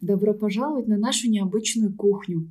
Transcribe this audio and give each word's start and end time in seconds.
Добро 0.00 0.32
пожаловать 0.32 0.88
на 0.88 0.96
нашу 0.96 1.28
необычную 1.28 1.94
кухню. 1.94 2.50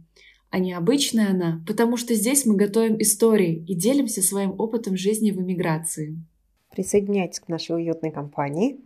А 0.52 0.60
необычная 0.60 1.32
она, 1.32 1.64
потому 1.66 1.98
что 1.98 2.14
здесь 2.14 2.46
мы 2.46 2.56
готовим 2.56 3.02
истории 3.02 3.66
и 3.68 3.74
делимся 3.74 4.22
своим 4.22 4.52
опытом 4.60 4.96
жизни 4.96 5.32
в 5.32 5.42
эмиграции. 5.42 6.24
Присоединяйтесь 6.72 7.40
к 7.40 7.48
нашей 7.48 7.76
уютной 7.76 8.12
компании 8.12 8.80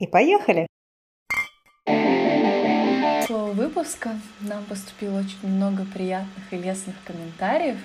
и 0.00 0.08
поехали! 0.08 0.66
Слово 3.26 3.52
выпуска 3.52 4.20
нам 4.40 4.64
поступило 4.64 5.20
очень 5.20 5.48
много 5.48 5.86
приятных 5.94 6.52
и 6.52 6.56
лестных 6.56 6.96
комментариев, 7.04 7.78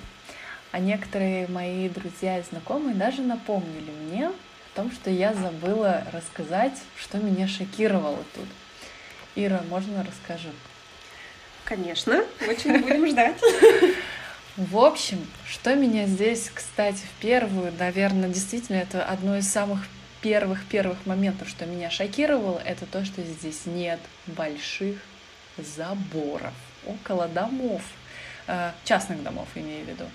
а 0.71 0.79
некоторые 0.79 1.47
мои 1.47 1.89
друзья 1.89 2.39
и 2.39 2.43
знакомые 2.43 2.95
даже 2.95 3.21
напомнили 3.21 3.91
мне 4.07 4.29
о 4.29 4.33
том, 4.75 4.89
что 4.89 5.11
я 5.11 5.35
забыла 5.35 6.03
рассказать, 6.11 6.81
что 6.95 7.19
меня 7.19 7.47
шокировало 7.47 8.23
тут– 8.33 8.47
Ира, 9.35 9.63
можно 9.69 10.03
расскажу? 10.03 10.49
Конечно, 11.65 12.23
очень 12.47 12.77
будем 12.81 13.07
ждать. 13.07 13.37
В 14.57 14.77
общем, 14.77 15.25
что 15.47 15.73
меня 15.73 16.05
здесь, 16.05 16.51
кстати, 16.53 16.99
в 16.99 17.21
первую, 17.21 17.73
наверное, 17.79 18.29
действительно, 18.29 18.77
это 18.77 19.03
одно 19.03 19.37
из 19.37 19.47
самых 19.49 19.87
первых-первых 20.21 21.05
моментов, 21.05 21.49
что 21.49 21.65
меня 21.65 21.89
шокировало, 21.89 22.61
это 22.63 22.85
то, 22.85 23.03
что 23.03 23.23
здесь 23.23 23.65
нет 23.65 23.99
больших 24.27 24.97
заборов 25.57 26.53
около 26.85 27.27
домов, 27.27 27.81
э, 28.47 28.71
частных 28.83 29.23
домов, 29.23 29.47
имею 29.55 29.85
в 29.85 29.89
виду. 29.89 30.05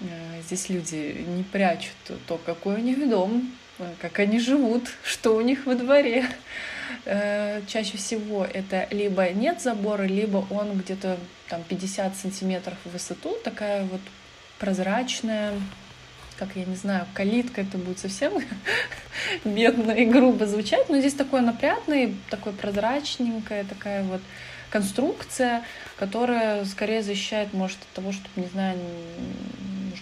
Э, 0.00 0.40
здесь 0.42 0.68
люди 0.68 1.24
не 1.26 1.42
прячут 1.42 1.94
то, 2.26 2.38
какой 2.38 2.76
у 2.76 2.78
них 2.78 3.08
дом, 3.08 3.52
э, 3.78 3.92
как 4.00 4.18
они 4.18 4.40
живут, 4.40 4.90
что 5.04 5.36
у 5.36 5.40
них 5.42 5.66
во 5.66 5.74
дворе. 5.74 6.26
Э, 7.06 7.62
чаще 7.66 7.96
всего 7.96 8.44
это 8.44 8.86
либо 8.90 9.28
нет 9.30 9.60
забора, 9.60 10.02
либо 10.02 10.44
он 10.50 10.78
где-то 10.78 11.16
там 11.48 11.62
50 11.62 12.16
сантиметров 12.16 12.76
в 12.84 12.92
высоту, 12.92 13.36
такая 13.42 13.84
вот 13.84 14.00
прозрачная, 14.58 15.54
как 16.36 16.50
я 16.56 16.64
не 16.64 16.76
знаю, 16.76 17.06
калитка, 17.14 17.62
это 17.62 17.78
будет 17.78 17.98
совсем 17.98 18.34
бедно 19.44 19.92
и 19.92 20.04
грубо 20.04 20.46
звучать, 20.46 20.88
но 20.88 20.98
здесь 20.98 21.14
такой 21.14 21.40
напрятный, 21.40 22.16
такой 22.28 22.52
прозрачненькая 22.52 23.64
такая 23.64 24.02
вот 24.04 24.20
конструкция, 24.70 25.62
которая 25.96 26.64
скорее 26.64 27.02
защищает, 27.02 27.52
может, 27.54 27.78
от 27.78 27.88
того, 27.94 28.12
чтобы, 28.12 28.28
не 28.36 28.46
знаю, 28.48 28.78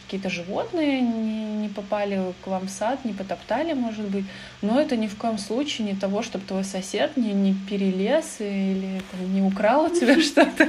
какие-то 0.09 0.31
животные 0.31 1.03
не, 1.03 1.43
не 1.43 1.69
попали 1.69 2.33
к 2.43 2.47
вам 2.47 2.67
в 2.67 2.71
сад, 2.71 3.05
не 3.05 3.13
потоптали, 3.13 3.75
может 3.75 4.07
быть. 4.07 4.25
Но 4.63 4.81
это 4.81 4.97
ни 4.97 5.07
в 5.07 5.17
коем 5.17 5.37
случае 5.37 5.87
не 5.87 5.95
того, 5.95 6.23
чтобы 6.23 6.47
твой 6.47 6.65
сосед 6.65 7.19
не, 7.19 7.35
не 7.35 7.55
перелез 7.69 8.37
или 8.41 9.03
там, 9.11 9.35
не 9.35 9.43
украл 9.43 9.85
у 9.85 9.95
тебя 9.95 10.19
что-то. 10.23 10.67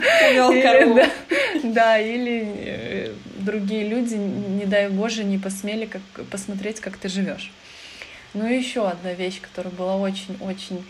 Да, 1.63 1.63
да, 1.63 1.99
или 1.99 2.53
э, 2.53 3.13
другие 3.37 3.87
люди, 3.87 4.15
не 4.15 4.65
дай 4.65 4.89
Боже, 4.89 5.23
не 5.23 5.37
посмели 5.37 5.85
как, 5.85 6.01
посмотреть, 6.25 6.81
как 6.81 6.97
ты 6.97 7.07
живешь. 7.07 7.53
Ну 8.33 8.45
и 8.45 8.57
еще 8.57 8.89
одна 8.89 9.13
вещь, 9.13 9.39
которая 9.39 9.73
была 9.73 9.95
очень-очень 9.95 10.83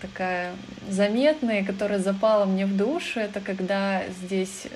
такая 0.00 0.50
заметная, 0.88 1.64
которая 1.64 2.00
запала 2.00 2.46
мне 2.46 2.66
в 2.66 2.76
душу, 2.76 3.20
это 3.20 3.40
когда 3.40 4.02
здесь 4.24 4.64
э, 4.64 4.68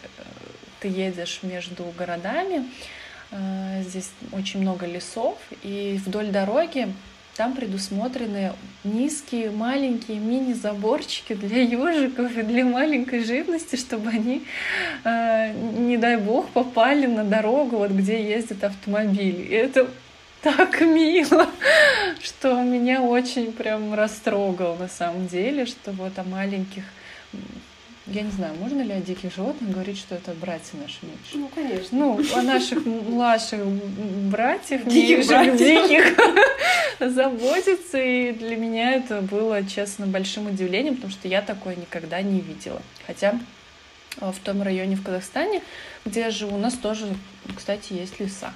ты 0.79 0.87
едешь 0.87 1.41
между 1.43 1.85
городами, 1.99 2.65
здесь 3.83 4.11
очень 4.33 4.61
много 4.61 4.87
лесов, 4.87 5.37
и 5.63 6.01
вдоль 6.05 6.29
дороги 6.29 6.89
там 7.37 7.53
предусмотрены 7.53 8.53
низкие, 8.83 9.51
маленькие 9.51 10.19
мини-заборчики 10.19 11.35
для 11.35 11.63
ежиков 11.63 12.35
и 12.37 12.43
для 12.43 12.65
маленькой 12.65 13.25
живности, 13.25 13.77
чтобы 13.77 14.09
они, 14.09 14.43
э, 15.05 15.53
не 15.53 15.99
дай 15.99 16.17
бог, 16.17 16.49
попали 16.49 17.07
на 17.07 17.25
дорогу, 17.25 17.77
вот 17.77 17.91
где 17.91 18.23
ездят 18.23 18.65
автомобили. 18.65 19.43
И 19.43 19.53
это 19.53 19.87
так 20.41 20.81
мило, 20.81 21.51
что 22.23 22.63
меня 22.63 23.03
очень 23.03 23.53
прям 23.53 23.93
растрогал 23.93 24.77
на 24.77 24.89
самом 24.89 25.27
деле, 25.27 25.67
что 25.67 25.93
вот 25.93 26.19
о 26.19 26.25
маленьких 26.25 26.85
я 28.07 28.23
не 28.23 28.31
знаю, 28.31 28.55
можно 28.55 28.83
ли 28.83 28.93
о 28.93 29.01
диких 29.01 29.35
животных 29.35 29.73
говорить, 29.73 29.99
что 29.99 30.15
это 30.15 30.33
братья 30.33 30.79
наши 30.79 30.99
меньше? 31.03 31.35
Ну, 31.35 31.51
конечно. 31.53 31.99
Ну, 31.99 32.21
о 32.35 32.43
наших 32.43 32.87
младших 32.87 33.67
братьях, 33.67 34.87
диких, 34.87 35.27
братьев. 35.27 35.59
диких 35.59 36.17
заботиться. 37.15 38.01
И 38.01 38.33
для 38.33 38.57
меня 38.57 38.93
это 38.93 39.23
было, 39.23 39.65
честно, 39.65 40.07
большим 40.07 40.47
удивлением, 40.47 40.95
потому 40.95 41.13
что 41.13 41.27
я 41.27 41.43
такое 41.43 41.75
никогда 41.75 42.23
не 42.23 42.41
видела. 42.41 42.81
Хотя 43.07 43.41
э, 44.21 44.31
в 44.31 44.39
том 44.39 44.63
районе 44.63 44.95
в 44.95 45.03
Казахстане, 45.03 45.63
где 46.05 46.21
я 46.21 46.31
живу, 46.31 46.55
у 46.55 46.61
нас 46.61 46.75
тоже, 46.75 47.09
кстати, 47.57 47.93
есть 47.93 48.21
леса. 48.21 48.53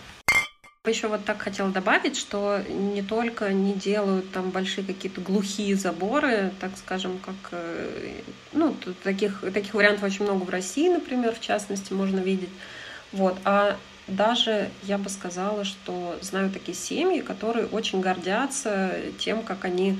Еще 0.87 1.09
вот 1.09 1.27
так 1.27 1.43
хотела 1.43 1.69
добавить, 1.69 2.17
что 2.17 2.63
не 2.67 3.03
только 3.03 3.53
не 3.53 3.75
делают 3.75 4.33
там 4.33 4.49
большие 4.49 4.83
какие-то 4.83 5.21
глухие 5.21 5.77
заборы, 5.77 6.53
так 6.59 6.71
скажем, 6.79 7.19
как 7.19 7.35
э, 7.51 8.23
ну 8.55 8.75
таких 9.05 9.45
таких 9.53 9.75
вариантов 9.75 10.05
очень 10.05 10.25
много 10.25 10.45
в 10.45 10.49
России, 10.49 10.89
например, 10.89 11.35
в 11.35 11.41
частности 11.41 11.93
можно 11.93 12.19
видеть, 12.19 12.49
вот, 13.13 13.37
а 13.45 13.77
даже 14.07 14.71
я 14.83 14.97
бы 14.97 15.11
сказала, 15.11 15.65
что 15.65 16.19
знаю 16.23 16.51
такие 16.51 16.75
семьи, 16.75 17.21
которые 17.21 17.67
очень 17.67 18.01
гордятся 18.01 18.97
тем, 19.19 19.43
как 19.43 19.67
они 19.67 19.99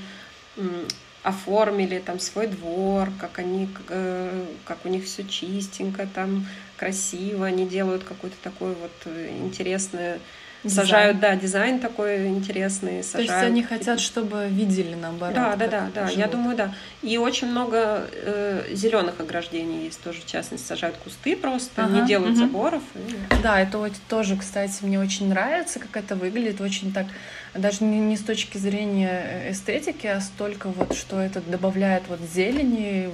оформили 1.23 1.99
там 1.99 2.19
свой 2.19 2.47
двор, 2.47 3.11
как 3.21 3.39
они, 3.39 3.69
э, 3.91 4.47
как 4.65 4.79
у 4.87 4.89
них 4.89 5.05
все 5.05 5.25
чистенько, 5.25 6.07
там 6.07 6.47
красиво, 6.79 7.45
они 7.45 7.67
делают 7.69 8.03
какое-то 8.03 8.39
такое 8.43 8.75
вот 8.75 8.93
э, 9.05 9.37
интересное 9.43 10.19
Дизайн. 10.63 10.87
Сажают, 10.87 11.21
да, 11.21 11.37
дизайн 11.37 11.81
такой 11.81 12.29
интересный. 12.29 13.03
Сажают. 13.03 13.29
То 13.29 13.35
есть 13.35 13.47
они 13.47 13.63
хотят, 13.63 13.99
чтобы 13.99 14.47
видели 14.49 14.95
наоборот. 14.95 15.35
Да, 15.35 15.57
да, 15.57 15.67
да, 15.67 15.91
да. 15.95 16.09
Я 16.11 16.27
думаю, 16.27 16.55
да. 16.55 16.75
И 17.01 17.17
очень 17.17 17.49
много 17.49 18.07
э, 18.13 18.67
зеленых 18.73 19.21
ограждений 19.21 19.85
есть 19.85 20.03
тоже, 20.03 20.21
в 20.21 20.27
частности, 20.27 20.67
сажают 20.67 20.97
кусты 20.99 21.35
просто, 21.35 21.85
ага, 21.85 22.01
не 22.01 22.07
делают 22.07 22.33
угу. 22.33 22.41
заборов. 22.41 22.83
И... 22.95 23.43
Да, 23.43 23.59
это 23.59 23.79
вот 23.79 23.93
тоже, 24.09 24.37
кстати, 24.37 24.83
мне 24.83 25.01
очень 25.01 25.29
нравится, 25.29 25.79
как 25.79 25.97
это 25.97 26.15
выглядит, 26.15 26.61
очень 26.61 26.93
так, 26.93 27.07
даже 27.55 27.83
не, 27.83 27.99
не 27.99 28.19
с 28.19 28.23
точки 28.23 28.59
зрения 28.59 29.23
э, 29.25 29.53
эстетики, 29.53 30.07
а 30.07 30.21
столько 30.21 30.69
вот, 30.69 30.95
что 30.95 31.19
это 31.19 31.41
добавляет 31.41 32.03
вот 32.09 32.21
зелени 32.21 33.11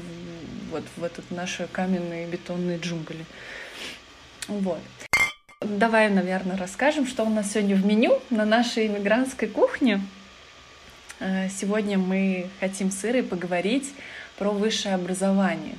вот 0.72 0.82
в 0.96 1.04
этот 1.04 1.30
наши 1.30 1.68
каменные 1.70 2.26
бетонные 2.26 2.78
джунгли. 2.78 3.24
Вот. 4.48 4.80
Давай, 5.69 6.09
наверное, 6.10 6.56
расскажем, 6.56 7.09
что 7.09 7.25
у 7.25 7.28
нас 7.28 7.50
сегодня 7.50 7.75
в 7.75 7.84
меню 7.84 8.21
на 8.31 8.44
нашей 8.44 8.87
иммигрантской 8.87 9.49
кухне. 9.49 10.00
Э, 11.19 11.49
сегодня 11.49 11.99
мы 11.99 12.49
хотим 12.60 12.93
с 12.93 13.04
Ирой 13.04 13.25
поговорить 13.25 13.93
про 14.38 14.50
высшее 14.50 14.94
образование. 14.94 15.75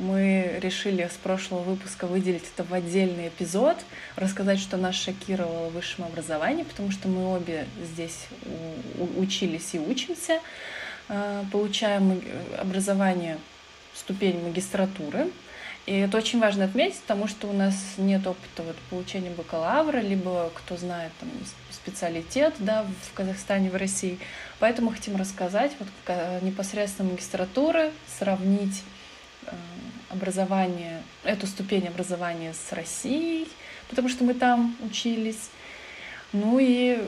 Мы 0.00 0.58
решили 0.60 1.08
с 1.08 1.16
прошлого 1.16 1.60
выпуска 1.60 2.08
выделить 2.08 2.42
это 2.52 2.64
в 2.64 2.74
отдельный 2.74 3.28
эпизод, 3.28 3.76
рассказать, 4.16 4.58
что 4.58 4.76
нас 4.76 4.96
шокировало 4.96 5.68
высшем 5.68 6.06
образовании, 6.06 6.64
потому 6.64 6.90
что 6.90 7.06
мы 7.06 7.32
обе 7.32 7.66
здесь 7.80 8.26
учились 9.16 9.72
и 9.72 9.78
учимся, 9.78 10.40
э, 11.08 11.44
получаем 11.52 12.20
образование 12.58 13.38
ступень 13.94 14.42
магистратуры, 14.42 15.28
и 15.88 16.00
это 16.00 16.18
очень 16.18 16.38
важно 16.38 16.66
отметить, 16.66 17.00
потому 17.00 17.28
что 17.28 17.46
у 17.46 17.54
нас 17.54 17.74
нет 17.96 18.26
опыта 18.26 18.62
вот, 18.62 18.76
получения 18.90 19.30
бакалавра, 19.30 20.00
либо 20.00 20.50
кто 20.54 20.76
знает 20.76 21.10
там, 21.18 21.30
специалитет 21.70 22.52
да, 22.58 22.84
в 23.10 23.14
Казахстане, 23.14 23.70
в 23.70 23.74
России. 23.74 24.18
Поэтому 24.58 24.90
хотим 24.90 25.16
рассказать 25.16 25.72
вот, 25.78 25.88
непосредственно 26.42 27.12
магистратуры, 27.12 27.90
сравнить 28.18 28.82
э, 29.46 29.50
образование, 30.10 31.02
эту 31.24 31.46
ступень 31.46 31.88
образования 31.88 32.52
с 32.52 32.70
Россией, 32.74 33.48
потому 33.88 34.10
что 34.10 34.24
мы 34.24 34.34
там 34.34 34.76
учились. 34.84 35.48
Ну 36.34 36.58
и 36.58 36.98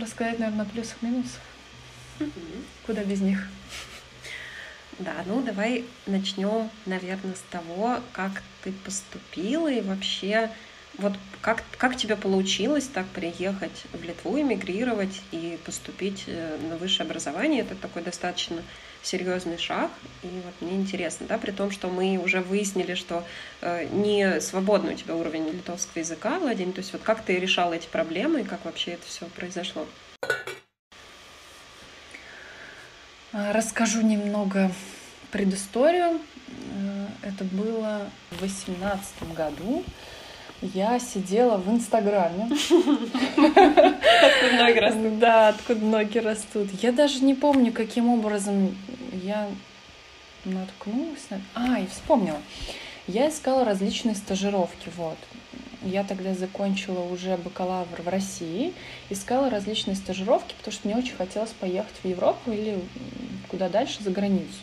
рассказать, 0.00 0.38
наверное, 0.38 0.64
о 0.64 0.68
плюсах-минусах. 0.68 1.40
Куда 2.86 3.02
без 3.02 3.20
них? 3.20 3.48
Да, 5.00 5.14
ну 5.24 5.40
давай 5.40 5.84
начнем, 6.06 6.68
наверное, 6.84 7.34
с 7.34 7.42
того, 7.50 8.00
как 8.12 8.42
ты 8.62 8.70
поступила 8.70 9.72
и 9.72 9.80
вообще 9.80 10.50
вот 10.98 11.14
как, 11.40 11.64
как 11.78 11.96
тебе 11.96 12.16
получилось 12.16 12.86
так 12.92 13.06
приехать 13.06 13.84
в 13.94 14.02
Литву, 14.04 14.38
эмигрировать 14.38 15.22
и 15.32 15.58
поступить 15.64 16.24
э, 16.26 16.58
на 16.68 16.76
высшее 16.76 17.06
образование? 17.06 17.62
Это 17.62 17.74
такой 17.76 18.02
достаточно 18.02 18.62
серьезный 19.02 19.56
шаг. 19.56 19.90
И 20.22 20.28
вот 20.44 20.52
мне 20.60 20.76
интересно, 20.76 21.26
да, 21.26 21.38
при 21.38 21.52
том, 21.52 21.70
что 21.70 21.88
мы 21.88 22.18
уже 22.18 22.42
выяснили, 22.42 22.94
что 22.94 23.24
э, 23.62 23.86
не 23.90 24.38
свободный 24.42 24.92
у 24.92 24.96
тебя 24.96 25.14
уровень 25.16 25.48
литовского 25.48 26.00
языка, 26.00 26.38
Владимир, 26.38 26.74
то 26.74 26.80
есть 26.80 26.92
вот 26.92 27.00
как 27.02 27.24
ты 27.24 27.38
решала 27.38 27.72
эти 27.72 27.86
проблемы 27.86 28.42
и 28.42 28.44
как 28.44 28.66
вообще 28.66 28.92
это 28.92 29.06
все 29.06 29.24
произошло? 29.34 29.86
Расскажу 33.32 34.00
немного 34.00 34.72
предысторию. 35.30 36.20
это 37.22 37.44
было 37.44 38.08
в 38.30 38.42
восемнадцатом 38.42 39.32
году. 39.34 39.84
Я 40.62 40.98
сидела 40.98 41.56
в 41.56 41.70
Инстаграме. 41.70 42.50
Откуда 42.50 44.56
ноги 44.58 44.78
растут. 44.78 45.18
Да, 45.18 45.48
откуда 45.48 45.84
ноги 45.84 46.18
растут. 46.18 46.68
Я 46.82 46.92
даже 46.92 47.24
не 47.24 47.34
помню, 47.34 47.72
каким 47.72 48.08
образом 48.08 48.76
я 49.12 49.48
наткнулась 50.44 51.30
на... 51.30 51.40
А, 51.54 51.78
и 51.78 51.86
вспомнила. 51.86 52.38
Я 53.06 53.30
искала 53.30 53.64
различные 53.64 54.16
стажировки, 54.16 54.90
вот. 54.96 55.16
Я 55.82 56.04
тогда 56.04 56.34
закончила 56.34 57.00
уже 57.00 57.36
бакалавр 57.38 58.02
в 58.02 58.08
России, 58.08 58.74
искала 59.08 59.48
различные 59.48 59.96
стажировки, 59.96 60.54
потому 60.58 60.72
что 60.72 60.88
мне 60.88 60.96
очень 60.96 61.16
хотелось 61.16 61.50
поехать 61.50 61.94
в 62.02 62.06
Европу 62.06 62.52
или 62.52 62.78
куда 63.48 63.68
дальше, 63.68 64.02
за 64.02 64.10
границу. 64.10 64.58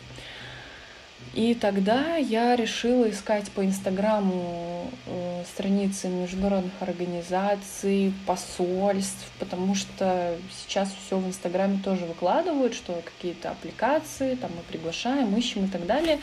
И 1.34 1.54
тогда 1.54 2.16
я 2.16 2.56
решила 2.56 3.08
искать 3.10 3.50
по 3.50 3.64
Инстаграму 3.64 4.90
э, 5.06 5.44
страницы 5.52 6.08
международных 6.08 6.72
организаций, 6.80 8.14
посольств, 8.26 9.30
потому 9.38 9.74
что 9.74 10.36
сейчас 10.58 10.92
все 11.04 11.18
в 11.18 11.26
Инстаграме 11.26 11.80
тоже 11.84 12.06
выкладывают, 12.06 12.74
что 12.74 13.02
какие-то 13.04 13.50
аппликации, 13.50 14.36
там 14.36 14.50
мы 14.56 14.62
приглашаем, 14.62 15.36
ищем 15.36 15.66
и 15.66 15.68
так 15.68 15.86
далее. 15.86 16.18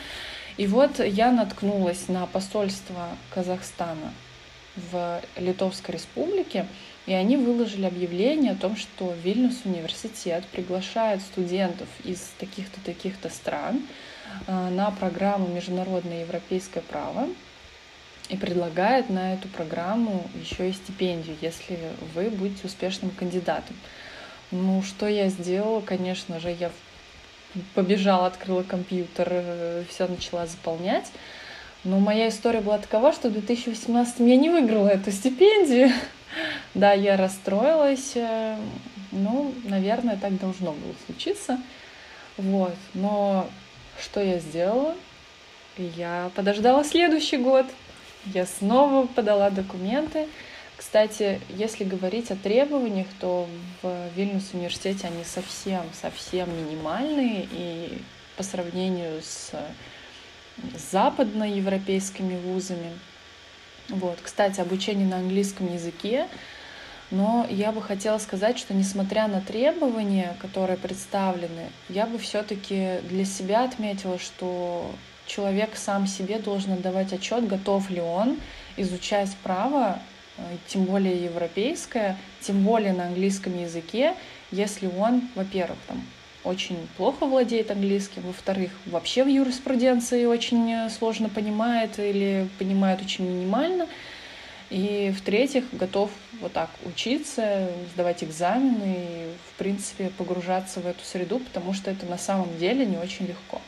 И 0.56 0.66
вот 0.66 0.98
я 0.98 1.30
наткнулась 1.30 2.08
на 2.08 2.26
посольство 2.26 3.08
Казахстана 3.30 4.12
в 4.76 5.20
Литовской 5.36 5.94
Республике, 5.94 6.66
и 7.06 7.12
они 7.12 7.36
выложили 7.36 7.86
объявление 7.86 8.52
о 8.52 8.56
том, 8.56 8.76
что 8.76 9.14
Вильнюс 9.22 9.64
университет 9.64 10.44
приглашает 10.46 11.22
студентов 11.22 11.88
из 12.04 12.32
таких-то 12.38 12.80
таких-то 12.80 13.30
стран 13.30 13.82
э, 14.46 14.68
на 14.70 14.90
программу 14.90 15.46
«Международное 15.48 16.22
европейское 16.22 16.82
право» 16.82 17.28
и 18.28 18.36
предлагает 18.36 19.08
на 19.08 19.34
эту 19.34 19.48
программу 19.48 20.28
еще 20.34 20.68
и 20.68 20.72
стипендию, 20.72 21.36
если 21.40 21.78
вы 22.14 22.28
будете 22.28 22.66
успешным 22.66 23.10
кандидатом. 23.10 23.76
Ну, 24.50 24.82
что 24.82 25.06
я 25.06 25.28
сделала? 25.28 25.80
Конечно 25.80 26.40
же, 26.40 26.50
я 26.50 26.70
побежала, 27.74 28.26
открыла 28.26 28.62
компьютер, 28.62 29.28
э, 29.30 29.84
все 29.88 30.06
начала 30.08 30.46
заполнять. 30.46 31.10
Но 31.86 32.00
моя 32.00 32.30
история 32.30 32.60
была 32.60 32.78
такова, 32.78 33.12
что 33.12 33.28
в 33.28 33.32
2018 33.32 34.18
я 34.18 34.36
не 34.36 34.50
выиграла 34.50 34.88
эту 34.88 35.10
стипендию. 35.12 35.90
Да, 36.74 36.92
я 36.92 37.16
расстроилась. 37.16 38.12
Э, 38.16 38.58
ну, 39.10 39.54
наверное, 39.64 40.18
так 40.18 40.38
должно 40.38 40.72
было 40.72 40.94
случиться. 41.06 41.58
Вот. 42.36 42.74
Но 42.92 43.48
что 43.98 44.20
я 44.20 44.38
сделала? 44.40 44.94
Я 45.78 46.30
подождала 46.34 46.84
следующий 46.84 47.38
год. 47.38 47.64
Я 48.26 48.44
снова 48.44 49.06
подала 49.06 49.48
документы. 49.48 50.28
Кстати, 50.76 51.40
если 51.48 51.84
говорить 51.84 52.30
о 52.30 52.36
требованиях, 52.36 53.06
то 53.18 53.48
в 53.80 54.08
Вильнюс 54.14 54.50
университете 54.52 55.06
они 55.06 55.24
совсем-совсем 55.24 56.50
минимальные, 56.54 57.48
и 57.50 57.98
по 58.36 58.42
сравнению 58.42 59.22
с 59.22 59.52
западноевропейскими 60.90 62.38
вузами. 62.38 62.92
Вот. 63.88 64.18
Кстати, 64.22 64.60
обучение 64.60 65.06
на 65.06 65.18
английском 65.18 65.72
языке, 65.72 66.28
но 67.10 67.46
я 67.48 67.70
бы 67.70 67.80
хотела 67.80 68.18
сказать, 68.18 68.58
что 68.58 68.74
несмотря 68.74 69.28
на 69.28 69.40
требования, 69.40 70.36
которые 70.40 70.76
представлены, 70.76 71.70
я 71.88 72.06
бы 72.06 72.18
все-таки 72.18 72.98
для 73.08 73.24
себя 73.24 73.64
отметила, 73.64 74.18
что 74.18 74.90
человек 75.26 75.76
сам 75.76 76.06
себе 76.06 76.38
должен 76.38 76.72
отдавать 76.72 77.12
отчет, 77.12 77.46
готов 77.46 77.90
ли 77.90 78.00
он 78.00 78.38
изучать 78.76 79.30
право, 79.42 80.00
э, 80.36 80.42
тем 80.66 80.84
более 80.84 81.24
европейское, 81.24 82.16
тем 82.40 82.62
более 82.64 82.92
на 82.92 83.06
английском 83.06 83.56
языке, 83.60 84.14
если 84.50 84.88
он, 84.98 85.28
во-первых, 85.34 85.78
там, 85.86 86.04
очень 86.46 86.88
плохо 86.96 87.26
владеет 87.26 87.70
английским, 87.70 88.22
во-вторых, 88.22 88.70
вообще 88.86 89.24
в 89.24 89.28
юриспруденции 89.28 90.24
очень 90.24 90.72
э, 90.72 90.90
сложно 90.90 91.28
понимает 91.28 91.98
или 91.98 92.48
понимает 92.58 93.02
очень 93.02 93.26
минимально, 93.26 93.88
и 94.70 95.12
в-третьих, 95.16 95.64
готов 95.72 96.10
вот 96.40 96.52
так 96.52 96.70
учиться, 96.84 97.68
сдавать 97.94 98.24
экзамены 98.24 98.96
и, 98.96 99.32
в 99.52 99.58
принципе, 99.58 100.10
погружаться 100.10 100.80
в 100.80 100.86
эту 100.86 101.04
среду, 101.04 101.38
потому 101.38 101.72
что 101.72 101.90
это 101.90 102.06
на 102.06 102.18
самом 102.18 102.56
деле 102.58 102.86
не 102.86 102.96
очень 102.96 103.26
легко. 103.26 103.60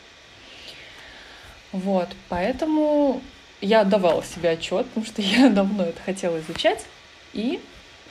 Вот, 1.73 2.09
поэтому 2.29 3.21
я 3.61 3.83
отдавала 3.83 4.25
себе 4.25 4.51
отчет, 4.51 4.87
потому 4.87 5.07
что 5.07 5.21
я 5.23 5.51
давно 5.51 5.85
это 5.85 6.01
хотела 6.03 6.39
изучать, 6.41 6.85
и 7.33 7.61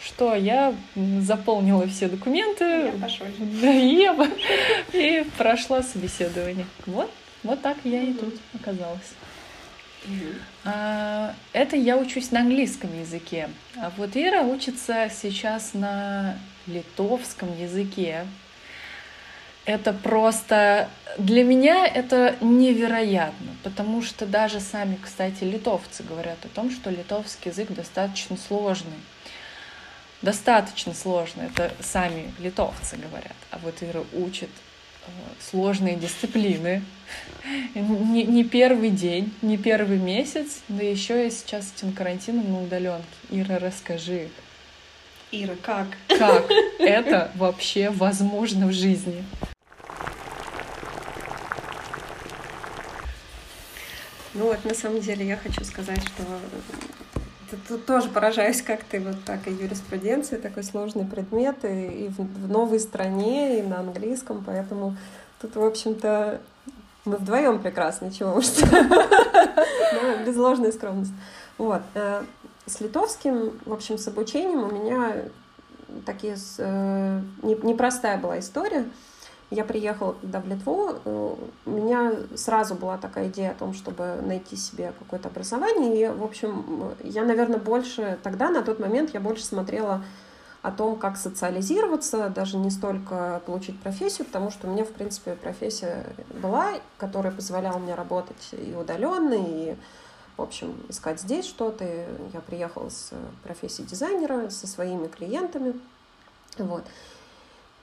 что 0.03 0.35
я 0.35 0.73
заполнила 1.21 1.87
все 1.87 2.07
документы. 2.07 2.91
Да, 3.61 3.73
и, 3.73 4.07
и 4.93 5.23
прошла 5.37 5.81
собеседование. 5.83 6.65
Вот, 6.85 7.11
вот 7.43 7.61
так 7.61 7.77
я 7.83 8.01
и 8.03 8.13
тут 8.13 8.35
оказалась. 8.59 9.13
А, 10.63 11.33
это 11.53 11.75
я 11.75 11.97
учусь 11.97 12.31
на 12.31 12.41
английском 12.41 12.97
языке. 12.99 13.49
А 13.75 13.91
вот 13.97 14.15
Ира 14.15 14.41
учится 14.41 15.09
сейчас 15.13 15.73
на 15.73 16.37
литовском 16.65 17.57
языке. 17.59 18.25
Это 19.65 19.91
просто 19.91 20.89
для 21.17 21.43
меня 21.43 21.85
это 21.85 22.37
невероятно, 22.39 23.55
потому 23.63 24.01
что 24.01 24.25
даже 24.25 24.61
сами, 24.61 24.97
кстати, 25.01 25.43
литовцы 25.43 26.03
говорят 26.03 26.37
о 26.45 26.47
том, 26.47 26.71
что 26.71 26.89
литовский 26.89 27.51
язык 27.51 27.71
достаточно 27.71 28.37
сложный 28.37 28.93
достаточно 30.21 30.93
сложно, 30.93 31.43
это 31.43 31.71
сами 31.81 32.33
литовцы 32.39 32.97
говорят. 32.97 33.35
А 33.51 33.59
вот 33.59 33.81
Ира 33.81 34.03
учит 34.13 34.49
э, 35.05 35.09
сложные 35.39 35.95
дисциплины. 35.95 36.83
Не, 37.75 38.23
не 38.23 38.43
первый 38.43 38.89
день, 38.89 39.33
не 39.41 39.57
первый 39.57 39.97
месяц, 39.97 40.61
да 40.67 40.83
еще 40.83 41.27
и 41.27 41.31
сейчас 41.31 41.71
этим 41.75 41.93
карантином 41.93 42.51
на 42.51 42.63
удаленке. 42.63 43.05
Ира, 43.29 43.59
расскажи. 43.59 44.29
Ира, 45.31 45.55
как? 45.61 45.87
Как 46.07 46.49
это 46.79 47.31
вообще 47.35 47.89
возможно 47.89 48.67
в 48.67 48.73
жизни? 48.73 49.23
Ну 54.33 54.45
вот, 54.45 54.63
на 54.65 54.73
самом 54.75 55.01
деле, 55.01 55.25
я 55.25 55.35
хочу 55.35 55.63
сказать, 55.63 56.01
что 56.01 56.23
Тут 57.67 57.85
тоже 57.85 58.09
поражаюсь, 58.09 58.61
как 58.61 58.83
ты 58.83 58.99
вот 58.99 59.23
так 59.25 59.47
и 59.47 59.51
юриспруденция, 59.51 60.39
такой 60.39 60.63
сложный 60.63 61.05
предмет, 61.05 61.63
и, 61.63 62.05
и 62.05 62.07
в, 62.09 62.19
в 62.19 62.49
новой 62.49 62.79
стране, 62.79 63.59
и 63.59 63.63
на 63.63 63.79
английском, 63.79 64.43
поэтому 64.45 64.97
тут, 65.41 65.55
в 65.55 65.63
общем-то, 65.63 66.41
мы 67.05 67.15
вдвоем 67.15 67.61
прекрасны, 67.61 68.11
чего 68.11 68.35
уж 68.35 68.45
ну, 68.71 70.25
без 70.25 70.35
ложной 70.35 70.73
скромности. 70.73 71.13
Вот. 71.57 71.81
Э, 71.93 72.23
с 72.65 72.81
литовским, 72.81 73.59
в 73.65 73.71
общем, 73.73 73.97
с 73.97 74.07
обучением 74.07 74.63
у 74.63 74.71
меня 74.71 75.13
такие 76.05 76.35
э, 76.57 77.21
непростая 77.41 78.17
была 78.17 78.39
история 78.39 78.85
я 79.49 79.63
приехала 79.63 80.13
когда 80.21 80.41
в 80.41 80.47
Литву, 80.47 80.95
э, 81.03 81.35
у 81.65 81.69
меня 81.69 82.13
сразу 82.35 82.75
была 82.75 82.97
такая 82.97 83.29
идея 83.29 83.51
о 83.51 83.55
том, 83.55 83.73
чтобы 83.73 84.19
найти 84.21 84.57
себе 84.57 84.93
какое-то 84.99 85.29
образование. 85.29 86.01
И, 86.01 86.07
в 86.09 86.23
общем, 86.23 86.93
я, 87.03 87.23
наверное, 87.23 87.59
больше 87.59 88.19
тогда, 88.23 88.49
на 88.49 88.61
тот 88.61 88.79
момент, 88.79 89.13
я 89.13 89.21
больше 89.21 89.45
смотрела 89.45 90.03
о 90.63 90.71
том, 90.71 90.97
как 90.97 91.15
социализироваться, 91.15 92.29
даже 92.29 92.57
не 92.57 92.69
столько 92.69 93.41
получить 93.45 93.79
профессию, 93.79 94.25
потому 94.25 94.51
что 94.51 94.67
у 94.67 94.71
меня, 94.71 94.83
в 94.83 94.91
принципе, 94.91 95.35
профессия 95.35 96.05
была, 96.41 96.73
которая 96.97 97.31
позволяла 97.31 97.77
мне 97.77 97.95
работать 97.95 98.49
и 98.51 98.75
удаленно, 98.75 99.33
и, 99.33 99.77
в 100.35 100.41
общем, 100.41 100.75
искать 100.89 101.21
здесь 101.21 101.45
что-то. 101.45 101.85
Я 101.85 102.41
приехала 102.45 102.89
с 102.89 103.13
профессией 103.43 103.87
дизайнера, 103.87 104.49
со 104.49 104.67
своими 104.67 105.07
клиентами. 105.07 105.79
Вот. 106.57 106.83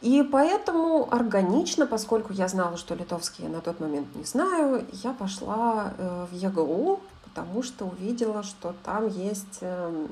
И 0.01 0.23
поэтому 0.23 1.09
органично, 1.11 1.87
поскольку 1.87 2.33
я 2.33 2.49
знала, 2.49 2.77
что 2.77 2.95
литовский 2.95 3.45
я 3.45 3.51
на 3.51 3.61
тот 3.61 3.81
момент 3.81 4.15
не 4.15 4.25
знаю, 4.25 4.85
я 4.93 5.13
пошла 5.13 5.95
э, 5.97 6.27
в 6.31 6.35
ЕГУ, 6.35 7.01
потому 7.25 7.63
что 7.63 7.87
увидела, 7.87 8.43
что 8.43 8.75
там 8.85 9.09
есть 9.09 9.59
эм, 9.61 10.09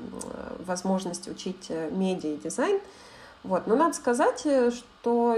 возможность 0.65 1.27
учить 1.27 1.67
э, 1.69 1.89
медиа 1.91 2.33
и 2.33 2.37
дизайн. 2.37 2.79
Вот. 3.43 3.67
Но 3.67 3.75
надо 3.75 3.93
сказать, 3.93 4.41
э, 4.45 4.71
что 4.71 5.37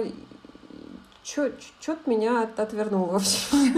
что-то 1.26 2.10
меня 2.10 2.48
отвернуло 2.56 3.14
вообще. 3.14 3.74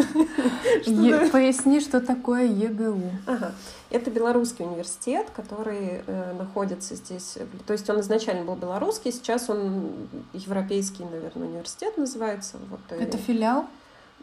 Поясни, 1.31 1.79
что 1.79 2.01
такое 2.01 2.45
ЕГУ. 2.45 3.01
Ага. 3.25 3.53
Это 3.89 4.11
белорусский 4.11 4.65
университет, 4.65 5.27
который 5.33 6.03
э, 6.05 6.33
находится 6.37 6.95
здесь. 6.95 7.37
То 7.65 7.73
есть 7.73 7.89
он 7.89 8.01
изначально 8.01 8.43
был 8.43 8.55
белорусский, 8.55 9.13
сейчас 9.13 9.49
он 9.49 10.09
европейский, 10.33 11.05
наверное, 11.05 11.47
университет 11.47 11.97
называется. 11.97 12.57
Вот, 12.69 12.81
это 12.89 13.17
и... 13.17 13.19
филиал? 13.19 13.65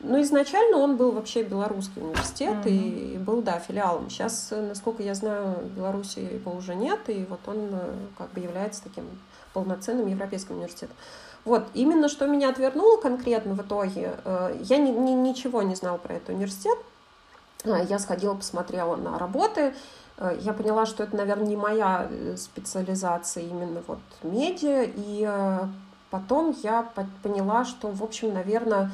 ну, 0.02 0.21
изначально 0.23 0.78
он 0.78 0.97
был 0.97 1.12
вообще 1.12 1.43
белорусский 1.43 2.02
университет 2.02 2.57
mm-hmm. 2.64 3.14
и 3.14 3.19
был, 3.19 3.43
да, 3.43 3.59
филиалом. 3.59 4.11
Сейчас, 4.11 4.50
насколько 4.50 5.02
я 5.02 5.14
знаю, 5.14 5.61
в 5.61 5.76
Беларуси 5.76 6.19
его 6.19 6.52
уже 6.52 6.75
нет, 6.75 7.00
и 7.09 7.25
вот 7.28 7.40
он 7.47 7.71
как 8.19 8.33
бы 8.33 8.40
является 8.40 8.83
таким 8.83 9.04
полноценным 9.52 10.07
европейским 10.09 10.57
университетом. 10.57 10.97
Вот, 11.44 11.64
именно 11.74 12.08
что 12.08 12.26
меня 12.26 12.48
отвернуло 12.48 12.98
конкретно 12.98 13.54
в 13.54 13.60
итоге, 13.60 14.14
я 14.60 14.78
ни, 14.78 14.90
ни, 14.90 15.10
ничего 15.10 15.62
не 15.62 15.74
знала 15.74 15.98
про 15.98 16.14
этот 16.14 16.30
университет, 16.30 16.78
я 17.64 17.98
сходила, 17.98 18.34
посмотрела 18.34 18.96
на 18.96 19.18
работы, 19.18 19.74
Э, 20.16 20.36
я 20.40 20.52
поняла, 20.52 20.86
что 20.86 21.02
это, 21.02 21.16
наверное, 21.16 21.46
не 21.46 21.56
моя 21.56 22.06
э, 22.08 22.36
специализация 22.36 23.44
именно 23.44 23.82
вот 23.86 23.98
медиа, 24.22 24.84
и 24.84 25.24
э, 25.26 25.66
потом 26.10 26.56
я 26.62 26.88
поняла, 27.22 27.64
что, 27.64 27.88
в 27.88 28.02
общем, 28.02 28.34
наверное, 28.34 28.90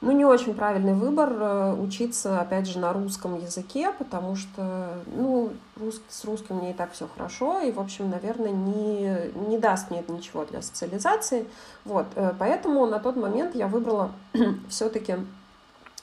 ну, 0.00 0.12
не 0.12 0.24
очень 0.24 0.54
правильный 0.54 0.94
выбор 0.94 1.74
учиться, 1.80 2.40
опять 2.40 2.66
же, 2.66 2.78
на 2.78 2.92
русском 2.92 3.38
языке, 3.40 3.92
потому 3.98 4.36
что, 4.36 4.94
ну, 5.06 5.52
рус, 5.76 6.00
с 6.08 6.24
русским 6.24 6.56
мне 6.56 6.72
и 6.72 6.74
так 6.74 6.92
все 6.92 7.08
хорошо, 7.08 7.60
и, 7.60 7.72
в 7.72 7.80
общем, 7.80 8.10
наверное, 8.10 8.50
не, 8.50 9.32
не 9.48 9.58
даст 9.58 9.90
мне 9.90 10.00
это 10.00 10.12
ничего 10.12 10.44
для 10.44 10.60
социализации. 10.62 11.46
Вот, 11.84 12.06
поэтому 12.38 12.86
на 12.86 12.98
тот 12.98 13.16
момент 13.16 13.54
я 13.54 13.68
выбрала 13.68 14.12
все-таки 14.68 15.16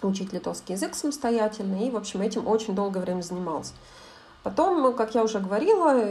учить 0.01 0.33
литовский 0.33 0.75
язык 0.75 0.95
самостоятельно, 0.95 1.83
и, 1.85 1.89
в 1.89 1.95
общем, 1.95 2.21
этим 2.21 2.47
очень 2.47 2.75
долгое 2.75 2.99
время 2.99 3.21
занималась. 3.21 3.73
Потом, 4.43 4.93
как 4.93 5.15
я 5.15 5.23
уже 5.23 5.39
говорила, 5.39 6.03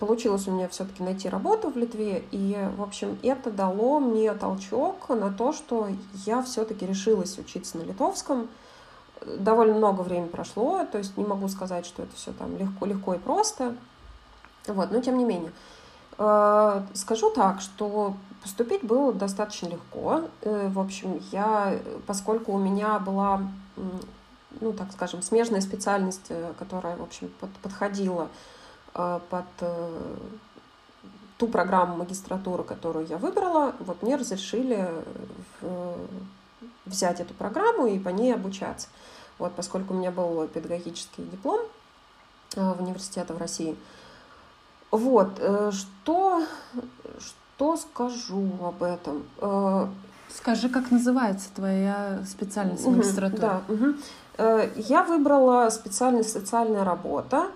получилось 0.00 0.48
у 0.48 0.50
меня 0.50 0.66
все-таки 0.68 1.02
найти 1.02 1.28
работу 1.28 1.70
в 1.70 1.76
Литве, 1.76 2.24
и, 2.30 2.56
в 2.78 2.82
общем, 2.82 3.18
это 3.22 3.50
дало 3.50 4.00
мне 4.00 4.32
толчок 4.32 5.10
на 5.10 5.30
то, 5.30 5.52
что 5.52 5.88
я 6.24 6.42
все-таки 6.42 6.86
решилась 6.86 7.38
учиться 7.38 7.76
на 7.76 7.82
литовском. 7.82 8.48
Довольно 9.38 9.74
много 9.74 10.00
времени 10.00 10.28
прошло, 10.28 10.86
то 10.90 10.96
есть 10.96 11.18
не 11.18 11.24
могу 11.24 11.48
сказать, 11.48 11.84
что 11.84 12.02
это 12.02 12.16
все 12.16 12.32
там 12.32 12.56
легко, 12.56 12.86
легко 12.86 13.14
и 13.14 13.18
просто. 13.18 13.74
Вот, 14.66 14.90
но 14.90 15.00
тем 15.02 15.18
не 15.18 15.24
менее. 15.24 15.52
Э, 16.18 16.82
скажу 16.94 17.30
так, 17.30 17.60
что 17.60 18.14
поступить 18.42 18.84
было 18.84 19.12
достаточно 19.12 19.68
легко. 19.68 20.22
Э, 20.42 20.68
в 20.68 20.80
общем, 20.80 21.20
я, 21.30 21.78
поскольку 22.06 22.52
у 22.52 22.58
меня 22.58 22.98
была 22.98 23.42
ну, 24.60 24.72
так 24.72 24.92
скажем, 24.92 25.22
смежная 25.22 25.60
специальность, 25.60 26.26
э, 26.28 26.52
которая, 26.58 26.96
в 26.96 27.02
общем, 27.02 27.30
под, 27.40 27.50
подходила 27.62 28.28
э, 28.94 29.20
под 29.30 29.44
э, 29.60 30.16
ту 31.38 31.48
программу 31.48 31.96
магистратуры, 31.96 32.64
которую 32.64 33.06
я 33.06 33.18
выбрала, 33.18 33.74
вот 33.80 34.02
мне 34.02 34.16
разрешили 34.16 34.88
взять 36.86 37.20
эту 37.20 37.34
программу 37.34 37.86
и 37.86 37.98
по 37.98 38.08
ней 38.08 38.34
обучаться. 38.34 38.88
Вот, 39.38 39.52
поскольку 39.54 39.92
у 39.92 39.96
меня 39.98 40.10
был 40.10 40.48
педагогический 40.48 41.24
диплом 41.24 41.60
в 42.54 42.80
университете 42.80 43.34
в 43.34 43.38
России. 43.38 43.76
Вот, 44.90 45.38
что, 45.72 46.46
что 47.18 47.76
скажу 47.76 48.50
об 48.62 48.82
этом? 48.82 49.24
Скажи, 50.34 50.68
как 50.68 50.90
называется 50.90 51.48
твоя 51.54 52.22
специальность 52.26 52.86
магистратуры? 52.86 53.40
Да, 53.40 53.62
угу. 53.68 53.94
Э, 54.38 54.68
я 54.76 55.02
выбрала 55.02 55.70
специальность 55.70 56.32
социальная 56.32 56.84
работа. 56.84 57.48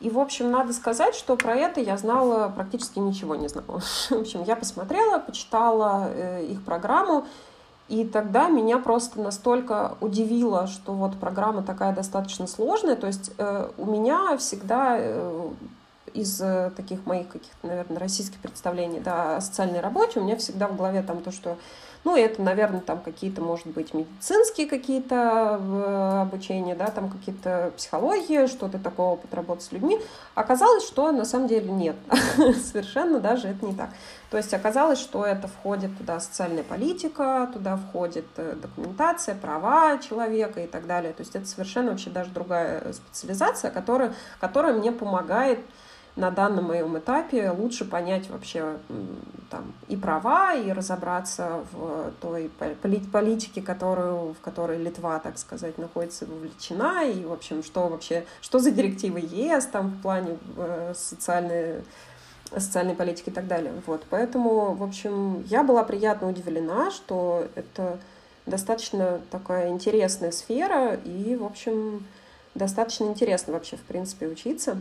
И, 0.00 0.10
в 0.10 0.18
общем, 0.18 0.50
надо 0.50 0.72
сказать, 0.72 1.14
что 1.14 1.36
про 1.36 1.54
это 1.54 1.80
я 1.80 1.96
знала, 1.96 2.52
практически 2.54 2.98
ничего 2.98 3.36
не 3.36 3.48
знала. 3.48 3.80
В 4.10 4.12
общем, 4.12 4.42
я 4.42 4.56
посмотрела, 4.56 5.18
почитала 5.18 6.08
э, 6.08 6.44
их 6.46 6.62
программу, 6.62 7.26
и 7.88 8.04
тогда 8.04 8.48
меня 8.48 8.78
просто 8.78 9.20
настолько 9.20 9.96
удивило, 10.00 10.66
что 10.66 10.92
вот 10.92 11.18
программа 11.18 11.62
такая 11.62 11.94
достаточно 11.94 12.46
сложная. 12.46 12.96
То 12.96 13.06
есть 13.06 13.32
э, 13.38 13.70
у 13.78 13.86
меня 13.86 14.36
всегда 14.36 14.98
из 16.12 16.40
таких 16.76 17.06
моих 17.06 17.28
каких-то, 17.28 17.66
наверное, 17.66 17.98
российских 17.98 18.38
представлений 18.38 19.00
да, 19.00 19.36
о 19.36 19.40
социальной 19.40 19.80
работе, 19.80 20.20
у 20.20 20.22
меня 20.22 20.36
всегда 20.36 20.68
в 20.68 20.76
голове 20.76 21.02
там 21.02 21.22
то, 21.22 21.32
что 21.32 21.56
ну, 22.04 22.16
это, 22.16 22.42
наверное, 22.42 22.80
там 22.80 23.00
какие-то, 23.00 23.40
может 23.40 23.66
быть, 23.66 23.94
медицинские 23.94 24.66
какие-то 24.66 25.58
э, 25.58 26.20
обучения, 26.20 26.74
да, 26.74 26.88
там 26.88 27.10
какие-то 27.10 27.72
психологии, 27.78 28.46
что-то 28.46 28.78
такого, 28.78 29.14
опыт 29.14 29.32
работы 29.32 29.62
с 29.62 29.72
людьми. 29.72 29.98
Оказалось, 30.34 30.86
что 30.86 31.10
на 31.12 31.24
самом 31.24 31.48
деле 31.48 31.70
нет. 31.72 31.96
Совершенно 32.62 33.20
даже 33.20 33.48
это 33.48 33.64
не 33.64 33.74
так. 33.74 33.88
То 34.30 34.36
есть 34.36 34.52
оказалось, 34.52 34.98
что 34.98 35.24
это 35.24 35.48
входит 35.48 35.96
туда 35.96 36.20
социальная 36.20 36.62
политика, 36.62 37.48
туда 37.52 37.78
входит 37.78 38.26
э, 38.36 38.54
документация, 38.60 39.34
права 39.34 39.96
человека 39.98 40.60
и 40.60 40.66
так 40.66 40.86
далее. 40.86 41.14
То 41.14 41.22
есть 41.22 41.34
это 41.34 41.46
совершенно 41.46 41.92
вообще 41.92 42.10
даже 42.10 42.30
другая 42.30 42.92
специализация, 42.92 43.70
которая, 43.70 44.12
которая 44.40 44.74
мне 44.74 44.92
помогает 44.92 45.60
на 46.16 46.30
данном 46.30 46.66
моем 46.66 46.96
этапе 46.96 47.50
лучше 47.50 47.84
понять 47.84 48.30
вообще 48.30 48.76
там, 49.50 49.72
и 49.88 49.96
права, 49.96 50.54
и 50.54 50.70
разобраться 50.70 51.64
в 51.72 52.12
той 52.20 52.50
политике, 53.12 53.62
которую, 53.62 54.34
в 54.34 54.40
которой 54.40 54.78
Литва, 54.78 55.18
так 55.18 55.38
сказать, 55.38 55.76
находится 55.76 56.24
вовлечена, 56.26 57.04
и, 57.04 57.24
в 57.24 57.32
общем, 57.32 57.64
что 57.64 57.88
вообще, 57.88 58.24
что 58.40 58.60
за 58.60 58.70
директивы 58.70 59.20
ЕС 59.20 59.66
там 59.66 59.88
в 59.88 60.02
плане 60.02 60.38
э, 60.56 60.94
социальной 60.96 61.82
социальной 62.52 62.94
политики 62.94 63.30
и 63.30 63.32
так 63.32 63.48
далее. 63.48 63.72
Вот, 63.86 64.04
поэтому, 64.08 64.74
в 64.74 64.82
общем, 64.84 65.42
я 65.44 65.64
была 65.64 65.82
приятно 65.82 66.28
удивлена, 66.28 66.92
что 66.92 67.48
это 67.56 67.98
достаточно 68.46 69.20
такая 69.30 69.70
интересная 69.70 70.30
сфера, 70.30 70.94
и, 70.94 71.34
в 71.34 71.44
общем, 71.44 72.06
достаточно 72.54 73.06
интересно 73.06 73.54
вообще, 73.54 73.76
в 73.76 73.82
принципе, 73.82 74.28
учиться. 74.28 74.78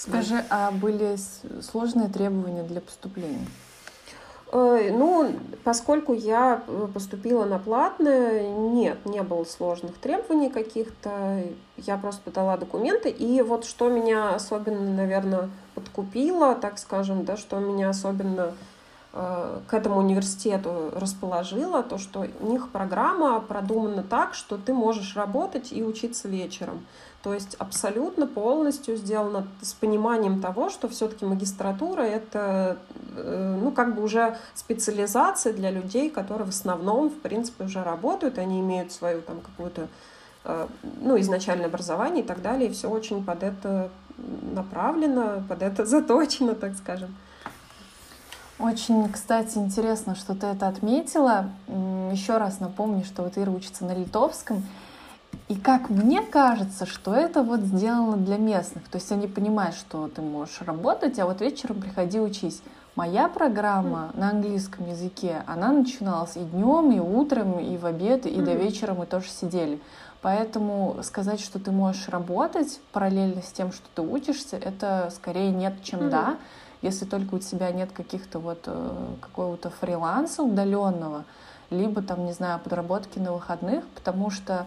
Скажи, 0.00 0.42
а 0.48 0.70
были 0.70 1.16
сложные 1.60 2.08
требования 2.08 2.62
для 2.62 2.80
поступления? 2.80 3.46
Ну, 4.52 5.30
поскольку 5.62 6.14
я 6.14 6.62
э, 6.66 6.88
поступила 6.92 7.44
на 7.44 7.58
платное, 7.58 8.48
нет, 8.48 8.98
не 9.04 9.22
было 9.22 9.44
сложных 9.44 9.98
требований 9.98 10.48
каких-то. 10.48 11.44
Я 11.76 11.98
просто 11.98 12.22
подала 12.22 12.56
документы. 12.56 13.10
И 13.10 13.42
вот 13.42 13.64
что 13.64 13.90
меня 13.90 14.34
особенно, 14.34 14.92
наверное, 14.92 15.50
подкупило, 15.74 16.54
так 16.54 16.78
скажем, 16.78 17.24
да, 17.24 17.36
что 17.36 17.60
меня 17.60 17.90
особенно 17.90 18.54
э, 19.12 19.60
к 19.68 19.74
этому 19.74 19.98
университету 19.98 20.90
расположила, 20.96 21.84
то, 21.84 21.98
что 21.98 22.26
у 22.40 22.50
них 22.50 22.70
программа 22.70 23.38
продумана 23.40 24.02
так, 24.02 24.34
что 24.34 24.56
ты 24.56 24.72
можешь 24.72 25.14
работать 25.14 25.72
и 25.72 25.84
учиться 25.84 26.26
вечером. 26.26 26.86
То 27.22 27.34
есть 27.34 27.54
абсолютно 27.58 28.26
полностью 28.26 28.96
сделано 28.96 29.46
с 29.60 29.74
пониманием 29.74 30.40
того, 30.40 30.70
что 30.70 30.88
все-таки 30.88 31.26
магистратура 31.26 32.00
это 32.00 32.78
э, 33.14 33.58
ну, 33.60 33.72
как 33.72 33.94
бы 33.94 34.02
уже 34.02 34.38
специализация 34.54 35.52
для 35.52 35.70
людей, 35.70 36.08
которые 36.08 36.46
в 36.46 36.50
основном, 36.50 37.10
в 37.10 37.20
принципе, 37.20 37.64
уже 37.64 37.82
работают, 37.82 38.38
они 38.38 38.60
имеют 38.60 38.90
свою 38.90 39.20
там 39.20 39.40
какую-то 39.40 39.88
э, 40.44 40.66
ну, 41.02 41.20
изначальное 41.20 41.66
образование 41.66 42.24
и 42.24 42.26
так 42.26 42.40
далее, 42.40 42.70
и 42.70 42.72
все 42.72 42.88
очень 42.88 43.22
под 43.22 43.42
это 43.42 43.90
направлено, 44.54 45.42
под 45.46 45.60
это 45.60 45.84
заточено, 45.84 46.54
так 46.54 46.74
скажем. 46.74 47.14
Очень, 48.58 49.10
кстати, 49.10 49.58
интересно, 49.58 50.14
что 50.14 50.34
ты 50.34 50.46
это 50.46 50.68
отметила. 50.68 51.50
Еще 52.12 52.36
раз 52.36 52.60
напомню, 52.60 53.04
что 53.04 53.22
вот 53.22 53.36
Ира 53.36 53.50
учится 53.50 53.84
на 53.84 53.94
литовском, 53.94 54.62
и 55.50 55.56
как 55.56 55.90
мне 55.90 56.22
кажется, 56.22 56.86
что 56.86 57.12
это 57.12 57.42
вот 57.42 57.62
сделано 57.62 58.16
для 58.16 58.38
местных. 58.38 58.88
То 58.88 58.98
есть 58.98 59.10
они 59.10 59.26
понимают, 59.26 59.74
что 59.74 60.06
ты 60.06 60.22
можешь 60.22 60.60
работать, 60.60 61.18
а 61.18 61.26
вот 61.26 61.40
вечером 61.40 61.80
приходи 61.80 62.20
учись. 62.20 62.62
Моя 62.94 63.28
программа 63.28 64.12
на 64.14 64.30
английском 64.30 64.88
языке, 64.88 65.42
она 65.48 65.72
начиналась 65.72 66.36
и 66.36 66.40
днем, 66.44 66.92
и 66.92 67.00
утром, 67.00 67.58
и 67.58 67.76
в 67.76 67.84
обед, 67.84 68.26
и 68.26 68.40
до 68.40 68.52
вечера 68.52 68.94
мы 68.94 69.06
тоже 69.06 69.28
сидели. 69.28 69.80
Поэтому 70.22 70.98
сказать, 71.02 71.40
что 71.40 71.58
ты 71.58 71.72
можешь 71.72 72.08
работать 72.08 72.78
параллельно 72.92 73.42
с 73.42 73.50
тем, 73.50 73.72
что 73.72 73.88
ты 73.96 74.02
учишься, 74.02 74.56
это 74.56 75.10
скорее 75.12 75.50
нет, 75.50 75.82
чем 75.82 76.10
да. 76.10 76.36
Если 76.80 77.06
только 77.06 77.34
у 77.34 77.38
тебя 77.40 77.72
нет 77.72 77.90
каких-то 77.90 78.38
вот 78.38 78.62
э, 78.66 79.06
какого-то 79.20 79.70
фриланса 79.70 80.44
удаленного, 80.44 81.24
либо 81.70 82.02
там, 82.02 82.24
не 82.24 82.32
знаю, 82.32 82.60
подработки 82.60 83.18
на 83.18 83.32
выходных, 83.32 83.84
потому 83.88 84.30
что 84.30 84.66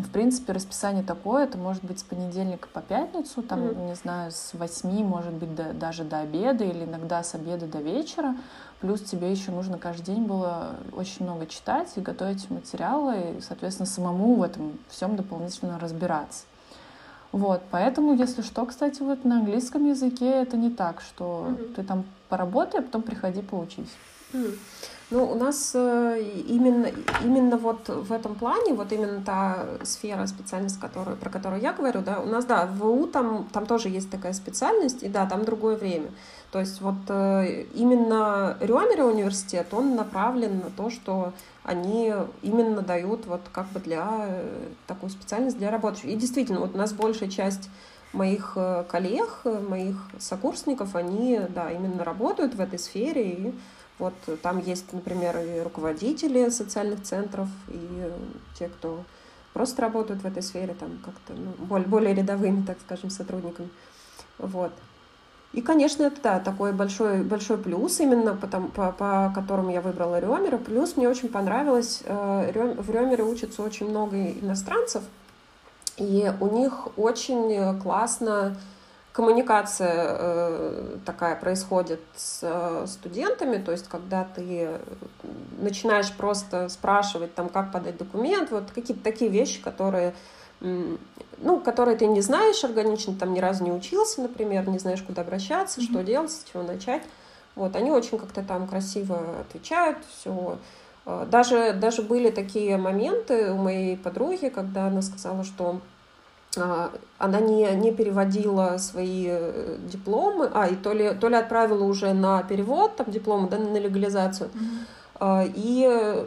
в 0.00 0.10
принципе, 0.10 0.52
расписание 0.52 1.04
такое, 1.04 1.44
это 1.44 1.56
может 1.56 1.84
быть 1.84 2.00
с 2.00 2.02
понедельника 2.02 2.68
по 2.72 2.80
пятницу, 2.80 3.42
там, 3.42 3.60
mm-hmm. 3.60 3.86
не 3.86 3.94
знаю, 3.94 4.32
с 4.32 4.50
8, 4.52 5.04
может 5.04 5.32
быть, 5.32 5.54
до, 5.54 5.72
даже 5.72 6.02
до 6.02 6.20
обеда 6.20 6.64
или 6.64 6.84
иногда 6.84 7.22
с 7.22 7.34
обеда 7.34 7.66
до 7.66 7.78
вечера. 7.78 8.34
Плюс 8.80 9.00
тебе 9.02 9.30
еще 9.30 9.52
нужно 9.52 9.78
каждый 9.78 10.14
день 10.14 10.24
было 10.24 10.76
очень 10.96 11.24
много 11.24 11.46
читать 11.46 11.92
и 11.94 12.00
готовить 12.00 12.50
материалы, 12.50 13.36
и, 13.38 13.40
соответственно, 13.40 13.86
самому 13.86 14.34
в 14.34 14.42
этом 14.42 14.78
всем 14.88 15.14
дополнительно 15.14 15.78
разбираться. 15.78 16.44
Вот, 17.30 17.62
поэтому, 17.70 18.14
если 18.14 18.42
что, 18.42 18.66
кстати, 18.66 19.00
вот 19.00 19.24
на 19.24 19.38
английском 19.38 19.86
языке 19.86 20.28
это 20.28 20.56
не 20.56 20.70
так, 20.70 21.00
что 21.00 21.48
mm-hmm. 21.48 21.74
ты 21.74 21.82
там 21.84 22.04
поработай, 22.28 22.80
а 22.80 22.82
потом 22.82 23.02
приходи 23.02 23.42
поучись. 23.42 23.94
Mm-hmm. 24.32 24.58
Ну, 25.10 25.30
у 25.30 25.34
нас 25.34 25.72
э, 25.74 26.22
именно, 26.48 26.90
именно 27.22 27.58
вот 27.58 27.88
в 27.88 28.10
этом 28.10 28.34
плане, 28.34 28.72
вот 28.72 28.90
именно 28.90 29.20
та 29.20 29.66
сфера, 29.82 30.26
специальность, 30.26 30.80
которую, 30.80 31.18
про 31.18 31.28
которую 31.28 31.60
я 31.60 31.74
говорю, 31.74 32.00
да, 32.00 32.20
у 32.20 32.26
нас, 32.26 32.46
да, 32.46 32.64
в 32.64 32.78
ВУ 32.78 33.06
там, 33.06 33.46
там 33.52 33.66
тоже 33.66 33.90
есть 33.90 34.10
такая 34.10 34.32
специальность, 34.32 35.02
и 35.02 35.08
да, 35.08 35.26
там 35.26 35.44
другое 35.44 35.76
время. 35.76 36.08
То 36.52 36.58
есть 36.58 36.80
вот 36.80 36.94
э, 37.08 37.64
именно 37.74 38.56
Рёмера 38.60 39.04
университет, 39.04 39.66
он 39.72 39.94
направлен 39.94 40.60
на 40.60 40.70
то, 40.70 40.88
что 40.88 41.34
они 41.64 42.14
именно 42.40 42.80
дают 42.80 43.26
вот 43.26 43.42
как 43.52 43.66
бы 43.68 43.80
для 43.80 44.08
э, 44.26 44.68
такую 44.86 45.10
специальность 45.10 45.58
для 45.58 45.70
рабочих. 45.70 46.06
И 46.06 46.16
действительно, 46.16 46.60
вот 46.60 46.74
у 46.74 46.78
нас 46.78 46.94
большая 46.94 47.28
часть 47.28 47.68
моих 48.14 48.56
коллег, 48.88 49.40
моих 49.68 49.96
сокурсников, 50.20 50.94
они, 50.94 51.40
да, 51.48 51.70
именно 51.70 52.04
работают 52.04 52.54
в 52.54 52.60
этой 52.60 52.78
сфере, 52.78 53.30
и 53.30 53.54
вот 53.98 54.14
там 54.42 54.58
есть, 54.58 54.92
например, 54.92 55.38
и 55.38 55.60
руководители 55.60 56.48
социальных 56.48 57.02
центров, 57.02 57.48
и 57.68 58.12
те, 58.58 58.68
кто 58.68 59.04
просто 59.52 59.82
работают 59.82 60.22
в 60.22 60.26
этой 60.26 60.42
сфере, 60.42 60.74
там 60.74 60.98
как-то 61.04 61.32
ну, 61.32 61.52
более, 61.64 61.86
более 61.86 62.14
рядовыми, 62.14 62.64
так 62.66 62.78
скажем, 62.84 63.10
сотрудниками. 63.10 63.68
Вот. 64.38 64.72
И, 65.52 65.60
конечно, 65.60 66.02
это 66.02 66.20
да, 66.20 66.40
такой 66.40 66.72
большой, 66.72 67.22
большой 67.22 67.58
плюс, 67.58 68.00
именно 68.00 68.34
по, 68.34 68.48
по, 68.48 68.90
по 68.90 69.32
которому 69.32 69.70
я 69.70 69.80
выбрала 69.80 70.18
Рёмера. 70.18 70.58
Плюс 70.58 70.96
мне 70.96 71.08
очень 71.08 71.28
понравилось, 71.28 72.02
э, 72.04 72.74
в 72.76 72.90
Рёмере 72.90 73.22
учатся 73.22 73.62
очень 73.62 73.88
много 73.88 74.16
иностранцев, 74.16 75.04
и 75.96 76.32
у 76.40 76.48
них 76.48 76.98
очень 76.98 77.80
классно 77.80 78.56
коммуникация 79.14 79.94
э, 79.96 80.96
такая 81.06 81.36
происходит 81.36 82.00
с 82.16 82.40
э, 82.42 82.86
студентами, 82.88 83.62
то 83.62 83.70
есть 83.70 83.86
когда 83.88 84.24
ты 84.24 84.70
начинаешь 85.60 86.12
просто 86.12 86.68
спрашивать, 86.68 87.32
там, 87.32 87.48
как 87.48 87.70
подать 87.70 87.96
документ, 87.96 88.50
вот 88.50 88.72
какие-то 88.74 89.04
такие 89.04 89.30
вещи, 89.30 89.62
которые, 89.62 90.14
ну, 90.60 91.60
которые 91.64 91.96
ты 91.96 92.06
не 92.06 92.22
знаешь 92.22 92.64
органично, 92.64 93.14
там 93.14 93.34
ни 93.34 93.38
разу 93.38 93.62
не 93.62 93.70
учился, 93.70 94.20
например, 94.20 94.68
не 94.68 94.80
знаешь, 94.80 95.02
куда 95.02 95.22
обращаться, 95.22 95.80
mm-hmm. 95.80 95.90
что 95.92 96.02
делать, 96.02 96.32
с 96.32 96.44
чего 96.52 96.64
начать. 96.64 97.02
Вот, 97.54 97.76
они 97.76 97.92
очень 97.92 98.18
как-то 98.18 98.42
там 98.42 98.66
красиво 98.66 99.20
отвечают, 99.42 99.98
все. 100.10 100.58
Э, 101.06 101.24
даже, 101.30 101.72
даже 101.72 102.02
были 102.02 102.30
такие 102.30 102.76
моменты 102.78 103.52
у 103.52 103.58
моей 103.58 103.96
подруги, 103.96 104.48
когда 104.48 104.88
она 104.88 105.02
сказала, 105.02 105.44
что 105.44 105.80
она 106.56 107.40
не, 107.40 107.70
не 107.76 107.92
переводила 107.92 108.76
свои 108.78 109.26
э, 109.28 109.76
дипломы, 109.90 110.50
а, 110.52 110.66
и 110.66 110.76
то 110.76 110.92
ли, 110.92 111.14
то 111.14 111.28
ли 111.28 111.36
отправила 111.36 111.84
уже 111.84 112.12
на 112.12 112.42
перевод 112.42 112.96
там 112.96 113.10
дипломы, 113.10 113.48
да, 113.48 113.58
на 113.58 113.78
легализацию, 113.78 114.50
mm-hmm. 115.20 115.52
и 115.54 116.26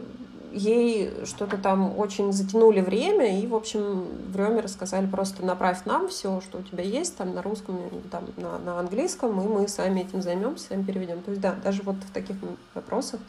ей 0.52 1.12
что-то 1.24 1.56
там 1.56 1.98
очень 1.98 2.32
затянули 2.32 2.80
время, 2.80 3.38
и, 3.40 3.46
в 3.46 3.54
общем, 3.54 4.06
в 4.32 4.36
Рёме 4.36 4.60
рассказали 4.60 5.06
просто 5.06 5.44
направь 5.44 5.84
нам 5.84 6.08
все, 6.08 6.40
что 6.40 6.58
у 6.58 6.62
тебя 6.62 6.82
есть, 6.82 7.16
там, 7.16 7.34
на 7.34 7.42
русском, 7.42 7.78
там, 8.10 8.24
на, 8.36 8.58
на 8.58 8.80
английском, 8.80 9.40
и 9.40 9.46
мы 9.46 9.68
сами 9.68 10.00
этим 10.00 10.22
займемся, 10.22 10.68
сами 10.68 10.82
переведем. 10.82 11.22
То 11.22 11.30
есть, 11.30 11.42
да, 11.42 11.54
даже 11.62 11.82
вот 11.82 11.96
в 11.96 12.12
таких 12.12 12.36
вопросах 12.74 13.20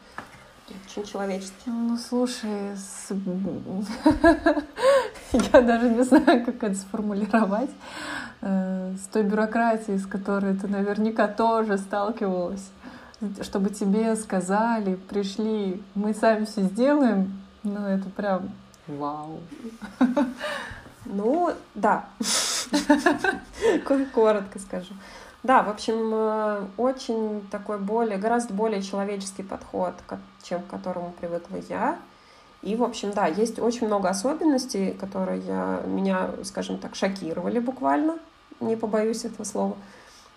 очень 0.86 1.06
человечески. 1.06 1.68
Ну, 1.68 1.98
слушай, 1.98 2.76
с... 2.76 3.10
я 5.54 5.62
даже 5.62 5.90
не 5.90 6.04
знаю, 6.04 6.46
как 6.46 6.64
это 6.64 6.76
сформулировать. 6.76 7.72
Э, 8.42 8.94
с 8.96 9.08
той 9.08 9.24
бюрократией, 9.24 9.98
с 9.98 10.06
которой 10.06 10.56
ты 10.56 10.68
наверняка 10.68 11.28
тоже 11.28 11.78
сталкивалась, 11.78 12.70
чтобы 13.42 13.70
тебе 13.70 14.16
сказали, 14.16 14.96
пришли, 14.96 15.84
мы 15.94 16.14
сами 16.14 16.46
все 16.46 16.62
сделаем, 16.62 17.42
ну, 17.64 17.86
это 17.86 18.10
прям 18.10 18.50
вау. 18.88 19.42
Ну, 21.06 21.52
да. 21.76 22.06
Коротко 24.14 24.60
скажу. 24.60 24.94
Да, 25.42 25.64
в 25.64 25.70
общем, 25.70 26.12
э, 26.14 26.66
очень 26.78 27.48
такой 27.50 27.78
более, 27.78 28.18
гораздо 28.18 28.54
более 28.54 28.82
человеческий 28.82 29.44
подход, 29.44 29.94
чем 30.44 30.62
к 30.64 30.68
которому 30.68 31.14
привыкла 31.20 31.58
я. 31.70 31.98
И, 32.62 32.76
в 32.76 32.84
общем, 32.84 33.12
да, 33.12 33.28
есть 33.28 33.58
очень 33.58 33.88
много 33.88 34.10
особенностей, 34.10 34.92
которые 34.92 35.40
я, 35.42 35.82
меня, 35.86 36.32
скажем 36.44 36.78
так, 36.78 36.96
шокировали 36.96 37.60
буквально, 37.60 38.20
не 38.60 38.76
побоюсь 38.76 39.24
этого 39.24 39.46
слова. 39.46 39.78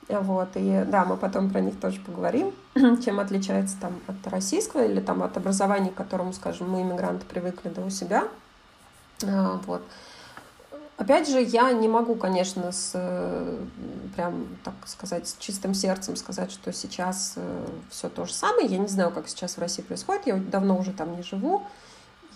Вот, 0.08 0.48
и 0.54 0.84
да, 0.86 1.04
мы 1.04 1.16
потом 1.16 1.50
про 1.50 1.60
них 1.60 1.78
тоже 1.80 2.00
поговорим, 2.00 2.52
чем 3.04 3.18
отличается 3.18 3.76
там 3.80 3.94
от 4.06 4.26
российского 4.28 4.84
или 4.84 5.00
там 5.00 5.22
от 5.22 5.36
образования, 5.36 5.90
к 5.90 5.94
которому, 5.94 6.32
скажем, 6.32 6.70
мы, 6.70 6.82
иммигранты, 6.82 7.24
привыкли 7.26 7.70
да, 7.70 7.82
у 7.82 7.90
себя. 7.90 8.24
А, 9.24 9.60
вот. 9.66 9.82
Опять 10.98 11.28
же, 11.28 11.42
я 11.42 11.72
не 11.72 11.88
могу, 11.88 12.14
конечно, 12.14 12.70
с, 12.70 12.92
прям, 14.14 14.46
так 14.62 14.74
сказать, 14.86 15.26
с 15.26 15.36
чистым 15.38 15.74
сердцем 15.74 16.16
сказать, 16.16 16.52
что 16.52 16.72
сейчас 16.72 17.32
э, 17.36 17.66
все 17.90 18.08
то 18.08 18.24
же 18.26 18.32
самое. 18.32 18.66
Я 18.68 18.78
не 18.78 18.88
знаю, 18.88 19.10
как 19.10 19.28
сейчас 19.28 19.56
в 19.56 19.58
России 19.58 19.82
происходит, 19.82 20.26
я 20.26 20.36
давно 20.36 20.78
уже 20.78 20.92
там 20.92 21.16
не 21.16 21.22
живу. 21.22 21.62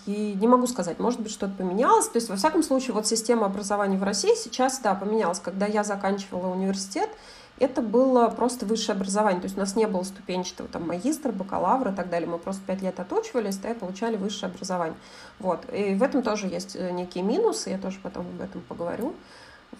И 0.07 0.35
не 0.41 0.47
могу 0.47 0.67
сказать, 0.69 0.99
может 1.01 1.21
быть, 1.21 1.33
что-то 1.33 1.55
поменялось. 1.55 2.09
То 2.09 2.17
есть, 2.17 2.29
во 2.29 2.37
всяком 2.37 2.63
случае, 2.63 2.95
вот 2.95 3.07
система 3.07 3.47
образования 3.47 3.99
в 3.99 4.05
России 4.05 4.35
сейчас, 4.37 4.79
да, 4.79 4.95
поменялась. 4.95 5.41
Когда 5.41 5.67
я 5.67 5.83
заканчивала 5.83 6.47
университет, 6.47 7.11
это 7.59 7.81
было 7.81 8.29
просто 8.29 8.67
высшее 8.67 8.97
образование. 8.97 9.41
То 9.41 9.47
есть 9.47 9.57
у 9.57 9.61
нас 9.61 9.77
не 9.77 9.87
было 9.87 10.03
ступенчатого 10.03 10.69
там 10.69 10.87
магистра, 10.87 11.33
бакалавра 11.33 11.93
и 11.93 11.95
так 11.95 12.11
далее. 12.11 12.29
Мы 12.29 12.39
просто 12.39 12.63
пять 12.67 12.83
лет 12.83 13.01
отучивались, 13.01 13.57
да, 13.57 13.71
и 13.71 13.75
получали 13.75 14.17
высшее 14.17 14.51
образование. 14.51 14.97
Вот. 15.39 15.61
И 15.73 15.95
в 15.95 16.03
этом 16.03 16.23
тоже 16.23 16.47
есть 16.47 16.77
э, 16.77 16.91
некие 16.91 17.25
минусы, 17.25 17.71
я 17.71 17.79
тоже 17.79 17.99
потом 18.03 18.27
об 18.27 18.41
этом 18.41 18.61
поговорю. 18.63 19.15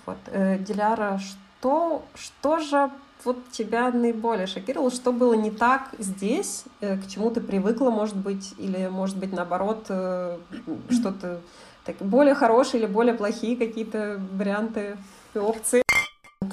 Вот. 0.07 0.17
Э, 0.27 0.59
Диляра, 0.59 1.19
что, 1.19 2.03
что 2.15 2.59
же 2.59 2.91
вот 3.25 3.39
тебя 3.51 3.91
наиболее 3.91 4.47
шокировало? 4.47 4.91
Что 4.91 5.13
было 5.13 5.35
не 5.35 5.51
так 5.51 5.91
здесь, 5.99 6.65
э, 6.81 6.97
к 6.97 7.07
чему 7.09 7.31
ты 7.31 7.43
привыкла, 7.43 7.91
может 7.91 8.17
быть, 8.17 8.55
или, 8.57 8.89
может 8.89 9.19
быть, 9.19 9.33
наоборот, 9.33 9.83
что-то 9.85 11.41
так, 11.85 11.97
более 12.01 12.35
хорошие 12.35 12.81
или 12.81 12.91
более 12.91 13.15
плохие 13.15 13.57
какие-то 13.57 14.19
варианты 14.33 14.97
и 15.35 15.39
опции? 15.39 15.86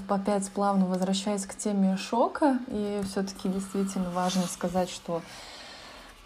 Опять 0.08 0.49
плавно 0.51 0.86
возвращаясь 0.86 1.45
к 1.45 1.56
теме 1.56 1.97
шока, 1.97 2.60
и 2.67 3.01
все-таки 3.06 3.49
действительно 3.49 4.10
важно 4.12 4.43
сказать, 4.43 4.89
что 4.89 5.21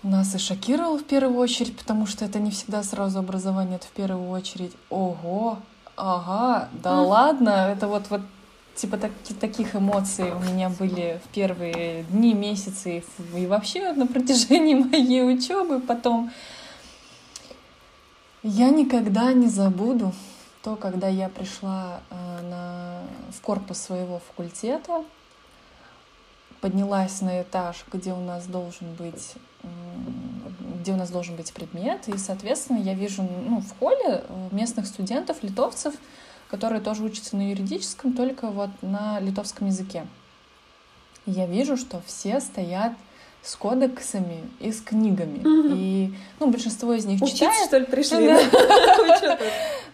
нас 0.03 0.36
и 0.36 0.38
шокировало 0.38 0.97
в 0.99 1.03
первую 1.03 1.39
очередь, 1.39 1.77
потому 1.77 2.06
что 2.06 2.25
это 2.25 2.39
не 2.39 2.51
всегда 2.51 2.84
сразу 2.84 3.19
образование, 3.19 3.77
это 3.77 3.88
в 3.88 3.91
первую 3.91 4.30
очередь. 4.30 4.73
Ого, 4.89 5.60
ага, 5.95 6.69
да 6.84 7.01
ладно, 7.01 7.49
это 7.49 7.88
вот, 7.88 8.10
вот 8.10 8.21
типа 8.75 8.97
так, 8.97 9.12
таких 9.39 9.75
эмоций 9.75 10.32
у 10.32 10.39
меня 10.39 10.69
были 10.69 11.19
в 11.25 11.34
первые 11.34 12.03
дни, 12.03 12.34
месяцы 12.34 13.03
и 13.36 13.47
вообще 13.47 13.91
на 13.93 14.08
протяжении 14.08 14.75
моей 14.84 15.23
учебы 15.23 15.80
потом. 15.80 16.32
Я 18.43 18.69
никогда 18.69 19.34
не 19.34 19.47
забуду 19.47 20.13
то, 20.63 20.76
когда 20.76 21.08
я 21.08 21.30
пришла 21.30 22.02
э, 22.10 22.41
на, 22.41 23.02
в 23.32 23.41
корпус 23.41 23.78
своего 23.78 24.20
факультета, 24.20 25.04
поднялась 26.62 27.22
на 27.22 27.41
этаж, 27.41 27.86
где 27.91 28.13
у 28.13 28.20
нас 28.20 28.48
должен 28.48 28.93
быть 28.96 29.36
где 30.88 30.93
у 30.93 30.96
нас 30.96 31.10
должен 31.10 31.36
быть 31.36 31.52
предмет, 31.52 32.08
и, 32.08 32.17
соответственно, 32.17 32.78
я 32.78 32.93
вижу 32.93 33.22
ну, 33.22 33.60
в 33.60 33.78
холле 33.78 34.24
э, 34.24 34.50
местных 34.52 34.88
студентов, 34.88 35.43
литовцев, 35.43 35.93
которые 36.50 36.80
тоже 36.80 37.04
учатся 37.04 37.36
на 37.36 37.50
юридическом, 37.50 38.13
только 38.13 38.50
вот 38.50 38.70
на 38.82 39.20
литовском 39.20 39.67
языке. 39.67 40.08
я 41.26 41.46
вижу, 41.46 41.76
что 41.76 42.02
все 42.06 42.39
стоят 42.39 42.93
с 43.47 43.55
кодексами 43.55 44.43
и 44.60 44.73
с 44.73 44.81
книгами. 44.81 45.38
Mm-hmm. 45.38 45.77
И, 45.77 46.13
ну, 46.41 46.51
большинство 46.51 46.93
из 46.93 47.05
них 47.05 47.21
Учиться, 47.21 47.45
читает. 47.45 47.67
что 47.67 47.77
ли, 47.77 47.86
пришли? 47.86 48.36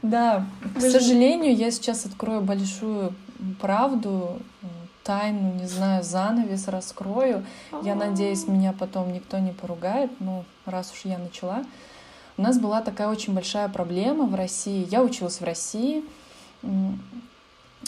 Да. 0.02 0.48
К 0.76 0.82
сожалению, 0.82 1.56
я 1.56 1.70
сейчас 1.70 2.08
открою 2.08 2.42
большую 2.42 3.14
правду, 3.62 4.40
тайну, 5.04 5.54
не 5.54 5.68
знаю, 5.68 6.04
занавес 6.04 6.68
раскрою. 6.68 7.46
Я 7.84 7.94
надеюсь, 7.94 8.48
меня 8.48 8.74
потом 8.74 9.14
никто 9.14 9.38
не 9.38 9.52
поругает, 9.52 10.10
ну, 10.20 10.46
раз 10.66 10.92
уж 10.92 11.02
я 11.06 11.20
начала. 11.20 11.64
У 12.38 12.42
нас 12.42 12.58
была 12.58 12.82
такая 12.82 13.08
очень 13.08 13.36
большая 13.36 13.70
проблема 13.70 14.26
в 14.26 14.34
России. 14.34 14.88
Я 14.90 15.04
училась 15.04 15.40
в 15.40 15.44
России. 15.44 16.04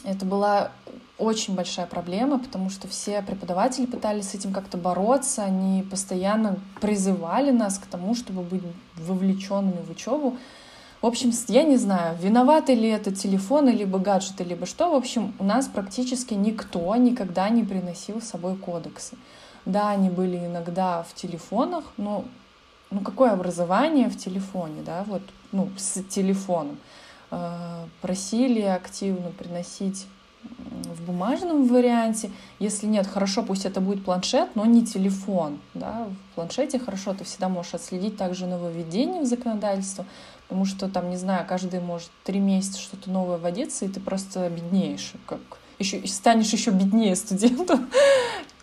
Это 0.04 0.26
была 0.26 0.72
очень 1.18 1.56
большая 1.56 1.86
проблема, 1.86 2.40
потому 2.40 2.70
что 2.70 2.88
все 2.88 3.22
преподаватели 3.22 3.86
пытались 3.86 4.30
с 4.30 4.36
этим 4.36 4.52
как-то 4.54 4.78
бороться, 4.78 5.44
они 5.44 5.84
постоянно 5.84 6.60
призывали 6.82 7.52
нас 7.52 7.78
к 7.80 7.86
тому, 7.86 8.16
чтобы 8.16 8.42
быть 8.42 8.64
вовлеченными 8.96 9.82
в 9.82 9.92
учебу. 9.92 10.38
В 11.02 11.06
общем, 11.08 11.32
я 11.48 11.64
не 11.64 11.78
знаю, 11.78 12.18
виноваты 12.20 12.74
ли 12.74 12.90
это 12.90 13.14
телефоны, 13.14 13.70
либо 13.70 14.00
гаджеты, 14.00 14.44
либо 14.44 14.66
что. 14.66 14.92
В 14.92 14.96
общем, 14.96 15.34
у 15.40 15.44
нас 15.44 15.68
практически 15.68 16.34
никто 16.34 16.96
никогда 16.96 17.50
не 17.50 17.64
приносил 17.64 18.22
с 18.22 18.26
собой 18.26 18.56
кодексы. 18.56 19.16
Да, 19.66 19.90
они 19.90 20.10
были 20.10 20.38
иногда 20.38 21.04
в 21.04 21.14
телефонах, 21.14 21.86
но 21.98 22.26
ну 22.92 23.02
какое 23.02 23.32
образование 23.32 24.10
в 24.10 24.18
телефоне, 24.18 24.82
да, 24.86 25.04
вот, 25.08 25.22
ну, 25.52 25.70
с 25.78 26.02
телефоном. 26.04 26.78
Э, 27.32 27.86
просили 28.02 28.62
активно 28.62 29.32
приносить 29.32 30.06
в 30.44 31.06
бумажном 31.06 31.68
варианте. 31.68 32.32
Если 32.60 32.86
нет, 32.86 33.08
хорошо, 33.08 33.44
пусть 33.44 33.66
это 33.66 33.82
будет 33.82 34.06
планшет, 34.06 34.56
но 34.56 34.66
не 34.66 34.86
телефон. 34.86 35.60
Да? 35.74 36.08
В 36.32 36.36
планшете 36.36 36.80
хорошо, 36.80 37.14
ты 37.14 37.24
всегда 37.24 37.50
можешь 37.50 37.74
отследить 37.74 38.18
также 38.18 38.46
нововведение 38.46 39.22
в 39.22 39.26
законодательство, 39.26 40.06
потому 40.48 40.66
что 40.66 40.88
там, 40.88 41.10
не 41.10 41.18
знаю, 41.18 41.46
каждый 41.48 41.80
может 41.80 42.10
три 42.24 42.40
месяца 42.40 42.80
что-то 42.80 43.10
новое 43.10 43.38
вводиться, 43.38 43.86
и 43.86 43.90
ты 43.90 44.00
просто 44.00 44.48
беднеешь, 44.50 45.14
как 45.26 45.40
еще, 45.80 46.06
станешь 46.08 46.54
еще 46.54 46.72
беднее 46.72 47.16
студенту, 47.16 47.80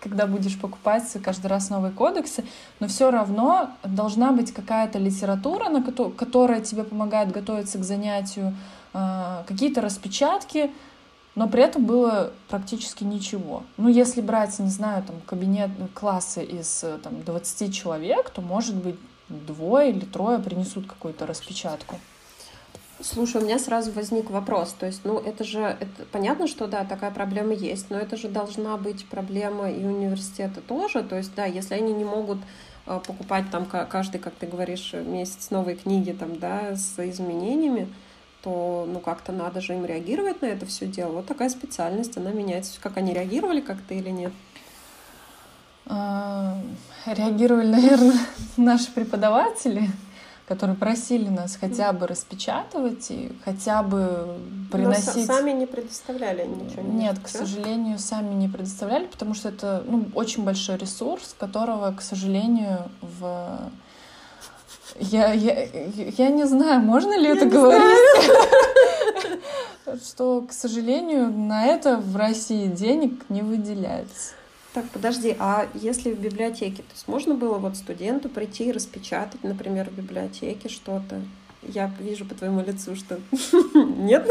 когда 0.02 0.26
будешь 0.26 0.58
покупать 0.58 1.04
каждый 1.22 1.46
раз 1.46 1.70
новые 1.70 1.92
кодексы, 1.92 2.44
но 2.80 2.88
все 2.88 3.10
равно 3.10 3.70
должна 3.84 4.32
быть 4.32 4.52
какая-то 4.52 4.98
литература, 4.98 5.68
на 5.68 5.82
которая 5.82 6.60
тебе 6.60 6.82
помогает 6.82 7.30
готовиться 7.30 7.78
к 7.78 7.84
занятию, 7.84 8.54
а, 8.92 9.44
какие-то 9.46 9.80
распечатки, 9.80 10.72
но 11.34 11.48
при 11.48 11.62
этом 11.62 11.86
было 11.86 12.32
практически 12.48 13.04
ничего. 13.04 13.62
Ну, 13.76 13.88
если 13.88 14.20
брать, 14.20 14.58
не 14.58 14.68
знаю, 14.68 15.02
там, 15.04 15.16
кабинет, 15.24 15.70
классы 15.94 16.44
из 16.44 16.84
там, 17.02 17.22
20 17.22 17.74
человек, 17.74 18.28
то, 18.30 18.42
может 18.42 18.74
быть, 18.74 18.96
двое 19.28 19.90
или 19.90 20.04
трое 20.04 20.38
принесут 20.38 20.86
какую-то 20.86 21.26
распечатку. 21.26 21.96
Слушай, 23.04 23.42
у 23.42 23.44
меня 23.44 23.58
сразу 23.58 23.90
возник 23.90 24.30
вопрос. 24.30 24.74
То 24.78 24.86
есть, 24.86 25.00
ну, 25.04 25.18
это 25.18 25.42
же, 25.42 25.58
это, 25.58 26.04
понятно, 26.12 26.46
что, 26.46 26.68
да, 26.68 26.84
такая 26.84 27.10
проблема 27.10 27.52
есть, 27.52 27.90
но 27.90 27.98
это 27.98 28.16
же 28.16 28.28
должна 28.28 28.76
быть 28.76 29.06
проблема 29.06 29.68
и 29.68 29.84
университета 29.84 30.60
тоже. 30.60 31.02
То 31.02 31.16
есть, 31.16 31.34
да, 31.34 31.44
если 31.44 31.74
они 31.74 31.92
не 31.92 32.04
могут 32.04 32.38
э, 32.86 33.00
покупать 33.04 33.46
там 33.50 33.66
каждый, 33.66 34.18
как 34.18 34.34
ты 34.34 34.46
говоришь, 34.46 34.92
месяц 34.92 35.50
новые 35.50 35.76
книги 35.76 36.12
там, 36.12 36.38
да, 36.38 36.76
с 36.76 36.96
изменениями, 37.04 37.92
то, 38.42 38.86
ну, 38.88 39.00
как-то 39.00 39.32
надо 39.32 39.60
же 39.60 39.74
им 39.74 39.84
реагировать 39.84 40.40
на 40.40 40.46
это 40.46 40.64
все 40.66 40.86
дело. 40.86 41.12
Вот 41.12 41.26
такая 41.26 41.48
специальность, 41.48 42.16
она 42.16 42.30
меняется. 42.30 42.80
Как 42.80 42.96
они 42.98 43.12
реагировали 43.12 43.60
как-то 43.60 43.94
или 43.94 44.10
нет? 44.10 44.32
А, 45.86 46.56
реагировали, 47.06 47.66
наверное, 47.66 48.20
наши 48.56 48.92
преподаватели 48.92 49.90
которые 50.46 50.76
просили 50.76 51.28
нас 51.28 51.56
хотя 51.60 51.92
бы 51.92 52.06
распечатывать 52.06 53.10
и 53.10 53.32
хотя 53.44 53.82
бы 53.82 54.36
приносить... 54.70 55.28
Но 55.28 55.34
сами 55.34 55.52
не 55.52 55.66
предоставляли 55.66 56.46
ничего? 56.46 56.82
Нет, 56.82 57.18
к 57.22 57.28
сожалению, 57.28 57.98
сами 57.98 58.34
не 58.34 58.48
предоставляли, 58.48 59.06
потому 59.06 59.34
что 59.34 59.50
это 59.50 59.84
ну, 59.86 60.06
очень 60.14 60.44
большой 60.44 60.76
ресурс, 60.76 61.34
которого, 61.38 61.92
к 61.92 62.02
сожалению, 62.02 62.90
в... 63.00 63.70
Я, 64.98 65.32
я, 65.32 65.68
я 65.94 66.28
не 66.28 66.44
знаю, 66.44 66.80
можно 66.80 67.16
ли 67.16 67.24
я 67.24 67.36
это 67.36 67.46
говорить, 67.46 68.30
что, 70.06 70.42
к 70.42 70.52
сожалению, 70.52 71.32
на 71.32 71.64
это 71.64 71.96
в 71.96 72.14
России 72.16 72.66
денег 72.66 73.30
не 73.30 73.40
выделяется. 73.40 74.34
Так, 74.74 74.88
подожди, 74.88 75.36
а 75.38 75.68
если 75.74 76.12
в 76.12 76.18
библиотеке, 76.18 76.78
то 76.78 76.92
есть 76.92 77.06
можно 77.06 77.34
было 77.34 77.58
вот 77.58 77.76
студенту 77.76 78.30
прийти 78.30 78.68
и 78.68 78.72
распечатать, 78.72 79.44
например, 79.44 79.90
в 79.90 79.94
библиотеке 79.94 80.70
что-то? 80.70 81.20
Я 81.62 81.92
вижу 82.00 82.24
по 82.24 82.34
твоему 82.34 82.62
лицу, 82.62 82.96
что 82.96 83.20
нет? 83.74 84.26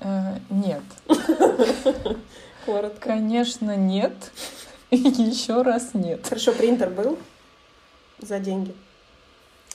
Э, 0.00 0.38
нет. 0.50 0.82
Коротко. 2.66 3.00
Конечно, 3.00 3.76
нет. 3.76 4.12
Еще 4.90 5.62
раз 5.62 5.90
нет. 5.94 6.26
Хорошо, 6.26 6.52
принтер 6.52 6.90
был 6.90 7.16
за 8.18 8.40
деньги? 8.40 8.74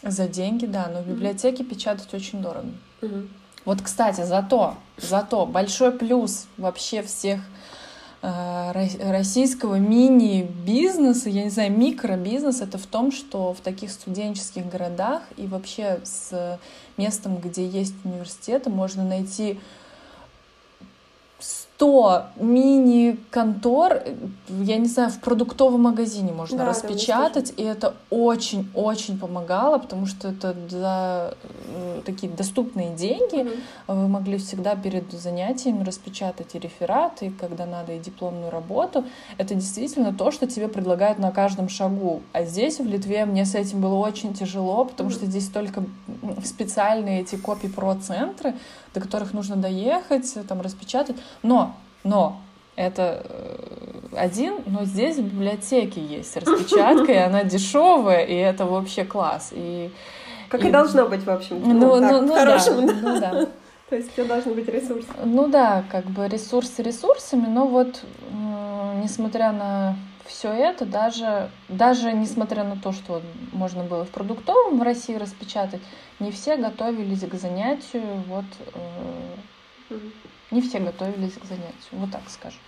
За 0.03 0.27
деньги, 0.27 0.65
да, 0.65 0.89
но 0.93 1.01
в 1.01 1.07
библиотеке 1.07 1.63
печатать 1.63 2.13
очень 2.13 2.41
дорого. 2.41 2.67
Вот, 3.65 3.81
кстати, 3.81 4.23
зато, 4.23 4.75
зато 4.97 5.45
большой 5.45 5.91
плюс 5.91 6.47
вообще 6.57 7.01
всех 7.03 7.41
российского 8.21 9.75
мини-бизнеса, 9.75 11.29
я 11.29 11.45
не 11.45 11.49
знаю, 11.49 11.71
микробизнеса, 11.71 12.65
это 12.65 12.77
в 12.77 12.85
том, 12.85 13.11
что 13.11 13.53
в 13.53 13.61
таких 13.61 13.91
студенческих 13.91 14.67
городах 14.67 15.23
и 15.37 15.47
вообще 15.47 15.99
с 16.03 16.59
местом, 16.97 17.37
где 17.37 17.65
есть 17.65 17.93
университеты, 18.03 18.69
можно 18.69 19.05
найти 19.05 19.59
100 21.79 22.23
мини-контор, 22.35 24.03
я 24.49 24.77
не 24.77 24.87
знаю, 24.87 25.11
в 25.11 25.19
продуктовом 25.19 25.83
магазине 25.83 26.33
можно 26.33 26.57
да, 26.57 26.65
распечатать, 26.65 27.53
и 27.55 27.63
это 27.63 27.93
очень-очень 28.09 29.17
помогало, 29.17 29.77
потому 29.77 30.05
что 30.05 30.27
это 30.27 30.53
за 30.67 31.37
такие 32.05 32.29
доступные 32.31 32.89
деньги. 32.95 33.47
Угу. 33.87 33.95
Вы 33.95 34.07
могли 34.09 34.37
всегда 34.39 34.75
перед 34.75 35.09
занятиями 35.13 35.83
распечатать 35.83 36.53
и 36.53 36.59
реферат, 36.59 37.21
и 37.21 37.29
когда 37.29 37.65
надо, 37.65 37.93
и 37.93 37.99
дипломную 37.99 38.51
работу. 38.51 39.05
Это 39.37 39.55
действительно 39.55 40.13
то, 40.13 40.31
что 40.31 40.47
тебе 40.47 40.67
предлагают 40.67 41.17
на 41.17 41.31
каждом 41.31 41.69
шагу. 41.69 42.21
А 42.33 42.43
здесь, 42.43 42.79
в 42.79 42.85
Литве, 42.85 43.25
мне 43.25 43.45
с 43.45 43.55
этим 43.55 43.79
было 43.79 43.95
очень 43.95 44.33
тяжело, 44.33 44.83
потому 44.83 45.09
угу. 45.09 45.15
что 45.15 45.25
здесь 45.27 45.47
только 45.47 45.85
специальные 46.43 47.21
эти 47.21 47.35
копи-про-центры, 47.35 48.55
до 48.93 48.99
которых 48.99 49.33
нужно 49.33 49.55
доехать, 49.55 50.35
там 50.47 50.61
распечатать. 50.61 51.15
Но, 51.43 51.68
но 52.03 52.41
это 52.75 53.25
э, 53.25 54.15
один, 54.15 54.59
но 54.65 54.85
здесь 54.85 55.17
в 55.17 55.23
библиотеке 55.23 56.01
есть 56.01 56.37
распечатка, 56.37 57.11
и 57.11 57.17
она 57.27 57.43
дешевая, 57.43 58.25
и 58.25 58.33
это 58.33 58.65
вообще 58.65 59.03
класс. 59.03 59.49
И, 59.51 59.91
как 60.49 60.63
и, 60.63 60.69
и 60.69 60.71
должно 60.71 61.07
быть, 61.07 61.23
в 61.23 61.29
общем. 61.29 61.61
Ну, 61.61 61.73
ну, 61.73 61.99
так, 61.99 62.11
ну, 62.11 62.21
ну, 62.21 62.27
да, 62.27 62.67
ну 63.01 63.19
да. 63.19 63.47
То 63.89 63.95
есть 63.95 64.13
все 64.13 64.23
должны 64.23 64.53
быть 64.53 64.67
ресурсы. 64.67 65.07
Ну 65.25 65.47
да, 65.47 65.83
как 65.91 66.05
бы 66.05 66.27
ресурсы 66.27 66.83
ресурсами, 66.83 67.47
но 67.47 67.65
вот 67.65 68.03
несмотря 69.01 69.51
на 69.51 69.95
все 70.29 70.49
это, 70.49 70.85
даже, 70.85 71.49
даже 71.67 72.13
несмотря 72.13 72.63
на 72.63 72.77
то, 72.77 72.91
что 72.91 73.21
можно 73.51 73.83
было 73.83 74.05
в 74.05 74.09
продуктовом 74.09 74.79
в 74.79 74.83
России 74.83 75.15
распечатать, 75.15 75.81
не 76.19 76.31
все 76.31 76.55
готовились 76.55 77.21
к 77.21 77.33
занятию, 77.33 78.23
вот, 78.27 78.45
э, 79.89 79.95
не 80.51 80.61
все 80.61 80.79
готовились 80.79 81.33
к 81.33 81.45
занятию, 81.45 81.91
вот 81.91 82.11
так 82.11 82.23
скажем. 82.29 82.59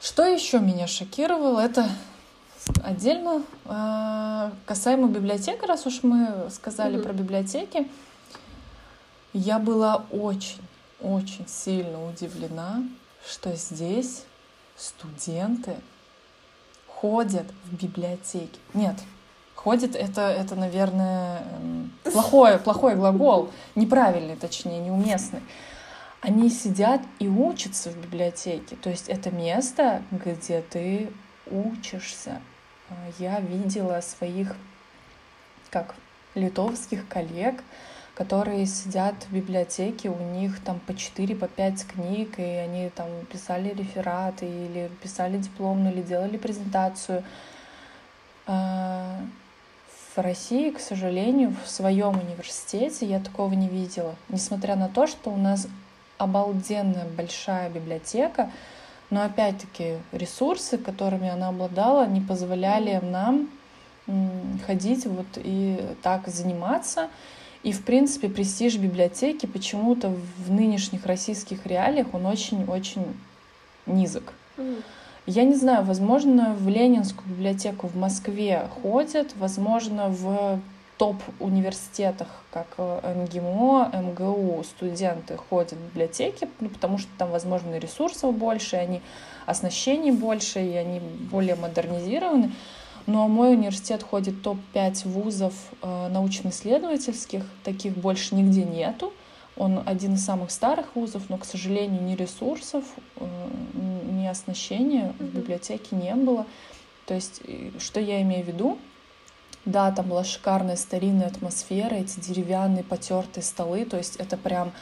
Что 0.00 0.24
еще 0.24 0.60
меня 0.60 0.86
шокировало, 0.86 1.60
это 1.60 1.88
отдельно 2.82 3.42
э, 3.64 4.50
касаемо 4.66 5.08
библиотек, 5.08 5.62
раз 5.62 5.86
уж 5.86 6.02
мы 6.02 6.48
сказали 6.50 7.00
про 7.00 7.12
библиотеки, 7.12 7.88
я 9.32 9.58
была 9.58 10.04
очень, 10.10 10.60
очень 11.00 11.48
сильно 11.48 12.06
удивлена, 12.06 12.82
что 13.26 13.54
здесь 13.56 14.24
студенты 14.76 15.76
ходят 16.86 17.46
в 17.64 17.74
библиотеки. 17.74 18.58
Нет, 18.74 18.96
ходит 19.64 19.96
это, 19.96 20.20
это 20.28 20.54
наверное, 20.56 21.38
эм, 21.38 21.92
плохой, 22.04 22.58
плохой 22.58 22.96
глагол, 22.96 23.50
неправильный, 23.74 24.36
точнее, 24.36 24.78
неуместный. 24.80 25.40
Они 26.20 26.50
сидят 26.50 27.00
и 27.18 27.28
учатся 27.28 27.90
в 27.90 27.96
библиотеке. 27.96 28.76
То 28.76 28.90
есть 28.90 29.08
это 29.08 29.30
место, 29.30 30.02
где 30.10 30.60
ты 30.60 31.10
учишься. 31.50 32.40
Я 33.18 33.40
видела 33.40 34.00
своих, 34.02 34.54
как 35.70 35.94
литовских 36.34 37.08
коллег, 37.08 37.62
которые 38.14 38.66
сидят 38.66 39.14
в 39.28 39.32
библиотеке, 39.32 40.08
у 40.10 40.22
них 40.32 40.62
там 40.62 40.78
по 40.78 40.94
4, 40.94 41.34
по 41.34 41.48
5 41.48 41.86
книг, 41.86 42.38
и 42.38 42.42
они 42.42 42.90
там 42.90 43.08
писали 43.32 43.70
рефераты 43.70 44.46
или 44.46 44.90
писали 45.02 45.38
дипломную, 45.38 45.94
или 45.94 46.02
делали 46.02 46.36
презентацию. 46.36 47.24
В 50.14 50.20
России, 50.20 50.70
к 50.70 50.78
сожалению, 50.78 51.56
в 51.64 51.68
своем 51.68 52.20
университете 52.20 53.04
я 53.04 53.18
такого 53.18 53.52
не 53.52 53.68
видела. 53.68 54.14
Несмотря 54.28 54.76
на 54.76 54.88
то, 54.88 55.08
что 55.08 55.30
у 55.30 55.36
нас 55.36 55.66
обалденная 56.18 57.06
большая 57.16 57.68
библиотека, 57.68 58.48
но 59.10 59.24
опять-таки 59.24 59.98
ресурсы, 60.12 60.78
которыми 60.78 61.28
она 61.28 61.48
обладала, 61.48 62.06
не 62.06 62.20
позволяли 62.20 63.00
нам 63.02 63.48
ходить 64.66 65.04
вот 65.06 65.26
и 65.36 65.80
так 66.02 66.28
заниматься. 66.28 67.08
И, 67.64 67.72
в 67.72 67.84
принципе, 67.84 68.28
престиж 68.28 68.76
библиотеки 68.76 69.46
почему-то 69.46 70.10
в 70.10 70.52
нынешних 70.52 71.06
российских 71.06 71.66
реалиях 71.66 72.12
он 72.12 72.26
очень-очень 72.26 73.16
низок. 73.86 74.32
Mm. 74.58 74.82
Я 75.26 75.44
не 75.44 75.54
знаю, 75.54 75.84
возможно, 75.84 76.54
в 76.58 76.68
Ленинскую 76.68 77.26
библиотеку 77.26 77.86
в 77.86 77.96
Москве 77.96 78.68
ходят, 78.82 79.34
возможно, 79.36 80.08
в 80.08 80.60
топ-университетах, 80.98 82.28
как 82.52 82.66
э, 82.76 83.24
МГИМО, 83.24 83.90
МГУ, 83.94 84.62
студенты 84.64 85.38
ходят 85.38 85.72
в 85.72 85.78
библиотеки, 85.78 86.46
ну, 86.60 86.68
потому 86.68 86.98
что 86.98 87.08
там, 87.16 87.30
возможно, 87.30 87.78
ресурсов 87.78 88.36
больше, 88.36 88.76
они 88.76 89.00
оснащений 89.46 90.12
больше, 90.12 90.60
и 90.60 90.74
они 90.76 91.00
более 91.00 91.56
модернизированы. 91.56 92.52
Но 93.06 93.26
мой 93.26 93.54
университет 93.54 94.02
ходит 94.02 94.42
топ-5 94.42 95.08
вузов 95.08 95.54
э, 95.80 96.08
научно-исследовательских, 96.08 97.44
таких 97.64 97.96
больше 97.96 98.34
нигде 98.34 98.64
нету. 98.64 99.12
Он 99.56 99.82
один 99.86 100.14
из 100.14 100.24
самых 100.24 100.50
старых 100.50 100.94
вузов, 100.94 101.22
но, 101.28 101.38
к 101.38 101.44
сожалению, 101.44 102.02
ни 102.02 102.14
ресурсов, 102.14 102.84
э, 103.16 103.24
ни 104.24 104.28
оснащения 104.28 105.14
в 105.18 105.24
библиотеке 105.24 105.94
не 105.96 106.14
было. 106.14 106.46
То 107.06 107.14
есть, 107.14 107.42
что 107.78 108.00
я 108.00 108.22
имею 108.22 108.44
в 108.44 108.48
виду? 108.48 108.78
Да, 109.64 109.90
там 109.92 110.08
была 110.08 110.24
шикарная 110.24 110.76
старинная 110.76 111.28
атмосфера, 111.28 111.94
эти 111.94 112.20
деревянные 112.20 112.84
потертые 112.84 113.42
столы, 113.42 113.84
то 113.84 113.96
есть 113.96 114.16
это 114.16 114.36
прям 114.36 114.72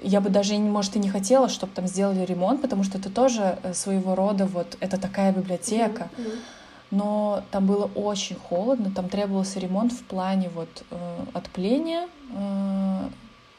я 0.00 0.20
бы 0.20 0.30
даже, 0.30 0.54
может, 0.58 0.96
и 0.96 0.98
не 0.98 1.08
хотела, 1.08 1.48
чтобы 1.48 1.72
там 1.74 1.86
сделали 1.86 2.24
ремонт, 2.24 2.62
потому 2.62 2.84
что 2.84 2.98
это 2.98 3.10
тоже 3.10 3.58
э, 3.62 3.74
своего 3.74 4.14
рода 4.14 4.46
вот, 4.46 4.76
это 4.80 4.98
такая 4.98 5.32
библиотека. 5.32 6.08
Но 6.90 7.42
там 7.50 7.66
было 7.66 7.90
очень 7.94 8.36
холодно, 8.36 8.90
там 8.90 9.08
требовался 9.08 9.58
ремонт 9.58 9.92
в 9.92 10.04
плане 10.04 10.50
вот 10.54 10.84
э, 10.90 11.24
отопления, 11.32 12.08
э, 12.34 13.08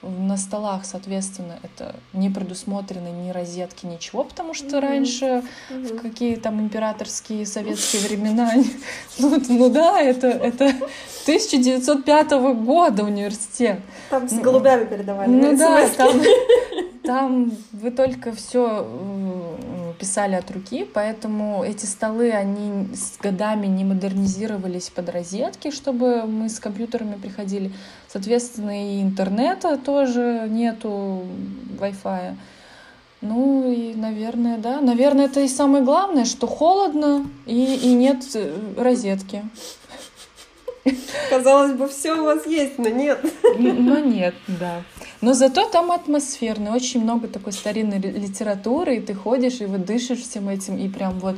на 0.03 0.37
столах, 0.37 0.85
соответственно, 0.85 1.59
это 1.63 1.95
не 2.13 2.29
предусмотрено 2.29 3.07
ни 3.07 3.31
розетки, 3.31 3.85
ничего, 3.85 4.23
потому 4.23 4.53
что 4.53 4.65
mm-hmm. 4.65 4.79
раньше 4.79 5.25
mm-hmm. 5.69 5.97
в 5.97 6.01
какие 6.01 6.35
там 6.35 6.59
императорские 6.59 7.45
советские 7.45 8.01
времена, 8.03 8.51
ну, 9.17 9.41
ну 9.47 9.69
да, 9.69 10.01
это, 10.01 10.27
это 10.27 10.65
1905 11.23 12.31
года 12.63 13.03
университет. 13.03 13.79
Там 14.09 14.27
с 14.27 14.33
голубями 14.33 14.85
передавали. 14.85 15.29
Ну 15.29 15.57
да, 15.57 15.87
там, 15.89 16.21
там 17.03 17.51
вы 17.71 17.91
только 17.91 18.33
все 18.33 18.85
писали 19.99 20.35
от 20.35 20.49
руки, 20.51 20.85
поэтому 20.93 21.63
эти 21.63 21.85
столы, 21.85 22.31
они 22.31 22.93
с 22.95 23.17
годами 23.17 23.67
не 23.67 23.83
модернизировались 23.83 24.89
под 24.89 25.09
розетки, 25.09 25.71
чтобы 25.71 26.23
мы 26.25 26.49
с 26.49 26.59
компьютерами 26.59 27.15
приходили. 27.15 27.71
Соответственно, 28.07 28.97
и 28.97 29.01
интернета 29.01 29.77
тоже 29.77 30.47
нету, 30.49 31.23
Wi-Fi. 31.79 32.35
Ну 33.21 33.71
и, 33.71 33.93
наверное, 33.93 34.57
да. 34.57 34.81
Наверное, 34.81 35.25
это 35.25 35.39
и 35.39 35.47
самое 35.47 35.83
главное, 35.83 36.25
что 36.25 36.45
холодно 36.45 37.25
и, 37.45 37.75
и 37.75 37.93
нет 37.93 38.23
э, 38.35 38.53
розетки. 38.77 39.43
Казалось 41.29 41.73
бы, 41.73 41.87
все 41.87 42.13
у 42.13 42.25
вас 42.25 42.45
есть, 42.45 42.77
но 42.77 42.89
нет. 42.89 43.19
Но 43.57 43.99
нет, 43.99 44.35
да. 44.47 44.83
Но 45.21 45.33
зато 45.33 45.67
там 45.69 45.91
атмосферно, 45.91 46.75
очень 46.75 47.01
много 47.01 47.27
такой 47.27 47.53
старинной 47.53 47.99
литературы, 47.99 48.97
и 48.97 49.01
ты 49.01 49.13
ходишь, 49.13 49.61
и 49.61 49.65
вот 49.65 49.85
дышишь 49.85 50.21
всем 50.21 50.49
этим, 50.49 50.77
и 50.77 50.89
прям 50.89 51.19
вот 51.19 51.35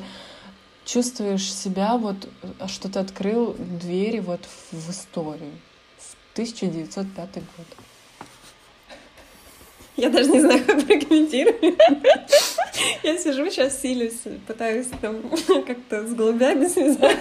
чувствуешь 0.85 1.53
себя, 1.53 1.97
вот, 1.97 2.27
а 2.59 2.67
что 2.67 2.89
ты 2.89 2.99
открыл 2.99 3.55
двери 3.57 4.19
вот 4.19 4.41
в 4.71 4.89
историю. 4.89 5.51
В 5.97 6.33
1905 6.33 7.33
год. 7.33 7.84
Я 9.97 10.09
даже 10.09 10.29
не 10.29 10.41
знаю, 10.41 10.63
как 10.65 10.85
прокомментировать. 10.85 11.77
Я 13.03 13.17
сижу 13.17 13.49
сейчас, 13.49 13.81
силюсь, 13.81 14.21
пытаюсь 14.47 14.87
там 15.01 15.21
как-то 15.65 16.05
с 16.05 16.13
голубями 16.13 16.67
связать. 16.67 17.17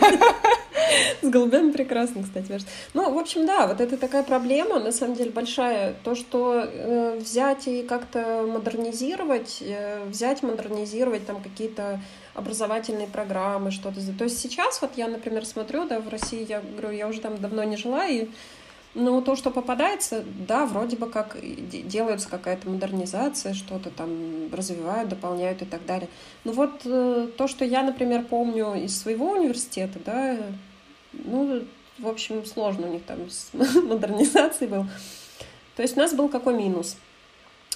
С 1.23 1.29
голубями 1.29 1.71
прекрасно, 1.71 2.23
кстати, 2.23 2.51
вяжет. 2.51 2.67
Ну, 2.93 3.13
в 3.13 3.19
общем, 3.19 3.47
да, 3.47 3.67
вот 3.67 3.81
это 3.81 3.97
такая 3.97 4.23
проблема, 4.23 4.81
на 4.81 4.93
самом 4.93 5.15
деле, 5.15 5.31
большая. 5.31 5.95
То, 6.05 6.15
что 6.15 6.65
э, 6.67 7.19
взять 7.19 7.67
и 7.69 7.83
как-то 7.83 8.47
модернизировать, 8.47 9.59
э, 9.61 10.05
взять, 10.07 10.43
модернизировать 10.43 11.27
там 11.27 11.43
какие-то 11.43 12.01
образовательные 12.35 13.07
программы, 13.07 13.71
что-то. 13.71 14.01
То 14.19 14.25
есть 14.25 14.39
сейчас 14.39 14.83
вот 14.83 14.91
я, 14.97 15.09
например, 15.09 15.47
смотрю, 15.47 15.87
да, 15.87 16.01
в 16.01 16.09
России, 16.09 16.45
я 16.49 16.61
говорю, 16.61 16.97
я 16.97 17.09
уже 17.09 17.21
там 17.21 17.41
давно 17.41 17.63
не 17.65 17.77
жила, 17.77 18.07
и 18.07 18.29
ну, 18.95 19.21
то, 19.23 19.35
что 19.35 19.51
попадается, 19.51 20.25
да, 20.47 20.67
вроде 20.67 20.97
бы 20.97 21.09
как 21.09 21.37
делается 21.43 22.29
какая-то 22.29 22.69
модернизация, 22.69 23.53
что-то 23.53 23.91
там 23.91 24.53
развивают, 24.53 25.09
дополняют 25.09 25.63
и 25.63 25.65
так 25.65 25.85
далее. 25.85 26.09
Ну 26.45 26.53
вот 26.53 26.83
э, 26.85 27.29
то, 27.37 27.49
что 27.49 27.65
я, 27.65 27.83
например, 27.83 28.25
помню 28.25 28.75
из 28.75 28.97
своего 28.97 29.33
университета, 29.33 29.99
да, 30.05 30.37
ну, 31.13 31.65
в 31.99 32.09
общем, 32.09 32.45
сложно 32.45 32.87
у 32.87 32.93
них 32.93 33.05
там 33.05 33.29
с 33.29 33.51
модернизацией 33.53 34.71
был. 34.71 34.87
То 35.77 35.83
есть 35.83 35.97
у 35.97 36.01
нас 36.01 36.15
был 36.15 36.29
какой 36.29 36.55
минус? 36.55 36.97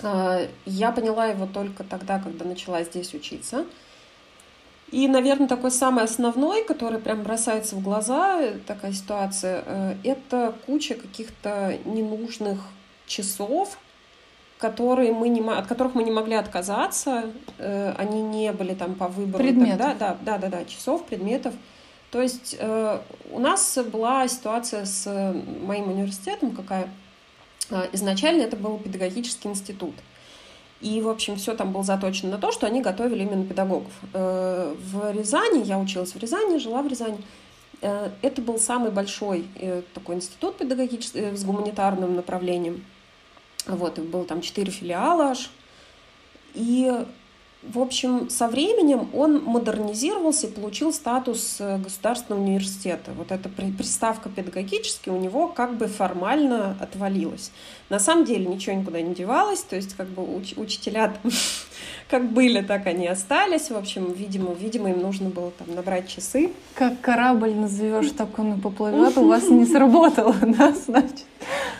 А, 0.02 0.46
я 0.66 0.92
поняла 0.92 1.26
его 1.26 1.46
только 1.46 1.84
тогда, 1.84 2.20
когда 2.20 2.44
начала 2.44 2.82
здесь 2.84 3.14
учиться. 3.14 3.66
И, 4.90 5.06
наверное, 5.06 5.48
такой 5.48 5.70
самый 5.70 6.04
основной, 6.04 6.64
который 6.64 6.98
прям 6.98 7.22
бросается 7.22 7.76
в 7.76 7.82
глаза, 7.82 8.40
э, 8.40 8.58
такая 8.66 8.92
ситуация, 8.92 9.62
э, 9.66 9.94
это 10.02 10.54
куча 10.64 10.94
каких-то 10.94 11.78
ненужных 11.84 12.60
часов, 13.06 13.78
которые 14.56 15.12
мы 15.12 15.28
не, 15.28 15.40
от 15.40 15.66
которых 15.66 15.94
мы 15.94 16.04
не 16.04 16.10
могли 16.10 16.34
отказаться. 16.36 17.30
Э, 17.58 17.92
они 17.98 18.22
не 18.22 18.50
были 18.52 18.74
там 18.74 18.94
по 18.94 19.08
выбору. 19.08 19.44
Предметов. 19.44 19.78
Тогда, 19.78 19.94
да, 19.94 20.16
да, 20.22 20.38
да, 20.38 20.48
да, 20.48 20.64
часов, 20.64 21.04
предметов. 21.04 21.54
То 22.10 22.22
есть 22.22 22.56
у 23.30 23.38
нас 23.38 23.78
была 23.92 24.26
ситуация 24.28 24.86
с 24.86 25.34
моим 25.60 25.90
университетом 25.90 26.52
какая. 26.52 26.88
Изначально 27.92 28.44
это 28.44 28.56
был 28.56 28.78
педагогический 28.78 29.48
институт. 29.48 29.92
И, 30.80 31.00
в 31.00 31.08
общем, 31.08 31.36
все 31.36 31.54
там 31.54 31.72
было 31.72 31.82
заточено 31.82 32.32
на 32.32 32.38
то, 32.38 32.52
что 32.52 32.66
они 32.66 32.80
готовили 32.80 33.24
именно 33.24 33.44
педагогов. 33.44 33.92
Э, 34.12 34.74
в 34.78 35.12
Рязани, 35.12 35.64
я 35.64 35.78
училась 35.78 36.14
в 36.14 36.18
Рязани, 36.18 36.58
жила 36.58 36.82
в 36.82 36.86
Рязани, 36.86 37.18
э, 37.80 38.10
это 38.22 38.40
был 38.40 38.60
самый 38.60 38.92
большой 38.92 39.48
э, 39.56 39.82
такой 39.92 40.16
институт 40.16 40.56
педагогический 40.56 41.36
с 41.36 41.44
гуманитарным 41.44 42.14
направлением. 42.14 42.84
Вот, 43.66 43.98
было 43.98 44.24
там 44.24 44.40
четыре 44.40 44.70
филиала 44.70 45.30
аж. 45.30 45.50
И 46.54 46.92
в 47.62 47.80
общем, 47.80 48.30
со 48.30 48.46
временем 48.46 49.08
он 49.12 49.42
модернизировался 49.42 50.46
и 50.46 50.50
получил 50.50 50.92
статус 50.92 51.56
э, 51.58 51.78
государственного 51.78 52.40
университета. 52.40 53.10
Вот 53.16 53.32
эта 53.32 53.48
приставка 53.48 54.28
педагогический 54.28 55.10
у 55.10 55.18
него 55.18 55.48
как 55.48 55.76
бы 55.76 55.88
формально 55.88 56.76
отвалилась. 56.78 57.50
На 57.88 57.98
самом 57.98 58.24
деле 58.24 58.46
ничего 58.46 58.76
никуда 58.76 59.00
не 59.00 59.12
девалось, 59.12 59.62
то 59.62 59.74
есть 59.74 59.94
как 59.94 60.06
бы 60.06 60.22
уч 60.22 60.54
учителя 60.56 61.16
как 62.08 62.30
были, 62.30 62.62
так 62.62 62.86
они 62.86 63.06
остались. 63.06 63.70
В 63.70 63.76
общем, 63.76 64.12
видимо, 64.12 64.54
видимо, 64.54 64.90
им 64.90 65.00
нужно 65.00 65.28
было 65.28 65.50
там 65.50 65.74
набрать 65.74 66.08
часы. 66.08 66.50
Как 66.74 67.00
корабль 67.00 67.54
назовешь, 67.54 68.10
так 68.12 68.38
он 68.38 68.54
и 68.54 68.60
поплывет, 68.60 69.16
у 69.18 69.28
вас 69.28 69.48
не 69.48 69.66
сработало, 69.66 70.34
да, 70.42 70.72
значит? 70.72 71.26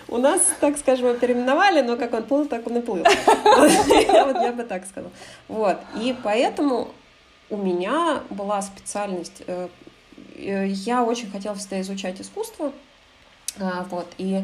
У 0.09 0.19
нас, 0.19 0.41
так 0.61 0.79
скажем, 0.79 1.09
его 1.09 1.19
переименовали, 1.19 1.83
но 1.83 1.97
как 1.97 2.15
он 2.15 2.23
плыл, 2.25 2.47
так 2.47 2.67
он 2.67 2.79
и 2.79 2.81
плыл. 2.81 3.05
Вот 3.05 4.43
я 4.43 4.53
бы 4.53 4.63
так 4.65 4.87
сказала. 4.87 5.13
Вот. 5.49 5.79
И 6.01 6.15
поэтому 6.23 6.89
у 7.51 7.57
меня 7.57 8.21
была 8.31 8.63
специальность. 8.63 9.43
Э, 9.47 9.69
э, 10.37 10.69
я 10.69 11.05
очень 11.05 11.31
хотела 11.31 11.55
всегда 11.55 11.81
изучать 11.81 12.21
искусство. 12.21 12.73
А, 13.59 13.87
вот. 13.91 14.07
И 14.19 14.43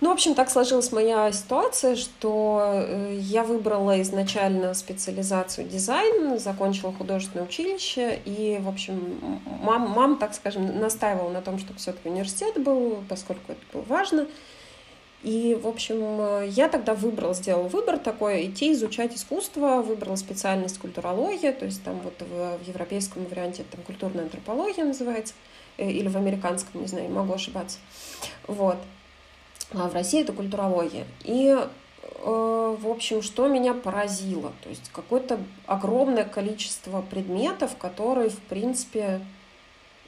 ну, 0.00 0.10
в 0.10 0.12
общем, 0.12 0.34
так 0.34 0.50
сложилась 0.50 0.92
моя 0.92 1.30
ситуация, 1.32 1.96
что 1.96 2.60
э, 2.74 3.16
я 3.20 3.44
выбрала 3.44 4.00
изначально 4.02 4.74
специализацию 4.74 5.68
дизайн, 5.68 6.38
закончила 6.38 6.92
художественное 6.92 7.46
училище, 7.46 8.20
и, 8.24 8.58
в 8.60 8.68
общем, 8.68 9.40
мам, 9.62 9.88
мам 9.90 10.18
так 10.18 10.34
скажем, 10.34 10.80
настаивала 10.80 11.30
на 11.30 11.42
том, 11.42 11.58
чтобы 11.58 11.78
все-таки 11.78 12.08
университет 12.08 12.62
был, 12.62 13.04
поскольку 13.08 13.52
это 13.52 13.60
было 13.72 13.82
важно. 13.82 14.26
И, 15.22 15.58
в 15.60 15.66
общем, 15.66 16.44
я 16.50 16.68
тогда 16.68 16.92
выбрала, 16.92 17.32
сделала 17.32 17.68
выбор 17.68 17.96
такой, 17.98 18.46
идти 18.46 18.72
изучать 18.72 19.14
искусство, 19.14 19.80
выбрала 19.80 20.16
специальность 20.16 20.78
культурология, 20.78 21.52
то 21.52 21.64
есть 21.64 21.82
там 21.82 21.98
вот 22.00 22.14
в, 22.20 22.58
в 22.62 22.68
европейском 22.68 23.24
варианте 23.24 23.64
там 23.70 23.80
культурная 23.84 24.24
антропология 24.24 24.84
называется, 24.84 25.32
э, 25.78 25.90
или 25.90 26.08
в 26.08 26.16
американском, 26.16 26.82
не 26.82 26.88
знаю, 26.88 27.08
могу 27.08 27.32
ошибаться. 27.32 27.78
Вот. 28.48 28.76
А 29.72 29.88
в 29.88 29.94
России 29.94 30.22
это 30.22 30.32
культурология. 30.32 31.04
И 31.22 31.48
э, 31.48 31.66
в 32.80 32.88
общем, 32.88 33.22
что 33.22 33.48
меня 33.48 33.74
поразило? 33.74 34.52
То 34.62 34.68
есть 34.68 34.90
какое-то 34.92 35.38
огромное 35.66 36.24
количество 36.24 37.02
предметов, 37.02 37.76
которые, 37.76 38.30
в 38.30 38.38
принципе, 38.38 39.20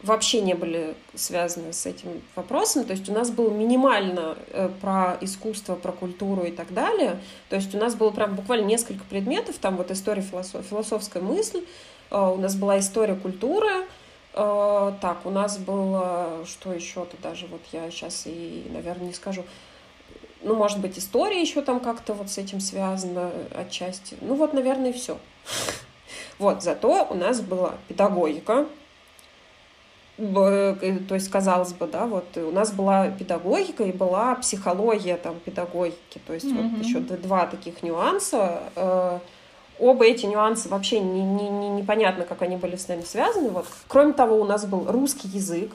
вообще 0.02 0.40
не 0.40 0.54
были 0.54 0.94
связаны 1.14 1.72
с 1.72 1.86
этим 1.86 2.22
вопросом. 2.34 2.84
То 2.84 2.92
есть 2.92 3.08
у 3.08 3.12
нас 3.12 3.30
было 3.30 3.50
минимально 3.50 4.36
э, 4.50 4.68
про 4.80 5.16
искусство, 5.20 5.74
про 5.74 5.92
культуру 5.92 6.44
и 6.44 6.50
так 6.50 6.72
далее. 6.72 7.18
То 7.48 7.56
есть 7.56 7.74
у 7.74 7.78
нас 7.78 7.94
было 7.94 8.10
прям 8.10 8.36
буквально 8.36 8.66
несколько 8.66 9.04
предметов, 9.04 9.56
там 9.60 9.76
вот 9.76 9.90
история, 9.90 10.22
философ, 10.22 10.64
философская 10.66 11.22
мысль, 11.22 11.64
э, 12.10 12.18
у 12.18 12.36
нас 12.36 12.54
была 12.54 12.78
история 12.78 13.14
культуры, 13.14 13.86
так, 14.36 15.24
у 15.24 15.30
нас 15.30 15.56
было, 15.56 16.44
что 16.44 16.70
еще-то 16.70 17.16
даже, 17.22 17.46
вот 17.46 17.62
я 17.72 17.90
сейчас 17.90 18.24
и, 18.26 18.66
наверное, 18.70 19.06
не 19.06 19.14
скажу. 19.14 19.44
Ну, 20.42 20.54
может 20.54 20.78
быть, 20.78 20.98
история 20.98 21.40
еще 21.40 21.62
там 21.62 21.80
как-то 21.80 22.12
вот 22.12 22.28
с 22.28 22.36
этим 22.36 22.60
связана 22.60 23.30
отчасти. 23.54 24.14
Ну, 24.20 24.34
вот, 24.34 24.52
наверное, 24.52 24.90
и 24.90 24.92
все. 24.92 25.18
Вот, 26.38 26.62
зато 26.62 27.06
у 27.08 27.14
нас 27.14 27.40
была 27.40 27.76
педагогика, 27.88 28.66
э, 30.18 30.98
то 31.08 31.14
есть, 31.14 31.30
казалось 31.30 31.72
бы, 31.72 31.86
да, 31.86 32.04
вот 32.04 32.36
у 32.36 32.50
нас 32.52 32.72
была 32.72 33.08
педагогика 33.08 33.84
и 33.84 33.92
была 33.92 34.34
психология 34.34 35.16
там 35.16 35.40
педагогики, 35.40 36.20
то 36.26 36.34
есть 36.34 36.44
mm-hmm. 36.44 36.76
вот 36.76 36.84
еще 36.84 37.00
два 37.00 37.46
таких 37.46 37.82
нюанса. 37.82 39.22
Оба 39.78 40.06
эти 40.06 40.26
нюансы 40.26 40.68
вообще 40.68 41.00
не, 41.00 41.22
не, 41.22 41.48
не, 41.48 41.68
непонятно, 41.68 42.24
как 42.24 42.42
они 42.42 42.56
были 42.56 42.76
с 42.76 42.88
нами 42.88 43.02
связаны. 43.02 43.50
Вот. 43.50 43.66
Кроме 43.88 44.12
того, 44.12 44.40
у 44.40 44.44
нас 44.44 44.64
был 44.64 44.90
русский 44.90 45.28
язык, 45.28 45.70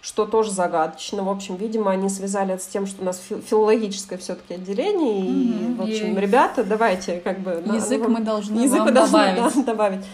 что 0.00 0.24
тоже 0.24 0.52
загадочно. 0.52 1.22
В 1.22 1.28
общем, 1.28 1.56
видимо, 1.56 1.90
они 1.90 2.08
связали 2.08 2.54
это 2.54 2.62
с 2.62 2.66
тем, 2.66 2.86
что 2.86 3.02
у 3.02 3.04
нас 3.04 3.20
филологическое 3.20 4.18
все-таки 4.18 4.54
отделение. 4.54 5.20
Mm-hmm. 5.20 5.72
И, 5.72 5.74
в 5.74 5.82
общем, 5.82 6.16
и... 6.16 6.20
ребята, 6.20 6.64
давайте 6.64 7.20
как 7.20 7.40
бы... 7.40 7.62
Язык 7.66 8.02
на, 8.02 8.08
мы 8.08 8.20
должны 8.20 8.60
язык 8.60 8.80
мы 8.80 8.92
должны 8.92 9.12
добавить. 9.12 9.54
Да, 9.54 9.62
добавить. 9.72 10.04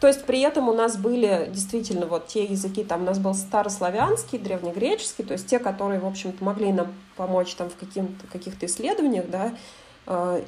То 0.00 0.08
есть 0.08 0.24
при 0.24 0.40
этом 0.40 0.68
у 0.68 0.72
нас 0.72 0.96
были 0.96 1.48
действительно 1.52 2.06
вот 2.06 2.26
те 2.26 2.42
языки, 2.42 2.82
там 2.82 3.02
у 3.02 3.04
нас 3.04 3.20
был 3.20 3.34
старославянский, 3.34 4.36
древнегреческий, 4.36 5.22
то 5.24 5.34
есть 5.34 5.46
те, 5.46 5.60
которые, 5.60 6.00
в 6.00 6.06
общем-то, 6.06 6.42
могли 6.42 6.72
нам 6.72 6.88
помочь 7.16 7.54
там 7.54 7.70
в 7.70 7.76
каких-то 8.32 8.66
исследованиях, 8.66 9.30
да, 9.30 9.52
а, 10.06 10.42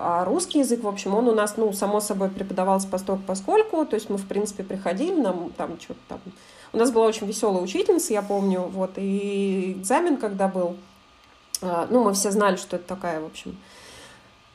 а 0.00 0.24
русский 0.24 0.60
язык, 0.60 0.82
в 0.82 0.88
общем, 0.88 1.14
он 1.14 1.28
у 1.28 1.34
нас, 1.34 1.56
ну, 1.56 1.72
само 1.72 2.00
собой 2.00 2.28
преподавался 2.28 2.88
постольку 2.88 3.22
поскольку, 3.26 3.84
то 3.86 3.94
есть 3.94 4.10
мы, 4.10 4.16
в 4.16 4.26
принципе, 4.26 4.64
приходили, 4.64 5.20
нам 5.20 5.50
там 5.56 5.78
что-то 5.80 6.00
там... 6.08 6.20
У 6.72 6.78
нас 6.78 6.90
была 6.90 7.06
очень 7.06 7.26
веселая 7.26 7.62
учительница, 7.62 8.12
я 8.12 8.22
помню, 8.22 8.62
вот, 8.62 8.92
и 8.96 9.76
экзамен, 9.78 10.16
когда 10.16 10.48
был, 10.48 10.76
а, 11.62 11.86
ну, 11.88 12.04
мы 12.04 12.12
все 12.14 12.30
знали, 12.32 12.56
что 12.56 12.76
это 12.76 12.86
такая, 12.86 13.20
в 13.20 13.26
общем, 13.26 13.56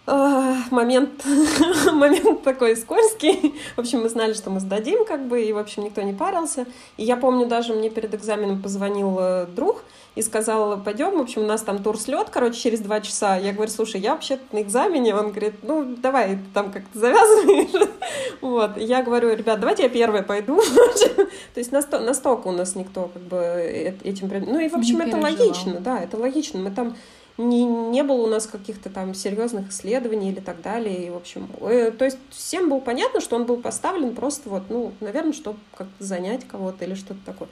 момент, 0.08 1.24
момент 1.94 2.44
такой 2.44 2.76
скользкий. 2.76 3.56
В 3.76 3.80
общем, 3.80 4.02
мы 4.02 4.10
знали, 4.10 4.34
что 4.34 4.50
мы 4.50 4.60
сдадим, 4.60 5.06
как 5.06 5.28
бы, 5.28 5.44
и, 5.44 5.54
в 5.54 5.58
общем, 5.58 5.84
никто 5.84 6.02
не 6.02 6.14
парился. 6.14 6.66
И 6.98 7.04
я 7.04 7.18
помню, 7.18 7.46
даже 7.46 7.74
мне 7.74 7.90
перед 7.90 8.14
экзаменом 8.14 8.62
позвонил 8.62 9.18
э, 9.20 9.46
друг, 9.48 9.84
и 10.16 10.22
сказал, 10.22 10.78
пойдем, 10.82 11.18
в 11.18 11.22
общем, 11.22 11.44
у 11.44 11.46
нас 11.46 11.62
там 11.62 11.82
тур 11.82 11.98
слет, 11.98 12.28
короче, 12.30 12.60
через 12.60 12.82
два 12.82 13.00
часа. 13.00 13.38
Я 13.38 13.54
говорю, 13.54 13.72
слушай, 13.72 14.02
я 14.02 14.12
вообще 14.12 14.40
на 14.52 14.62
экзамене. 14.62 15.16
Он 15.16 15.30
говорит, 15.30 15.56
ну, 15.64 15.96
давай, 15.98 16.38
там 16.54 16.72
как-то 16.72 17.00
завязываешь. 17.00 17.90
Вот. 18.42 18.76
Я 18.78 19.04
говорю, 19.04 19.34
ребят, 19.34 19.60
давайте 19.60 19.84
я 19.84 19.90
первая 19.90 20.24
пойду. 20.24 20.60
То 21.54 21.58
есть 21.60 21.72
настолько 21.72 22.48
у 22.48 22.52
нас 22.52 22.76
никто 22.76 23.10
как 23.14 23.22
бы 23.22 23.38
э, 23.38 23.94
этим... 24.04 24.30
Ну 24.48 24.60
и, 24.60 24.68
в 24.68 24.76
общем, 24.76 25.00
это 25.00 25.16
логично, 25.18 25.80
да, 25.80 26.00
это 26.00 26.18
логично. 26.18 26.60
Мы 26.60 26.72
там 26.72 26.96
не, 27.38 27.64
не 27.64 28.04
было 28.04 28.24
у 28.24 28.28
нас 28.28 28.48
каких-то 28.48 28.90
там 28.90 29.14
серьезных 29.14 29.70
исследований 29.70 30.32
или 30.32 30.40
так 30.40 30.62
далее. 30.62 31.08
И, 31.08 31.10
в 31.10 31.16
общем, 31.16 31.50
э, 31.62 31.92
то 31.92 32.06
есть 32.06 32.18
всем 32.30 32.70
было 32.70 32.80
понятно, 32.80 33.22
что 33.22 33.36
он 33.36 33.46
был 33.46 33.58
поставлен 33.58 34.16
просто 34.16 34.50
вот, 34.50 34.64
ну, 34.70 34.94
наверное, 35.00 35.34
чтобы 35.34 35.60
как-то 35.76 36.04
занять 36.04 36.48
кого-то 36.48 36.86
или 36.86 36.94
что-то 36.94 37.20
такое. 37.26 37.50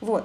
Вот. 0.00 0.24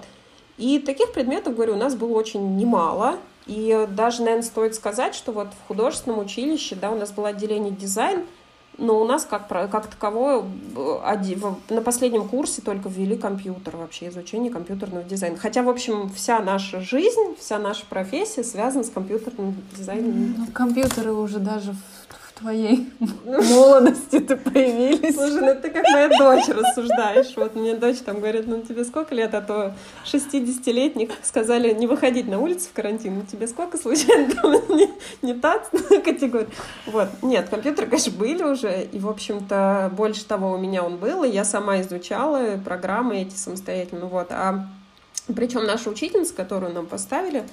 И 0.58 0.80
таких 0.80 1.14
предметов, 1.14 1.56
говорю, 1.56 1.74
у 1.74 1.78
нас 1.78 1.96
было 1.96 2.14
очень 2.14 2.56
немало. 2.58 3.18
И 3.46 3.88
даже, 3.90 4.22
наверное, 4.22 4.44
стоит 4.44 4.76
сказать, 4.76 5.16
что 5.16 5.32
вот 5.32 5.50
в 5.50 5.68
художественном 5.68 6.20
училище, 6.20 6.76
да, 6.76 6.92
у 6.92 6.96
нас 6.96 7.12
было 7.12 7.30
отделение 7.30 7.72
дизайн, 7.72 8.26
но 8.78 9.00
у 9.00 9.06
нас 9.06 9.26
как, 9.26 9.48
как 9.48 9.88
таковое 9.88 10.44
на 11.70 11.82
последнем 11.82 12.28
курсе 12.28 12.62
только 12.62 12.90
ввели 12.90 13.18
компьютер, 13.18 13.78
вообще 13.78 14.10
изучение 14.10 14.52
компьютерного 14.52 15.04
дизайна. 15.04 15.38
Хотя, 15.38 15.64
в 15.64 15.70
общем, 15.70 16.10
вся 16.10 16.40
наша 16.40 16.82
жизнь, 16.82 17.36
вся 17.40 17.60
наша 17.60 17.86
профессия 17.86 18.44
связана 18.44 18.84
с 18.84 18.90
компьютерным 18.90 19.56
дизайном. 19.78 20.36
Ну, 20.38 20.48
компьютеры 20.48 21.14
уже 21.14 21.40
даже 21.40 21.76
твоей 22.36 22.92
молодости-то 23.26 24.38
появились. 24.38 25.16
Слушай, 25.16 25.42
ну 25.42 25.62
ты 25.62 25.70
как 25.70 25.84
моя 25.92 26.10
дочь 26.10 26.48
рассуждаешь. 26.48 27.34
Вот 27.36 27.56
мне 27.56 27.76
дочь 27.76 28.00
там 28.00 28.20
говорит, 28.20 28.48
ну 28.48 28.62
тебе 28.62 28.84
сколько 28.86 29.14
лет, 29.16 29.34
а 29.34 29.42
то 29.42 29.74
60-летних 30.06 31.12
сказали 31.22 31.74
не 31.74 31.88
выходить 31.88 32.28
на 32.28 32.40
улицу 32.40 32.70
в 32.70 32.74
карантин. 32.74 33.16
Ну 33.16 33.26
тебе 33.30 33.48
сколько 33.48 33.78
случайно 33.78 34.34
не, 34.70 34.90
не 35.22 35.34
так 35.34 35.70
категория. 36.04 36.48
Вот. 36.88 37.10
Нет, 37.22 37.50
компьютеры, 37.50 37.88
конечно, 37.88 38.12
были 38.14 38.44
уже. 38.44 38.88
И, 38.92 39.00
в 39.00 39.10
общем-то, 39.10 39.92
больше 39.96 40.26
того 40.26 40.54
у 40.54 40.58
меня 40.58 40.84
он 40.84 40.98
был. 40.98 41.24
И 41.24 41.30
я 41.30 41.46
сама 41.46 41.82
изучала 41.82 42.58
программы 42.64 43.22
эти 43.22 43.36
самостоятельно. 43.36 44.08
Вот. 44.08 44.28
А 44.32 44.68
причем 45.28 45.66
наша 45.66 45.90
учительница, 45.90 46.34
которую 46.34 46.74
нам 46.74 46.86
поставили, 46.86 47.44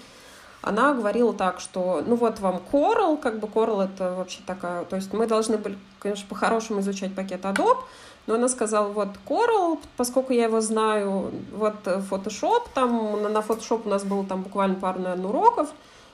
она 0.62 0.94
говорила 0.94 1.32
так, 1.32 1.60
что 1.60 2.02
ну 2.06 2.16
вот 2.16 2.40
вам 2.40 2.60
Coral, 2.70 3.18
как 3.18 3.38
бы 3.38 3.46
Coral 3.46 3.84
это 3.84 4.14
вообще 4.14 4.40
такая, 4.46 4.84
то 4.84 4.96
есть 4.96 5.12
мы 5.12 5.26
должны 5.26 5.56
были, 5.56 5.78
конечно, 5.98 6.26
по-хорошему 6.28 6.80
изучать 6.80 7.14
пакет 7.14 7.44
Adobe, 7.44 7.78
но 8.26 8.34
она 8.34 8.48
сказала, 8.48 8.88
вот 8.88 9.08
Coral, 9.26 9.78
поскольку 9.96 10.32
я 10.32 10.44
его 10.44 10.60
знаю, 10.60 11.30
вот 11.52 11.76
Photoshop, 11.84 12.68
там 12.74 13.22
на 13.22 13.38
Photoshop 13.38 13.82
у 13.86 13.88
нас 13.88 14.04
было 14.04 14.24
там 14.24 14.42
буквально 14.42 14.74
пару, 14.76 15.00
наверное, 15.00 15.28
уроков, 15.28 15.70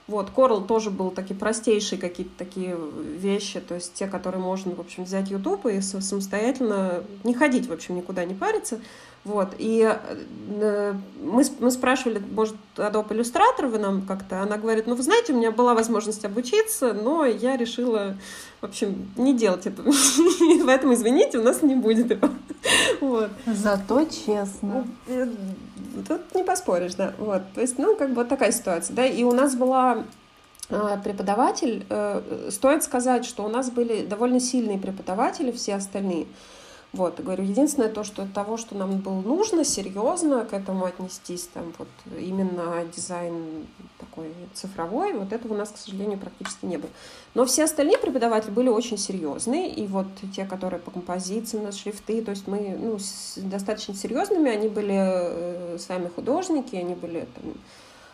вот, 0.07 0.31
Coral 0.35 0.65
тоже 0.65 0.91
был 0.91 1.11
такие 1.11 1.35
простейшие 1.35 2.01
какие-то 2.01 2.31
такие 2.39 2.77
вещи, 2.77 3.59
то 3.59 3.75
есть 3.75 3.95
те, 3.95 4.07
которые 4.07 4.41
можно, 4.41 4.73
в 4.73 4.81
общем, 4.81 5.03
взять 5.03 5.31
YouTube 5.31 5.67
и 5.67 5.81
самостоятельно 5.81 7.03
не 7.25 7.35
ходить, 7.35 7.67
в 7.67 7.73
общем, 7.73 7.97
никуда 7.97 8.25
не 8.25 8.35
париться. 8.35 8.81
Вот. 9.27 9.55
И 9.59 9.83
э, 9.83 10.95
мы, 11.21 11.45
мы 11.59 11.71
спрашивали, 11.73 12.23
может, 12.31 12.55
Adobe 12.77 13.09
Illustrator 13.09 13.67
вы 13.67 13.79
нам 13.79 14.03
как-то? 14.03 14.41
Она 14.41 14.57
говорит, 14.57 14.87
ну, 14.87 14.95
вы 14.95 15.03
знаете, 15.03 15.33
у 15.33 15.37
меня 15.37 15.51
была 15.51 15.75
возможность 15.75 16.25
обучиться, 16.25 16.93
но 16.93 17.25
я 17.25 17.57
решила, 17.57 18.17
в 18.61 18.67
общем, 18.67 19.11
не 19.17 19.35
делать 19.35 19.67
это. 19.67 19.83
Поэтому, 20.67 20.95
извините, 20.95 21.39
у 21.39 21.43
нас 21.43 21.63
не 21.63 21.75
будет 21.75 22.11
его. 22.11 22.29
Вот. 23.01 23.31
Зато 23.47 24.05
честно. 24.05 24.87
Э, 25.09 25.27
тут 26.07 26.35
не 26.37 26.45
поспоришь, 26.45 26.95
да. 26.95 27.13
Вот. 27.19 27.43
То 27.53 27.61
есть, 27.61 27.79
ну, 27.79 27.97
как 27.97 28.11
бы 28.11 28.17
вот 28.17 28.29
такая 28.29 28.53
ситуация, 28.53 28.95
да. 28.95 29.05
И 29.05 29.25
у 29.25 29.33
нас 29.33 29.57
была 29.57 30.05
э, 30.69 30.99
преподаватель, 31.03 31.85
стоит 32.51 32.85
сказать, 32.85 33.25
что 33.25 33.45
у 33.45 33.49
нас 33.49 33.71
были 33.73 34.07
довольно 34.07 34.39
сильные 34.39 34.79
преподаватели, 34.79 35.51
все 35.51 35.75
остальные. 35.75 36.27
Вот, 36.97 37.21
говорю, 37.21 37.45
единственное 37.45 37.91
то, 37.91 38.05
что 38.05 38.27
того, 38.27 38.57
что 38.57 38.75
нам 38.75 38.99
было 39.01 39.21
нужно, 39.21 39.65
серьезно 39.65 40.47
к 40.47 40.55
этому 40.55 40.87
отнестись, 40.87 41.47
там 41.53 41.75
вот 41.77 41.89
именно 42.19 42.87
дизайн 42.97 43.67
такой 43.99 44.33
цифровой, 44.55 45.13
вот 45.13 45.31
этого 45.31 45.53
у 45.53 45.57
нас, 45.57 45.69
к 45.69 45.77
сожалению, 45.77 46.19
практически 46.19 46.65
не 46.65 46.79
было. 46.79 46.91
Но 47.35 47.45
все 47.45 47.65
остальные 47.65 47.99
преподаватели 47.99 48.51
были 48.51 48.69
очень 48.69 48.97
серьезные, 48.97 49.71
и 49.71 49.87
вот 49.87 50.07
те, 50.35 50.47
которые 50.47 50.81
по 50.81 50.91
композиции 50.91 51.59
на 51.59 51.71
шрифты, 51.71 52.23
то 52.23 52.31
есть 52.31 52.47
мы 52.47 52.75
ну, 52.81 52.99
с, 52.99 53.35
достаточно 53.37 53.95
серьезными, 53.95 54.51
они 54.51 54.69
были 54.69 54.97
э, 54.97 55.79
сами 55.79 56.09
художники, 56.09 56.77
они 56.77 56.95
были 56.95 57.29
там, 57.35 57.53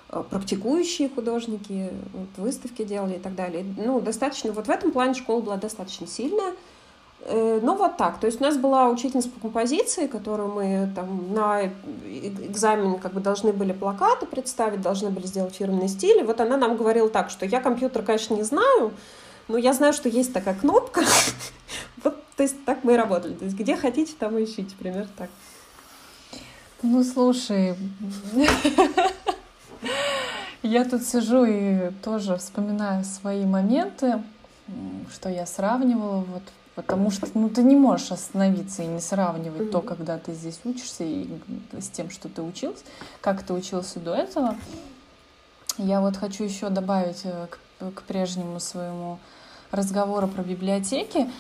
э, 0.09 0.25
практикующие 0.29 1.09
художники, 1.09 1.91
вот, 2.13 2.45
выставки 2.45 2.83
делали 2.83 3.15
и 3.15 3.21
так 3.21 3.37
далее. 3.37 3.65
Ну, 3.77 4.01
достаточно, 4.01 4.51
вот 4.51 4.67
в 4.67 4.71
этом 4.71 4.91
плане 4.91 5.15
школа 5.15 5.41
была 5.41 5.57
достаточно 5.57 6.09
сильная, 6.09 6.55
ну, 7.25 7.77
вот 7.77 7.97
так. 7.97 8.19
То 8.19 8.27
есть 8.27 8.41
у 8.41 8.45
нас 8.45 8.57
была 8.57 8.89
учительница 8.89 9.29
по 9.29 9.41
композиции, 9.41 10.07
которую 10.07 10.53
мы 10.53 10.91
там 10.95 11.33
на 11.33 11.71
экзамене 12.05 12.99
как 12.99 13.13
бы 13.13 13.21
должны 13.21 13.53
были 13.53 13.73
плакаты 13.73 14.27
представить, 14.27 14.81
должны 14.81 15.11
были 15.11 15.27
сделать 15.27 15.55
фирменный 15.55 15.89
стиль. 15.89 16.21
И 16.21 16.23
вот 16.25 16.41
она 16.41 16.57
нам 16.57 16.77
говорила 16.77 17.09
так, 17.09 17.31
что 17.31 17.47
я 17.47 17.61
компьютер, 17.61 18.03
конечно, 18.03 18.35
не 18.35 18.43
знаю, 18.43 18.93
но 19.47 19.57
я 19.57 19.73
знаю, 19.73 19.93
что 19.93 20.09
есть 20.09 20.33
такая 20.33 20.55
кнопка. 20.55 21.03
Вот, 22.05 22.17
то 22.37 22.43
есть 22.43 22.65
так 22.65 22.83
мы 22.83 22.95
и 22.95 22.97
работали. 22.97 23.35
То 23.35 23.45
есть 23.45 23.57
где 23.57 23.77
хотите, 23.77 24.13
там 24.19 24.37
ищите. 24.43 24.75
Примерно 24.77 25.09
так. 25.17 25.31
Ну, 26.83 27.05
слушай, 27.05 27.77
я 30.63 30.85
тут 30.85 31.05
сижу 31.05 31.45
и 31.45 31.93
тоже 32.03 32.37
вспоминаю 32.37 33.05
свои 33.05 33.45
моменты, 33.45 34.23
что 35.13 35.29
я 35.29 35.47
сравнивала 35.47 36.25
вот 36.25 36.43
Потому 36.75 37.11
что 37.11 37.29
ну, 37.35 37.51
ты 37.51 37.63
не 37.63 37.77
можешь 37.77 38.13
остановиться 38.13 38.83
и 38.83 38.87
не 38.87 39.01
сравнивать 39.01 39.71
то, 39.71 39.83
когда 39.83 40.19
ты 40.19 40.33
здесь 40.33 40.59
учишься, 40.65 41.05
и 41.05 41.29
с 41.79 41.89
тем, 41.89 42.11
что 42.11 42.31
ты 42.31 42.41
учился, 42.41 42.83
как 43.21 43.43
ты 43.43 43.53
учился 43.53 44.01
до 44.01 44.15
этого. 44.15 44.57
Я 45.77 46.01
вот 46.01 46.17
хочу 46.17 46.45
еще 46.45 46.71
добавить 46.71 47.23
э, 47.25 47.47
к, 47.49 47.59
к 47.95 48.03
прежнему 48.03 48.59
своему 48.61 49.19
разговору 49.71 50.29
про 50.29 50.43
библиотеки. 50.43 51.31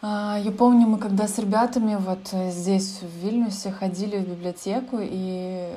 А, 0.00 0.38
я 0.42 0.52
помню, 0.52 0.86
мы 0.86 0.98
когда 0.98 1.26
с 1.28 1.38
ребятами 1.38 1.96
вот 1.96 2.28
здесь, 2.52 3.00
в 3.02 3.24
Вильнюсе, 3.24 3.70
ходили 3.70 4.18
в 4.18 4.28
библиотеку, 4.28 4.98
и 5.00 5.72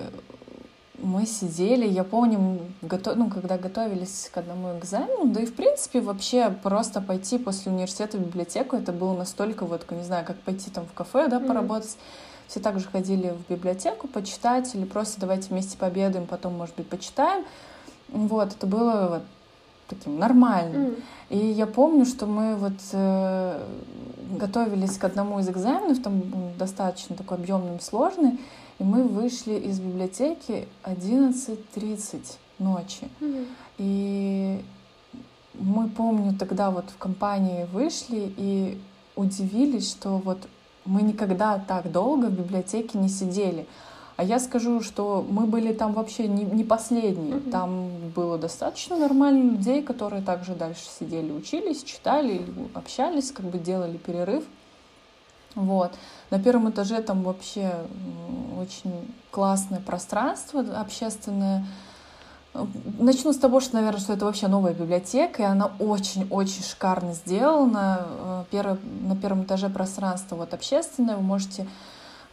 мы 1.02 1.26
сидели, 1.26 1.88
я 1.88 2.04
помню, 2.04 2.60
готов, 2.82 3.16
ну, 3.16 3.30
когда 3.30 3.58
готовились 3.58 4.30
к 4.34 4.38
одному 4.38 4.78
экзамену, 4.78 5.26
да 5.26 5.42
и 5.42 5.46
в 5.46 5.54
принципе 5.54 6.02
вообще 6.02 6.54
просто 6.64 7.02
пойти 7.02 7.38
после 7.38 7.72
университета 7.72 8.18
в 8.18 8.22
библиотеку, 8.22 8.76
это 8.76 8.92
было 8.92 9.16
настолько 9.16 9.66
вот, 9.66 9.90
не 9.92 10.04
знаю, 10.04 10.26
как 10.26 10.38
пойти 10.38 10.70
там 10.70 10.86
в 10.86 10.94
кафе, 10.94 11.28
да, 11.28 11.40
поработать. 11.40 11.92
Mm-hmm. 11.92 12.48
все 12.48 12.60
также 12.60 12.88
ходили 12.88 13.30
в 13.30 13.52
библиотеку 13.52 14.08
почитать 14.08 14.74
или 14.76 14.86
просто 14.86 15.20
давайте 15.20 15.50
вместе 15.50 15.78
пообедаем, 15.78 16.28
потом, 16.28 16.58
может 16.58 16.76
быть, 16.76 16.88
почитаем. 16.88 17.46
Вот, 18.10 18.54
это 18.54 18.68
было 18.68 19.08
вот 19.10 19.24
таким 19.88 20.20
нормальным. 20.20 20.82
Mm. 20.82 21.04
И 21.30 21.38
я 21.38 21.66
помню, 21.66 22.06
что 22.06 22.26
мы 22.26 22.56
вот 22.56 22.74
э, 22.92 23.60
готовились 24.38 24.98
к 24.98 25.04
одному 25.04 25.40
из 25.40 25.50
экзаменов, 25.50 26.02
там 26.02 26.22
достаточно 26.58 27.16
такой 27.16 27.38
объемный, 27.38 27.80
сложный, 27.80 28.40
и 28.82 28.84
мы 28.84 29.04
вышли 29.04 29.54
из 29.54 29.80
библиотеки 29.80 30.68
11.30 30.84 32.38
ночи. 32.58 33.08
Mm. 33.20 33.48
И 33.78 34.66
мы, 35.54 35.88
помню, 35.88 36.36
тогда 36.36 36.72
вот 36.72 36.86
в 36.90 36.98
компании 36.98 37.68
вышли 37.72 38.34
и 38.38 38.82
удивились, 39.16 39.92
что 39.92 40.18
вот 40.18 40.40
мы 40.86 41.04
никогда 41.04 41.60
так 41.60 41.92
долго 41.92 42.26
в 42.26 42.32
библиотеке 42.32 42.98
не 42.98 43.08
сидели. 43.08 43.68
А 44.18 44.24
я 44.24 44.40
скажу, 44.40 44.82
что 44.82 45.24
мы 45.30 45.46
были 45.46 45.74
там 45.74 45.94
вообще 45.94 46.28
не, 46.28 46.44
не 46.44 46.64
последние. 46.64 47.36
Mm-hmm. 47.36 47.52
Там 47.52 47.90
было 48.16 48.40
достаточно 48.40 48.98
нормально 48.98 49.52
людей, 49.52 49.84
которые 49.84 50.24
также 50.24 50.56
дальше 50.56 50.86
сидели, 51.00 51.32
учились, 51.32 51.84
читали, 51.84 52.42
общались, 52.74 53.32
как 53.32 53.46
бы 53.46 53.60
делали 53.60 53.98
перерыв. 53.98 54.44
Вот. 55.54 55.92
На 56.32 56.40
первом 56.40 56.70
этаже 56.70 57.02
там 57.02 57.24
вообще 57.24 57.74
очень 58.60 59.14
классное 59.32 59.80
пространство 59.80 60.62
общественное. 60.80 61.66
Начну 63.00 63.32
с 63.34 63.38
того, 63.38 63.60
что, 63.60 63.76
наверное, 63.76 64.00
что 64.00 64.14
это 64.14 64.26
вообще 64.26 64.48
новая 64.48 64.74
библиотека, 64.74 65.44
и 65.44 65.46
она 65.46 65.72
очень-очень 65.80 66.64
шикарно 66.64 67.14
сделана. 67.14 68.06
Э, 68.08 68.44
Первое, 68.52 68.78
на 69.02 69.16
первом 69.16 69.44
этаже 69.44 69.70
пространство 69.70 70.36
вот 70.36 70.54
общественное, 70.54 71.16
вы 71.16 71.22
можете 71.22 71.66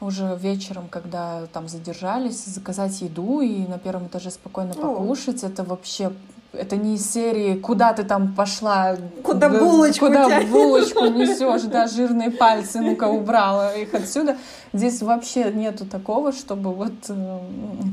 уже 0.00 0.36
вечером, 0.40 0.88
когда 0.88 1.46
там 1.52 1.68
задержались, 1.68 2.44
заказать 2.44 3.00
еду 3.00 3.40
и 3.40 3.66
на 3.66 3.78
первом 3.78 4.06
этаже 4.06 4.30
спокойно 4.30 4.74
покушать. 4.74 5.44
О. 5.44 5.46
Это 5.46 5.64
вообще 5.64 6.12
это 6.52 6.76
не 6.76 6.94
из 6.94 7.10
серии 7.10 7.56
«Куда 7.56 7.92
ты 7.92 8.04
там 8.04 8.34
пошла?» 8.34 8.96
Куда 9.22 9.48
булочку 9.48 10.06
Куда 10.06 10.40
булочку 10.42 11.06
несешь, 11.06 11.62
да, 11.62 11.86
жирные 11.86 12.30
пальцы, 12.30 12.80
ну-ка 12.80 13.04
убрала 13.04 13.74
их 13.74 13.94
отсюда. 13.94 14.36
Здесь 14.72 15.02
вообще 15.02 15.52
нету 15.52 15.84
такого, 15.86 16.32
чтобы 16.32 16.72
вот 16.72 16.92
э, 17.08 17.38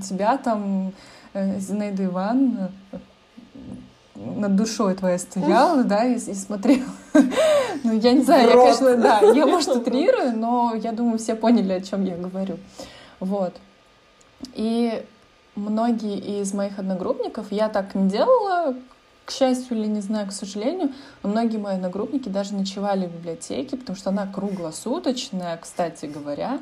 тебя 0.07 0.37
там 0.37 0.93
э, 1.33 1.59
Зинаида 1.59 2.05
Ивановна 2.05 2.71
над 4.15 4.55
душой 4.55 4.95
твоей 4.95 5.19
стояла, 5.19 5.83
да, 5.83 6.05
и, 6.05 6.15
и 6.15 6.33
смотрела. 6.33 6.85
ну, 7.83 7.93
я 7.93 8.13
не 8.13 8.23
знаю, 8.23 8.49
я, 8.49 8.55
конечно, 8.55 8.95
да, 8.95 9.19
я, 9.19 9.45
может, 9.45 9.69
утрирую, 9.69 10.37
но 10.37 10.73
я 10.75 10.93
думаю, 10.93 11.17
все 11.17 11.35
поняли, 11.35 11.73
о 11.73 11.81
чем 11.81 12.05
я 12.05 12.15
говорю. 12.15 12.57
Вот. 13.19 13.53
И 14.53 15.03
многие 15.55 16.41
из 16.41 16.53
моих 16.53 16.79
одногруппников, 16.79 17.51
я 17.51 17.69
так 17.69 17.95
не 17.95 18.09
делала, 18.09 18.75
к 19.25 19.31
счастью 19.31 19.77
или 19.77 19.87
не 19.87 20.01
знаю, 20.01 20.27
к 20.27 20.31
сожалению, 20.31 20.93
но 21.23 21.29
многие 21.29 21.57
мои 21.57 21.75
одногруппники 21.75 22.29
даже 22.29 22.53
ночевали 22.53 23.07
в 23.07 23.11
библиотеке, 23.11 23.75
потому 23.75 23.97
что 23.97 24.11
она 24.11 24.27
круглосуточная, 24.27 25.57
кстати 25.57 26.05
говоря, 26.05 26.59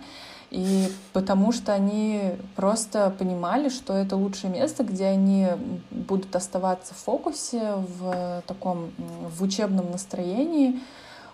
и 0.49 0.87
потому 1.13 1.51
что 1.51 1.73
они 1.73 2.21
просто 2.55 3.13
понимали, 3.17 3.69
что 3.69 3.93
это 3.93 4.15
лучшее 4.15 4.53
место, 4.53 4.83
где 4.83 5.07
они 5.07 5.47
будут 5.89 6.35
оставаться 6.35 6.93
в 6.93 6.97
фокусе, 6.97 7.73
в 7.99 8.43
таком 8.47 8.91
в 8.97 9.41
учебном 9.43 9.91
настроении. 9.91 10.79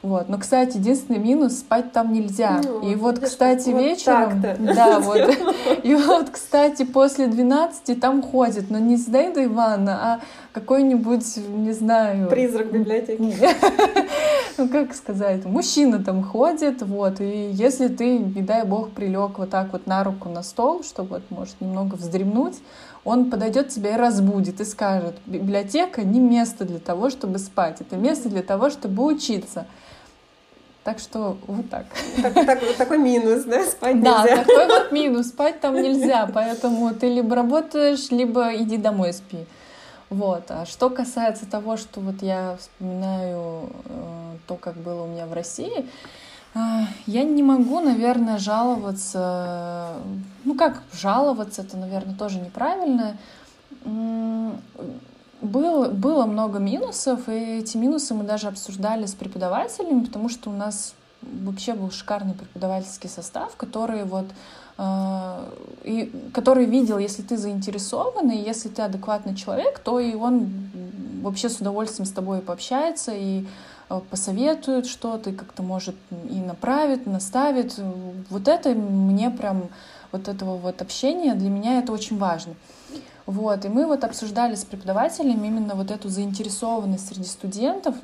Вот. 0.01 0.29
Но, 0.29 0.37
кстати, 0.37 0.77
единственный 0.77 1.19
минус 1.19 1.59
спать 1.59 1.91
там 1.91 2.13
нельзя. 2.13 2.61
Ну, 2.63 2.89
и 2.89 2.95
вот, 2.95 3.19
кстати, 3.19 3.69
вот 3.69 3.81
вечером. 3.81 4.41
Да, 4.41 4.99
вот. 5.01 5.37
И 5.83 5.93
вот, 5.93 6.29
кстати, 6.29 6.83
после 6.83 7.27
12 7.27 7.99
там 7.99 8.21
ходит, 8.21 8.69
но 8.69 8.79
не 8.79 8.95
Зинаида 8.95 9.43
Ивановна, 9.43 9.99
а 10.01 10.19
какой-нибудь, 10.53 11.37
не 11.49 11.73
знаю... 11.73 12.29
Призрак 12.29 12.71
библиотеки. 12.71 13.33
Ну, 14.57 14.67
как 14.67 14.93
сказать, 14.93 15.45
мужчина 15.45 16.03
там 16.03 16.21
ходит, 16.21 16.81
вот, 16.81 17.21
и 17.21 17.49
если 17.53 17.87
ты, 17.87 18.17
не 18.17 18.41
дай 18.41 18.65
бог, 18.65 18.89
прилег 18.89 19.37
вот 19.37 19.49
так 19.51 19.71
вот 19.71 19.87
на 19.87 20.03
руку 20.03 20.27
на 20.27 20.43
стол, 20.43 20.83
чтобы, 20.83 21.09
вот, 21.11 21.21
может, 21.29 21.61
немного 21.61 21.95
вздремнуть, 21.95 22.57
он 23.05 23.31
подойдет 23.31 23.69
тебя 23.69 23.95
и 23.95 23.97
разбудит 23.97 24.59
и 24.59 24.65
скажет, 24.65 25.15
библиотека 25.25 26.03
не 26.03 26.19
место 26.19 26.65
для 26.65 26.79
того, 26.79 27.09
чтобы 27.09 27.39
спать, 27.39 27.79
это 27.79 27.95
место 27.95 28.27
для 28.27 28.43
того, 28.43 28.69
чтобы 28.69 29.05
учиться. 29.05 29.65
Так 30.83 30.99
что 30.99 31.37
вот 31.45 31.69
так. 31.69 31.85
так, 32.21 32.33
так 32.33 32.59
такой 32.77 32.97
минус, 32.97 33.43
да, 33.43 33.65
спать 33.65 33.95
нельзя. 33.95 34.23
Да, 34.23 34.37
такой 34.43 34.67
вот 34.67 34.91
минус, 34.91 35.27
спать 35.27 35.59
там 35.59 35.75
нельзя, 35.75 36.29
поэтому 36.33 36.93
ты 36.93 37.13
либо 37.13 37.35
работаешь, 37.35 38.09
либо 38.11 38.55
иди 38.55 38.77
домой 38.77 39.13
спи. 39.13 39.45
Вот. 40.09 40.43
А 40.49 40.65
что 40.65 40.89
касается 40.89 41.45
того, 41.45 41.77
что 41.77 41.99
вот 41.99 42.21
я 42.21 42.57
вспоминаю 42.59 43.69
э, 43.85 44.37
то, 44.47 44.55
как 44.55 44.75
было 44.75 45.03
у 45.03 45.07
меня 45.07 45.27
в 45.27 45.33
России, 45.33 45.85
э, 46.55 46.59
я 47.05 47.23
не 47.23 47.43
могу, 47.43 47.79
наверное, 47.81 48.39
жаловаться. 48.39 49.93
Ну 50.45 50.55
как 50.55 50.81
жаловаться, 50.93 51.61
это, 51.61 51.77
наверное, 51.77 52.15
тоже 52.15 52.39
неправильно. 52.39 53.17
Было, 55.41 55.89
было 55.89 56.25
много 56.25 56.59
минусов, 56.59 57.29
и 57.29 57.59
эти 57.59 57.77
минусы 57.77 58.13
мы 58.13 58.23
даже 58.23 58.47
обсуждали 58.47 59.05
с 59.05 59.13
преподавателями, 59.13 60.03
потому 60.03 60.27
что 60.29 60.49
у 60.49 60.53
нас 60.53 60.93
вообще 61.21 61.73
был 61.73 61.91
шикарный 61.91 62.33
преподавательский 62.33 63.09
состав, 63.09 63.55
который 63.55 64.03
вот 64.03 64.25
а, 64.81 65.43
и 65.83 66.09
который 66.33 66.63
видел, 66.63 66.99
если 66.99 67.21
ты 67.21 67.35
заинтересован, 67.35 68.31
и 68.31 68.37
если 68.37 68.69
ты 68.69 68.81
адекватный 68.81 69.35
человек, 69.35 69.79
то 69.79 69.99
и 69.99 70.15
он 70.15 70.49
вообще 71.21 71.49
с 71.49 71.57
удовольствием 71.57 72.05
с 72.05 72.11
тобой 72.11 72.39
пообщается 72.39 73.11
и 73.13 73.45
а, 73.89 73.99
посоветует 73.99 74.85
что-то, 74.85 75.31
и 75.31 75.35
как-то 75.35 75.63
может 75.63 75.95
и 76.29 76.39
направит, 76.39 77.07
наставит. 77.07 77.77
Вот 78.29 78.47
это 78.47 78.69
мне 78.69 79.29
прям, 79.29 79.63
вот 80.13 80.29
этого 80.29 80.55
вот 80.55 80.81
общения, 80.81 81.35
для 81.35 81.49
меня 81.49 81.79
это 81.79 81.91
очень 81.91 82.17
важно. 82.17 82.53
Вот, 83.25 83.65
и 83.65 83.69
мы 83.69 83.85
вот 83.85 84.03
обсуждали 84.03 84.55
с 84.55 84.65
преподавателями 84.65 85.47
именно 85.47 85.75
вот 85.75 85.91
эту 85.91 86.09
заинтересованность 86.09 87.07
среди 87.07 87.27
студентов, 87.27 87.95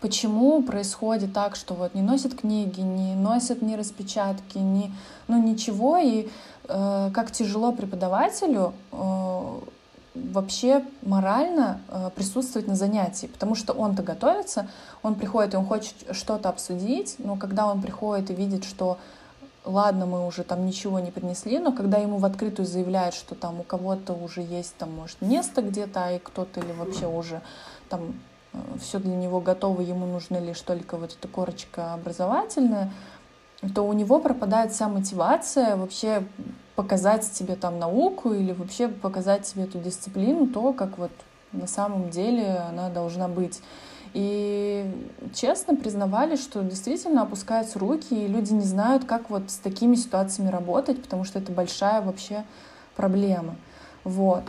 почему 0.00 0.62
происходит 0.62 1.32
так, 1.32 1.56
что 1.56 1.72
вот 1.72 1.94
не 1.94 2.02
носят 2.02 2.34
книги, 2.34 2.80
не 2.80 3.14
носят 3.14 3.62
ни 3.62 3.74
распечатки, 3.74 4.58
ни, 4.58 4.92
ну 5.28 5.42
ничего, 5.42 5.96
и 5.96 6.28
э, 6.68 7.10
как 7.14 7.30
тяжело 7.30 7.72
преподавателю 7.72 8.74
э, 8.92 9.60
вообще 10.14 10.84
морально 11.00 11.80
э, 11.88 12.10
присутствовать 12.14 12.68
на 12.68 12.76
занятии, 12.76 13.26
потому 13.26 13.54
что 13.54 13.72
он-то 13.72 14.02
готовится, 14.02 14.68
он 15.02 15.14
приходит 15.14 15.54
и 15.54 15.56
он 15.56 15.64
хочет 15.64 15.94
что-то 16.12 16.50
обсудить, 16.50 17.16
но 17.18 17.36
когда 17.36 17.66
он 17.66 17.80
приходит 17.80 18.30
и 18.30 18.34
видит, 18.34 18.64
что 18.64 18.98
ладно, 19.64 20.06
мы 20.06 20.26
уже 20.26 20.44
там 20.44 20.66
ничего 20.66 21.00
не 21.00 21.10
принесли, 21.10 21.58
но 21.58 21.72
когда 21.72 21.98
ему 21.98 22.18
в 22.18 22.24
открытую 22.24 22.66
заявляют, 22.66 23.14
что 23.14 23.34
там 23.34 23.60
у 23.60 23.62
кого-то 23.62 24.12
уже 24.12 24.42
есть 24.42 24.76
там, 24.76 24.92
может, 24.92 25.20
место 25.20 25.62
где-то, 25.62 26.06
а 26.06 26.12
и 26.12 26.18
кто-то 26.18 26.60
или 26.60 26.72
вообще 26.72 27.06
уже 27.06 27.40
там 27.88 28.14
Э, 28.54 28.58
все 28.80 28.98
для 28.98 29.14
него 29.14 29.40
готово, 29.40 29.80
ему 29.82 30.06
нужна 30.06 30.38
лишь 30.38 30.60
только 30.60 30.96
вот 30.96 31.16
эта 31.18 31.28
корочка 31.28 31.94
образовательная, 31.94 32.92
то 33.74 33.82
у 33.82 33.92
него 33.92 34.20
пропадает 34.20 34.72
вся 34.72 34.88
мотивация 34.88 35.76
вообще 35.76 36.24
показать 36.76 37.30
тебе 37.30 37.56
там 37.56 37.78
науку 37.78 38.32
или 38.32 38.52
вообще 38.52 38.88
показать 38.88 39.42
тебе 39.42 39.64
эту 39.64 39.78
дисциплину, 39.78 40.46
то, 40.46 40.72
как 40.72 40.98
вот 40.98 41.12
на 41.52 41.66
самом 41.66 42.10
деле 42.10 42.56
она 42.68 42.90
должна 42.90 43.28
быть. 43.28 43.60
И 44.14 44.88
честно 45.34 45.74
признавали, 45.74 46.36
что 46.36 46.62
действительно 46.62 47.22
опускаются 47.22 47.80
руки, 47.80 48.14
и 48.14 48.28
люди 48.28 48.52
не 48.52 48.62
знают, 48.62 49.04
как 49.04 49.28
вот 49.28 49.50
с 49.50 49.56
такими 49.56 49.96
ситуациями 49.96 50.50
работать, 50.50 51.02
потому 51.02 51.24
что 51.24 51.40
это 51.40 51.50
большая 51.50 52.00
вообще 52.00 52.44
проблема. 52.94 53.56
Вот. 54.04 54.44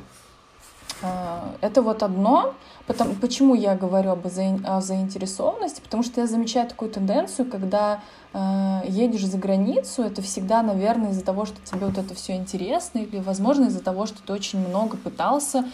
А, 1.01 1.55
это 1.61 1.82
вот 1.82 2.03
одно. 2.03 2.53
Потом, 2.88 3.16
почему 3.16 3.55
я 3.55 3.76
говорю 3.76 4.11
об 4.11 4.28
о 4.28 4.82
заинтересованности? 4.82 5.82
Потому 5.82 6.03
что 6.03 6.22
я 6.22 6.28
замечаю 6.28 6.70
такую 6.70 6.91
тенденцию, 6.91 7.49
когда 7.49 8.01
э, 8.34 8.82
едешь 8.88 9.26
за 9.26 9.39
границу, 9.39 10.03
это 10.03 10.22
всегда, 10.22 10.61
наверное, 10.61 11.09
из-за 11.09 11.24
того, 11.24 11.45
что 11.45 11.57
тебе 11.63 11.88
вот 11.88 11.97
это 11.97 12.13
все 12.13 12.36
интересно, 12.36 12.99
или, 12.99 13.20
возможно, 13.20 13.66
из-за 13.66 13.82
того, 13.82 14.05
что 14.05 14.22
ты 14.22 14.32
очень 14.32 14.59
много 14.59 14.97
пытался, 14.97 15.66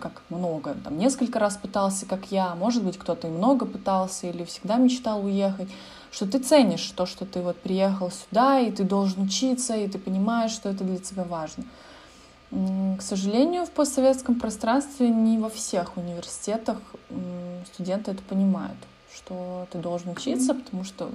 как 0.00 0.22
много, 0.30 0.74
там, 0.84 0.98
несколько 0.98 1.38
раз 1.38 1.56
пытался, 1.56 2.06
как 2.06 2.32
я, 2.32 2.54
может 2.54 2.82
быть, 2.82 2.98
кто-то 2.98 3.28
и 3.28 3.30
много 3.30 3.66
пытался, 3.66 4.26
или 4.26 4.44
всегда 4.44 4.76
мечтал 4.76 5.24
уехать, 5.24 5.68
что 6.10 6.26
ты 6.26 6.38
ценишь 6.38 6.92
то, 6.96 7.06
что 7.06 7.26
ты 7.26 7.40
вот 7.40 7.56
приехал 7.56 8.10
сюда, 8.10 8.58
и 8.60 8.70
ты 8.70 8.84
должен 8.84 9.24
учиться, 9.24 9.76
и 9.76 9.86
ты 9.86 9.98
понимаешь, 9.98 10.52
что 10.52 10.68
это 10.70 10.82
для 10.84 10.98
тебя 10.98 11.24
важно. 11.24 11.64
К 12.50 13.02
сожалению, 13.02 13.66
в 13.66 13.70
постсоветском 13.70 14.40
пространстве 14.40 15.08
не 15.08 15.38
во 15.38 15.50
всех 15.50 15.96
университетах 15.96 16.78
студенты 17.74 18.12
это 18.12 18.22
понимают, 18.22 18.78
что 19.14 19.66
ты 19.72 19.78
должен 19.78 20.10
учиться, 20.10 20.54
потому 20.54 20.84
что 20.84 21.10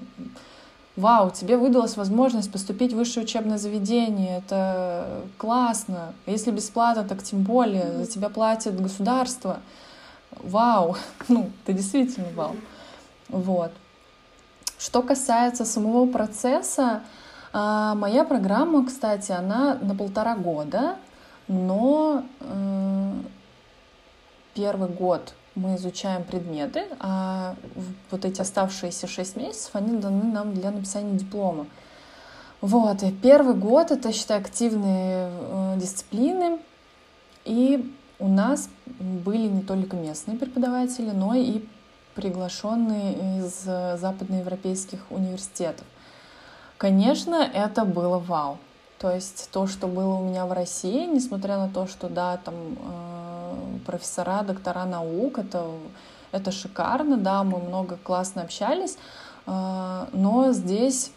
вау, 0.96 1.32
тебе 1.32 1.58
выдалась 1.58 1.98
возможность 1.98 2.52
поступить 2.52 2.94
в 2.94 2.98
высшее 2.98 3.26
учебное 3.26 3.58
заведение, 3.58 4.40
это 4.40 5.22
классно. 5.38 6.14
Если 6.26 6.52
бесплатно, 6.52 7.04
так 7.04 7.24
тем 7.24 7.44
более, 7.44 7.92
за 7.94 8.08
тебя 8.08 8.30
платит 8.30 8.80
государство. 8.80 9.60
Вау, 10.32 10.96
ну, 11.28 11.50
ты 11.66 11.74
действительно 11.74 12.28
вау. 12.36 12.56
Вот. 13.30 13.72
Что 14.78 15.02
касается 15.04 15.64
самого 15.64 16.08
процесса, 16.08 17.02
а, 17.54 17.96
моя 17.96 18.24
программа, 18.24 18.86
кстати, 18.86 19.32
она 19.32 19.78
на 19.82 19.96
полтора 19.96 20.36
года, 20.36 20.96
но 21.48 22.24
э, 22.40 23.12
первый 24.54 24.90
год 24.90 25.34
мы 25.56 25.76
изучаем 25.76 26.24
предметы, 26.24 26.86
а 27.00 27.56
вот 28.10 28.26
эти 28.26 28.42
оставшиеся 28.42 29.08
шесть 29.08 29.36
месяцев, 29.36 29.72
они 29.74 29.98
даны 29.98 30.24
нам 30.24 30.54
для 30.54 30.72
написания 30.72 31.18
диплома. 31.18 31.68
Вот, 32.62 33.04
и 33.04 33.12
первый 33.12 33.56
год 33.56 33.92
это, 33.92 34.14
считай, 34.14 34.40
активные 34.40 35.32
э, 35.32 35.74
дисциплины, 35.78 36.60
и 37.44 37.94
у 38.20 38.28
нас 38.28 38.70
были 39.00 39.48
не 39.48 39.62
только 39.62 39.96
местные 39.96 40.38
преподаватели, 40.38 41.10
но 41.10 41.34
и 41.34 41.64
приглашенные 42.14 43.40
из 43.40 43.64
западноевропейских 43.64 45.00
университетов. 45.10 45.86
Конечно, 46.78 47.36
это 47.36 47.84
было 47.84 48.20
вау. 48.20 48.58
То 49.00 49.12
есть 49.12 49.50
то, 49.52 49.66
что 49.66 49.88
было 49.88 50.14
у 50.14 50.24
меня 50.24 50.46
в 50.46 50.52
России, 50.52 51.08
несмотря 51.08 51.58
на 51.58 51.70
то, 51.70 51.88
что 51.88 52.08
да, 52.08 52.38
там 52.38 52.54
э, 52.56 53.11
профессора, 53.82 54.44
доктора 54.44 54.86
наук, 54.86 55.40
это, 55.40 55.66
это 56.32 56.52
шикарно, 56.52 57.18
да, 57.18 57.44
мы 57.44 57.60
много 57.60 57.98
классно 57.98 58.42
общались, 58.42 58.98
э, 59.48 60.06
но 60.14 60.52
здесь, 60.54 61.12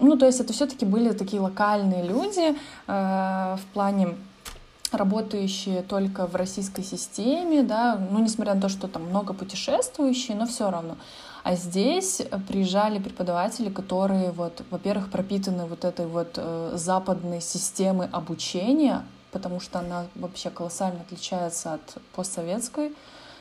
ну, 0.00 0.16
то 0.16 0.26
есть 0.26 0.40
это 0.40 0.52
все-таки 0.52 0.84
были 0.84 1.12
такие 1.12 1.40
локальные 1.40 2.04
люди 2.04 2.54
э, 2.86 3.56
в 3.56 3.72
плане 3.72 4.16
работающие 4.92 5.82
только 5.82 6.26
в 6.26 6.34
российской 6.34 6.82
системе, 6.82 7.62
да, 7.62 8.00
ну, 8.10 8.18
несмотря 8.18 8.54
на 8.54 8.60
то, 8.60 8.68
что 8.68 8.88
там 8.88 9.04
много 9.04 9.34
путешествующие, 9.34 10.36
но 10.36 10.46
все 10.46 10.70
равно. 10.70 10.96
А 11.42 11.54
здесь 11.54 12.20
приезжали 12.48 12.98
преподаватели, 12.98 13.70
которые, 13.70 14.30
вот, 14.30 14.62
во-первых, 14.70 15.10
пропитаны 15.10 15.66
вот 15.66 15.84
этой 15.84 16.06
вот 16.06 16.34
э, 16.36 16.72
западной 16.74 17.40
системой 17.40 18.08
обучения, 18.12 19.02
потому 19.32 19.60
что 19.60 19.78
она 19.78 20.06
вообще 20.14 20.50
колоссально 20.50 21.00
отличается 21.02 21.74
от 21.74 21.98
постсоветской 22.14 22.94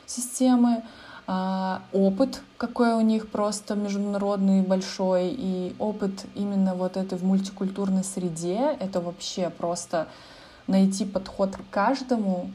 системы. 0.05 0.83
А, 1.27 1.83
опыт, 1.93 2.41
какой 2.57 2.93
у 2.93 3.01
них 3.01 3.29
просто 3.29 3.75
международный 3.75 4.61
большой, 4.61 5.29
и 5.29 5.75
опыт 5.77 6.25
именно 6.33 6.73
вот 6.73 6.97
этой 6.97 7.17
в 7.17 7.23
мультикультурной 7.23 8.03
среде, 8.03 8.75
это 8.79 8.99
вообще 8.99 9.51
просто 9.51 10.07
найти 10.65 11.05
подход 11.05 11.55
к 11.55 11.61
каждому 11.69 12.51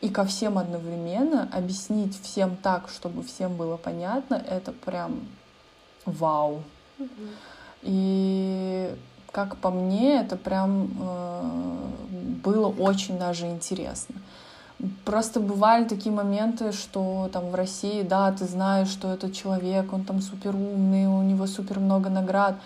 и 0.00 0.08
ко 0.08 0.24
всем 0.24 0.56
одновременно, 0.58 1.48
объяснить 1.52 2.18
всем 2.22 2.56
так, 2.56 2.88
чтобы 2.88 3.22
всем 3.22 3.56
было 3.56 3.76
понятно, 3.76 4.34
это 4.34 4.72
прям 4.72 5.20
вау. 6.06 6.62
И 7.82 8.94
как 9.30 9.56
по 9.56 9.70
мне, 9.70 10.20
это 10.20 10.36
прям 10.36 10.90
э, 11.00 11.90
было 12.44 12.68
очень 12.68 13.18
даже 13.18 13.46
интересно. 13.46 14.16
Просто 15.04 15.40
бывали 15.40 15.84
такие 15.84 16.14
моменты, 16.14 16.72
что 16.72 17.30
там 17.32 17.50
в 17.50 17.54
России, 17.54 18.02
да, 18.02 18.32
ты 18.32 18.44
знаешь, 18.44 18.88
что 18.88 19.12
этот 19.12 19.32
человек, 19.32 19.92
он 19.92 20.04
там 20.04 20.20
супер 20.20 20.54
умный, 20.54 21.06
у 21.06 21.22
него 21.22 21.46
супер 21.46 21.80
много 21.80 22.10
наград, 22.10 22.56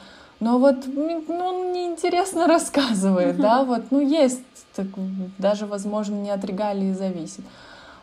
но 0.41 0.59
вот 0.59 0.87
ну, 0.87 1.25
он 1.29 1.73
неинтересно 1.73 2.47
рассказывает, 2.55 3.37
да, 3.37 3.65
вот, 3.65 3.91
ну, 3.91 4.01
есть, 4.01 4.43
так, 4.75 4.87
даже, 5.39 5.67
возможно, 5.67 6.15
не 6.15 6.31
от 6.31 6.45
регалии 6.45 6.93
зависит. 6.93 7.45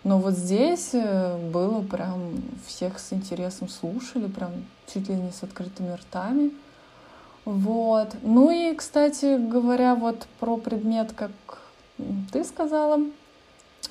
Но 0.03 0.19
вот 0.19 0.35
здесь 0.35 0.91
э, 0.93 1.35
было 1.51 1.81
прям 1.81 2.43
всех 2.67 2.99
с 2.99 3.11
интересом 3.11 3.67
слушали, 3.67 4.27
прям 4.27 4.51
чуть 4.93 5.09
ли 5.09 5.15
не 5.15 5.31
с 5.31 5.41
открытыми 5.41 5.93
ртами. 5.93 6.51
Вот. 7.43 8.15
Ну 8.21 8.51
и, 8.51 8.75
кстати 8.75 9.37
говоря, 9.37 9.95
вот 9.95 10.27
про 10.39 10.57
предмет, 10.57 11.13
как 11.13 11.31
ты 12.31 12.43
сказала, 12.43 12.99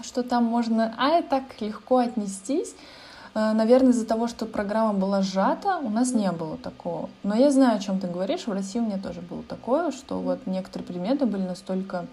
что 0.03 0.23
там 0.23 0.45
можно, 0.45 0.95
а 0.99 1.19
и 1.19 1.23
так 1.23 1.45
легко 1.61 1.99
отнестись. 1.99 2.75
Э, 3.35 3.53
наверное, 3.53 3.93
из-за 3.93 4.07
того, 4.07 4.29
что 4.29 4.47
программа 4.47 4.93
была 4.93 5.23
сжата, 5.23 5.79
у 5.79 5.91
нас 5.91 6.13
не 6.13 6.31
было 6.33 6.57
такого. 6.57 7.09
Но 7.23 7.35
я 7.35 7.51
знаю, 7.51 7.77
о 7.77 7.81
чем 7.81 8.01
ты 8.01 8.07
говоришь. 8.07 8.47
В 8.47 8.53
России 8.53 8.79
у 8.79 8.85
меня 8.85 8.99
тоже 8.99 9.21
было 9.21 9.43
такое, 9.43 9.91
что 9.91 10.19
вот 10.19 10.47
некоторые 10.47 10.87
предметы 10.87 11.27
были 11.27 11.43
настолько 11.43 12.07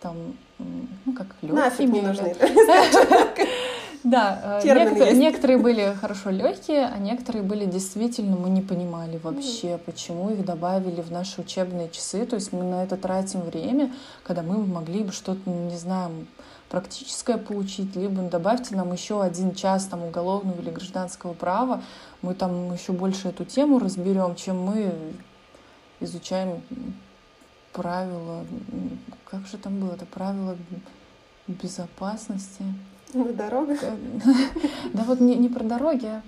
там, 0.00 0.16
ну 0.58 1.12
как 1.12 1.28
легкие. 1.42 1.88
не 1.88 2.00
нужны. 2.00 2.36
Да, 4.04 4.60
э, 4.62 4.66
некоторые, 4.66 5.16
некоторые 5.16 5.58
были 5.58 5.96
хорошо 5.98 6.28
легкие, 6.28 6.86
а 6.86 6.98
некоторые 6.98 7.42
были 7.42 7.64
действительно, 7.64 8.36
мы 8.36 8.50
не 8.50 8.60
понимали 8.60 9.16
вообще, 9.16 9.78
почему 9.78 10.28
их 10.28 10.44
добавили 10.44 11.00
в 11.00 11.10
наши 11.10 11.40
учебные 11.40 11.88
часы. 11.88 12.26
То 12.26 12.36
есть 12.36 12.52
мы 12.52 12.64
на 12.64 12.84
это 12.84 12.98
тратим 12.98 13.40
время, 13.40 13.90
когда 14.22 14.42
мы 14.42 14.58
могли 14.58 15.04
бы 15.04 15.10
что-то, 15.10 15.48
не 15.48 15.76
знаю, 15.78 16.26
практическое 16.68 17.38
получить, 17.38 17.96
либо 17.96 18.20
добавьте 18.22 18.76
нам 18.76 18.92
еще 18.92 19.22
один 19.22 19.54
час 19.54 19.86
там 19.86 20.04
уголовного 20.04 20.60
или 20.60 20.70
гражданского 20.70 21.32
права, 21.32 21.82
мы 22.20 22.34
там 22.34 22.74
еще 22.74 22.92
больше 22.92 23.28
эту 23.28 23.46
тему 23.46 23.78
разберем, 23.78 24.34
чем 24.34 24.60
мы 24.60 24.92
изучаем 26.00 26.62
правила, 27.72 28.44
как 29.24 29.46
же 29.46 29.56
там 29.56 29.80
было 29.80 29.94
это 29.94 30.04
правило 30.04 30.56
безопасности. 31.46 32.64
На 33.14 33.32
дорогах? 33.32 33.78
Да 34.92 35.04
вот 35.04 35.20
не, 35.20 35.36
не 35.36 35.48
про 35.48 35.64
дороги, 35.64 36.06
а 36.06 36.22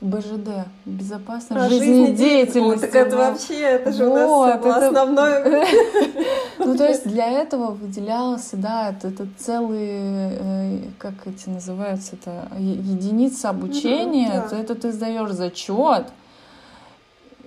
БЖД, 0.00 0.66
безопасность 0.86 1.66
а, 1.66 1.68
жизнедеятельности. 1.68 2.86
Так 2.86 2.94
это 2.94 3.16
вообще, 3.16 3.60
это 3.60 3.92
же 3.92 4.06
вот, 4.06 4.64
у 4.64 4.68
нас 4.68 4.76
это... 4.78 4.86
основное. 4.86 5.66
Ну, 6.58 6.76
то 6.76 6.86
есть 6.86 7.08
для 7.08 7.26
этого 7.26 7.70
выделялся, 7.70 8.54
да, 8.56 8.90
это, 8.90 9.08
это 9.08 9.26
целые, 9.38 10.38
э, 10.38 10.78
как 10.98 11.14
эти 11.26 11.48
называются, 11.48 12.16
это 12.16 12.48
единицы 12.58 13.46
обучения, 13.46 14.46
да. 14.50 14.58
это 14.58 14.74
ты 14.74 14.92
сдаешь 14.92 15.30
зачет. 15.30 16.08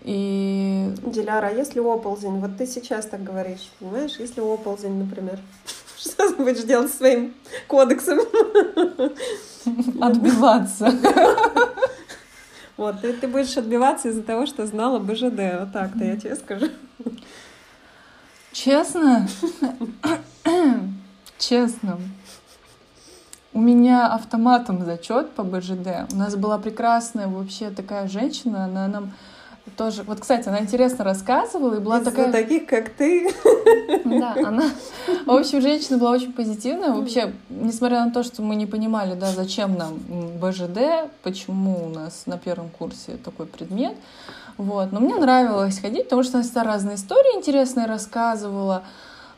И... 0.04 0.92
Диляра, 1.06 1.48
а 1.48 1.52
если 1.52 1.80
оползень, 1.80 2.40
вот 2.40 2.58
ты 2.58 2.66
сейчас 2.66 3.06
так 3.06 3.24
говоришь, 3.24 3.72
понимаешь, 3.80 4.16
если 4.18 4.42
оползень, 4.42 4.98
например, 4.98 5.40
что 6.04 6.30
ты 6.30 6.36
будешь 6.36 6.64
делать 6.64 6.94
своим 6.94 7.34
кодексом? 7.68 8.20
Отбиваться. 10.02 10.92
Вот, 12.76 13.02
ты, 13.02 13.14
ты 13.14 13.28
будешь 13.28 13.56
отбиваться 13.56 14.10
из-за 14.10 14.24
того, 14.24 14.46
что 14.46 14.66
знала 14.66 15.00
БЖД. 15.00 15.60
Вот 15.60 15.72
так-то 15.72 16.04
я 16.04 16.18
тебе 16.18 16.36
скажу. 16.36 16.70
Честно? 18.52 19.28
Честно. 21.38 22.00
У 23.54 23.62
меня 23.62 24.08
автоматом 24.08 24.84
зачет 24.84 25.30
по 25.32 25.44
БЖД. 25.44 26.12
У 26.12 26.16
нас 26.16 26.36
была 26.36 26.58
прекрасная 26.58 27.28
вообще 27.28 27.70
такая 27.70 28.08
женщина, 28.08 28.66
она 28.66 28.88
нам 28.88 29.14
тоже... 29.72 30.04
Вот, 30.04 30.20
кстати, 30.20 30.48
она 30.48 30.60
интересно 30.60 31.04
рассказывала, 31.04 31.76
и 31.76 31.80
была 31.80 32.00
Из 32.00 32.06
такая... 32.06 32.32
таких, 32.32 32.66
как 32.66 32.90
ты. 32.90 33.34
Да, 34.06 34.36
она... 34.36 34.70
В 35.26 35.32
общем, 35.32 35.62
женщина 35.62 35.98
была 35.98 36.12
очень 36.12 36.34
позитивная. 36.34 36.92
Вообще, 36.92 37.34
несмотря 37.50 38.06
на 38.06 38.12
то, 38.12 38.24
что 38.24 38.42
мы 38.42 38.56
не 38.56 38.66
понимали, 38.66 39.16
да, 39.16 39.32
зачем 39.32 39.76
нам 39.76 40.00
БЖД, 40.40 41.10
почему 41.24 41.86
у 41.86 41.90
нас 41.90 42.24
на 42.26 42.38
первом 42.38 42.70
курсе 42.70 43.18
такой 43.18 43.46
предмет, 43.46 43.96
вот. 44.58 44.92
Но 44.92 45.00
мне 45.00 45.16
нравилось 45.16 45.80
ходить, 45.80 46.06
потому 46.06 46.24
что 46.24 46.38
она 46.38 46.44
всегда 46.44 46.64
разные 46.64 46.96
истории 46.96 47.38
интересные 47.38 47.88
рассказывала. 47.88 48.84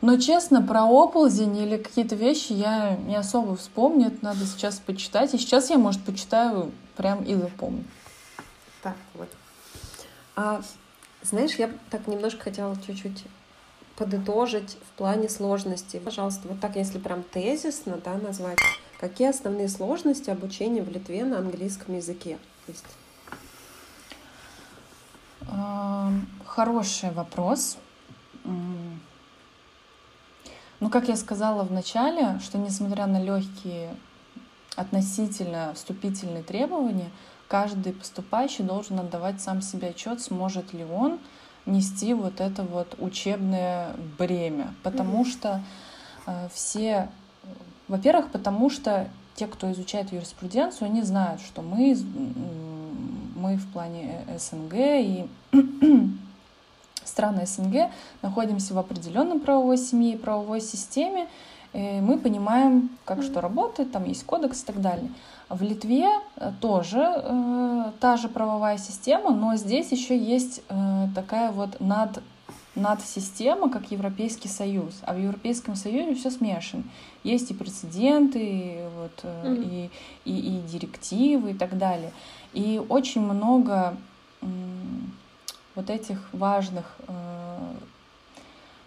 Но, 0.02 0.18
честно, 0.18 0.62
про 0.62 0.84
оползень 0.86 1.58
или 1.58 1.78
какие-то 1.78 2.16
вещи 2.16 2.52
я 2.54 2.98
не 3.08 3.16
особо 3.16 3.56
вспомню. 3.56 4.08
Это 4.08 4.18
надо 4.22 4.46
сейчас 4.46 4.76
почитать. 4.76 5.34
И 5.34 5.38
сейчас 5.38 5.70
я, 5.70 5.78
может, 5.78 6.02
почитаю 6.04 6.72
прям 6.98 7.24
и 7.24 7.34
запомню. 7.36 7.84
Так, 8.84 8.96
вот. 9.16 9.30
А, 10.36 10.62
знаешь, 11.22 11.56
я 11.56 11.72
так 11.90 12.08
немножко 12.08 12.44
хотела 12.44 12.76
чуть-чуть 12.82 13.24
подытожить 13.96 14.78
в 14.92 14.98
плане 14.98 15.30
сложности. 15.30 15.98
Пожалуйста, 15.98 16.48
вот 16.48 16.60
так, 16.60 16.76
если 16.76 17.00
прям 17.00 17.24
тезисно 17.24 17.98
да, 18.04 18.16
назвать, 18.16 18.60
какие 19.00 19.30
основные 19.30 19.70
сложности 19.70 20.30
обучения 20.30 20.82
в 20.82 20.90
Литве 20.90 21.24
на 21.24 21.40
английском 21.40 21.96
языке 21.96 22.38
есть? 22.68 22.86
Хороший 26.46 27.12
вопрос. 27.12 27.78
Ну, 28.44 29.00
как 30.90 31.08
я 31.08 31.16
сказала 31.16 31.64
в 31.64 31.72
начале, 31.72 32.40
что 32.44 32.58
несмотря 32.58 33.08
на 33.08 33.22
легкие 33.22 33.96
относительно 34.76 35.74
вступительные 35.74 36.44
требования, 36.44 37.10
каждый 37.48 37.94
поступающий 37.94 38.64
должен 38.64 39.00
отдавать 39.00 39.42
сам 39.42 39.62
себе 39.62 39.90
отчет, 39.90 40.22
сможет 40.22 40.74
ли 40.74 40.84
он 40.84 41.20
нести 41.66 42.14
вот 42.14 42.42
это 42.42 42.64
вот 42.64 42.96
учебное 43.00 43.96
бремя, 44.18 44.74
потому 44.84 45.24
mm-hmm. 45.24 45.32
что 45.32 45.62
э, 46.28 46.50
все, 46.54 47.10
во-первых, 47.88 48.32
потому 48.32 48.70
что 48.70 49.10
те, 49.36 49.48
кто 49.48 49.72
изучает 49.72 50.12
юриспруденцию, 50.12 50.88
они 50.88 51.02
знают, 51.02 51.42
что 51.42 51.62
мы, 51.62 51.98
мы 53.36 53.58
в 53.58 53.72
плане 53.72 54.26
СНГ 54.38 54.74
и 54.76 55.28
страны 57.04 57.46
СНГ 57.46 57.92
находимся 58.22 58.74
в 58.74 58.78
определенном 58.78 59.40
правовой 59.40 59.78
семье 59.78 60.14
и 60.14 60.18
правовой 60.18 60.62
системе, 60.62 61.28
мы 61.76 62.18
понимаем, 62.18 62.90
как 63.04 63.22
что 63.22 63.42
работает, 63.42 63.92
там 63.92 64.06
есть 64.06 64.26
кодекс 64.26 64.64
и 64.64 64.66
так 64.66 64.82
далее. 64.82 65.10
В 65.50 65.62
Литве 65.62 66.08
э, 66.38 66.52
тоже 66.60 67.06
э, 67.06 67.92
та 68.00 68.18
же 68.18 68.30
правовая 68.30 68.78
система, 68.78 69.32
но 69.32 69.56
здесь 69.56 69.92
еще 69.92 70.18
есть 70.18 70.62
э, 70.70 71.08
такая 71.14 71.52
вот 71.52 71.80
над 71.80 72.24
надсистема, 72.74 73.70
как 73.70 73.92
Европейский 73.92 74.48
Союз. 74.48 74.96
А 75.04 75.14
в 75.14 75.20
Европейском 75.20 75.76
Союзе 75.76 76.16
все 76.16 76.32
смешано. 76.32 76.84
Есть 77.24 77.52
и 77.52 77.54
прецеденты, 77.54 78.40
и, 78.40 78.78
вот, 78.98 79.24
mm-hmm. 79.24 79.92
и, 80.26 80.32
и, 80.32 80.58
и 80.58 80.62
директивы 80.62 81.52
и 81.52 81.54
так 81.54 81.78
далее. 81.78 82.12
И 82.54 82.82
очень 82.90 83.22
много 83.22 83.96
вот 85.76 85.90
этих 85.90 86.20
важных 86.34 86.86
э, 87.08 87.74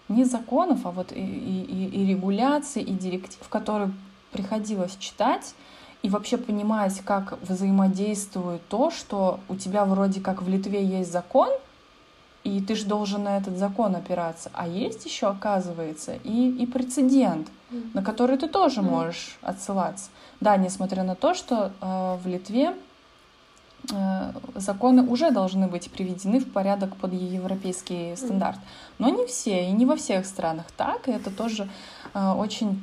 не 0.09 0.25
законов, 0.25 0.81
а 0.85 0.91
вот 0.91 1.13
и, 1.13 1.21
и, 1.21 1.89
и 2.03 2.07
регуляций, 2.07 2.83
и 2.83 2.93
директив, 2.93 3.47
которые 3.49 3.93
приходилось 4.33 4.97
читать, 4.97 5.55
и 6.03 6.09
вообще 6.09 6.37
понимать, 6.37 7.01
как 7.01 7.39
взаимодействует 7.43 8.67
то, 8.69 8.91
что 8.91 9.41
у 9.49 9.57
тебя 9.57 9.85
вроде 9.85 10.21
как 10.21 10.43
в 10.43 10.49
Литве 10.49 10.85
есть 10.85 11.13
закон, 11.13 11.49
и 12.45 12.61
ты 12.61 12.77
же 12.77 12.87
должен 12.87 13.25
на 13.25 13.37
этот 13.37 13.59
закон 13.59 13.97
опираться. 13.97 14.51
А 14.55 14.67
есть 14.67 15.05
еще, 15.05 15.27
оказывается, 15.27 16.15
и, 16.25 16.51
и 16.51 16.67
прецедент, 16.67 17.49
mm. 17.71 17.91
на 17.95 18.03
который 18.03 18.39
ты 18.39 18.49
тоже 18.49 18.81
mm. 18.81 18.85
можешь 18.85 19.39
отсылаться. 19.43 20.11
Да, 20.41 20.57
несмотря 20.57 21.03
на 21.03 21.15
то, 21.15 21.35
что 21.35 21.73
э, 21.81 22.17
в 22.23 22.27
Литве 22.27 22.75
законы 24.55 25.03
уже 25.03 25.30
должны 25.30 25.66
быть 25.66 25.91
приведены 25.91 26.41
в 26.41 26.53
порядок 26.53 26.97
под 26.97 27.12
европейский 27.12 28.16
стандарт. 28.16 28.59
Но 28.99 29.09
не 29.09 29.26
все, 29.26 29.68
и 29.68 29.72
не 29.72 29.86
во 29.86 29.97
всех 29.97 30.26
странах 30.26 30.66
так, 30.76 31.09
и 31.09 31.12
это 31.12 31.30
тоже 31.30 31.68
э, 32.14 32.32
очень 32.32 32.82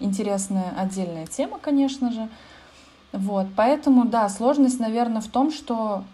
интересная 0.00 0.72
отдельная 0.76 1.26
тема, 1.26 1.58
конечно 1.58 2.12
же. 2.12 2.28
Вот, 3.12 3.46
поэтому, 3.56 4.04
да, 4.04 4.28
сложность, 4.28 4.80
наверное, 4.80 5.20
в 5.20 5.28
том, 5.28 5.52
что 5.52 6.04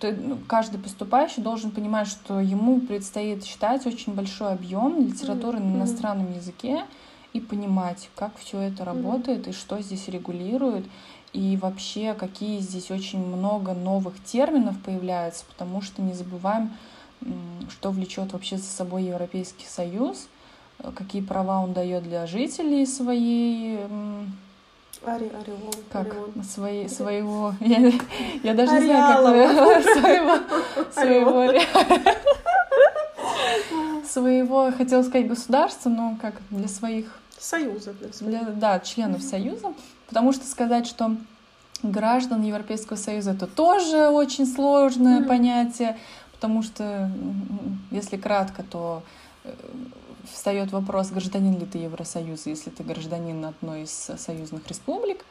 ты, 0.00 0.12
ну, 0.12 0.38
каждый 0.48 0.78
поступающий 0.78 1.42
должен 1.42 1.70
понимать, 1.70 2.08
что 2.08 2.40
ему 2.40 2.80
предстоит 2.80 3.44
читать 3.44 3.86
очень 3.86 4.14
большой 4.14 4.52
объем 4.52 5.06
литературы 5.06 5.58
mm-hmm. 5.58 5.72
на 5.72 5.76
иностранном 5.76 6.32
языке 6.32 6.84
и 7.32 7.40
понимать, 7.40 8.10
как 8.14 8.36
все 8.36 8.58
это 8.60 8.84
работает 8.84 9.46
mm-hmm. 9.46 9.50
и 9.50 9.54
что 9.54 9.80
здесь 9.80 10.08
регулирует, 10.08 10.84
и 11.32 11.56
вообще 11.56 12.14
какие 12.14 12.60
здесь 12.60 12.90
очень 12.90 13.24
много 13.24 13.72
новых 13.72 14.22
терминов 14.22 14.78
появляется, 14.84 15.44
потому 15.48 15.80
что 15.80 16.02
не 16.02 16.12
забываем, 16.12 16.72
что 17.70 17.90
влечет 17.90 18.32
вообще 18.32 18.58
за 18.58 18.64
собой 18.64 19.04
Европейский 19.04 19.66
Союз, 19.66 20.28
какие 20.94 21.22
права 21.22 21.62
он 21.62 21.72
дает 21.72 22.02
для 22.02 22.26
жителей 22.26 22.86
своей 22.86 23.80
Ари, 25.04 25.24
ореол, 25.24 25.74
как 25.90 26.12
ореол. 26.12 26.30
Свои, 26.44 26.86
своего 26.86 27.54
я, 27.60 27.92
я 28.44 28.54
даже 28.54 28.72
не 28.74 28.86
знаю 28.86 29.24
как 29.24 29.82
своего 29.94 30.38
своего 30.92 31.60
своего 34.06 34.70
хотела 34.70 35.02
сказать 35.02 35.26
государства 35.26 35.88
но 35.88 36.16
как 36.22 36.34
для 36.50 36.68
своих 36.68 37.18
союзов 37.38 37.96
для, 38.20 38.42
да 38.42 38.80
членов 38.80 39.22
союза 39.22 39.74
потому 40.08 40.32
что 40.32 40.46
сказать 40.46 40.86
что 40.86 41.16
граждан 41.82 42.42
Европейского 42.42 42.96
союза 42.96 43.32
это 43.32 43.46
тоже 43.46 44.08
очень 44.08 44.46
сложное 44.46 45.20
mm-hmm. 45.20 45.28
понятие 45.28 45.96
потому 46.32 46.62
что 46.62 47.10
если 47.90 48.16
кратко 48.16 48.62
то 48.62 49.02
э, 49.44 49.52
встает 50.30 50.72
вопрос, 50.72 51.10
гражданин 51.10 51.58
ли 51.58 51.66
ты 51.66 51.78
Евросоюза, 51.78 52.50
если 52.50 52.70
ты 52.70 52.82
гражданин 52.82 53.44
одной 53.44 53.82
из 53.82 53.90
союзных 53.90 54.66
республик. 54.68 55.24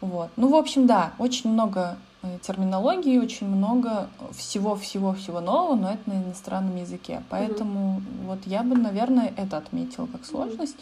Вот. 0.00 0.30
Ну, 0.36 0.48
в 0.48 0.56
общем, 0.56 0.86
да, 0.86 1.12
очень 1.18 1.50
много 1.50 1.96
э, 2.22 2.38
терминологии, 2.42 3.18
очень 3.18 3.48
много 3.48 4.08
всего-всего-всего 4.36 5.40
нового, 5.40 5.74
но 5.74 5.92
это 5.92 6.10
на 6.10 6.22
иностранном 6.22 6.76
языке. 6.76 7.22
Поэтому 7.30 7.98
mm-hmm. 7.98 8.26
вот 8.26 8.38
я 8.44 8.62
бы, 8.62 8.76
наверное, 8.76 9.32
это 9.36 9.56
отметила 9.56 10.06
как 10.06 10.24
сложность. 10.24 10.76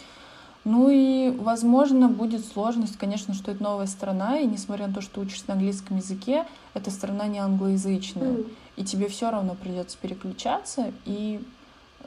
Ну 0.65 0.89
и, 0.91 1.31
возможно, 1.31 2.09
будет 2.09 2.45
сложность, 2.47 2.97
конечно, 2.97 3.35
что 3.35 3.51
это 3.51 3.63
новая 3.63 3.87
страна, 3.87 4.39
и 4.39 4.47
несмотря 4.47 4.87
на 4.87 4.95
то, 4.95 5.01
что 5.03 5.21
учишься 5.21 5.45
на 5.49 5.55
английском 5.55 5.99
языке, 5.99 6.47
эта 6.73 6.91
страна 6.91 7.27
не 7.27 7.39
англоязычная. 7.39 8.33
Mm. 8.33 8.53
И 8.77 8.85
тебе 8.85 9.09
все 9.09 9.31
равно 9.31 9.55
придется 9.55 9.99
переключаться 10.01 10.93
и 11.05 11.45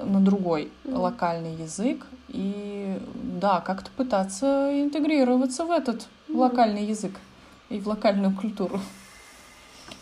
на 0.01 0.19
другой 0.19 0.71
mm. 0.85 0.97
локальный 0.97 1.55
язык 1.55 2.07
и 2.29 2.99
да, 3.39 3.61
как-то 3.61 3.91
пытаться 3.95 4.71
интегрироваться 4.73 5.63
в 5.63 5.71
этот 5.71 6.07
mm. 6.27 6.35
локальный 6.35 6.85
язык 6.85 7.19
и 7.69 7.79
в 7.79 7.87
локальную 7.87 8.35
культуру. 8.35 8.79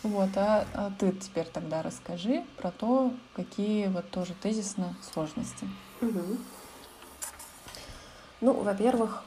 Вот, 0.03 0.29
а, 0.35 0.65
а 0.73 0.91
ты 0.97 1.11
теперь 1.11 1.47
тогда 1.51 1.81
расскажи 1.81 2.43
про 2.57 2.71
то, 2.71 3.11
какие 3.35 3.87
вот 3.87 4.09
тоже 4.11 4.33
тезисно 4.41 4.95
сложности. 5.11 5.67
Угу. 6.01 6.37
Ну, 8.45 8.53
во-первых, 8.53 9.23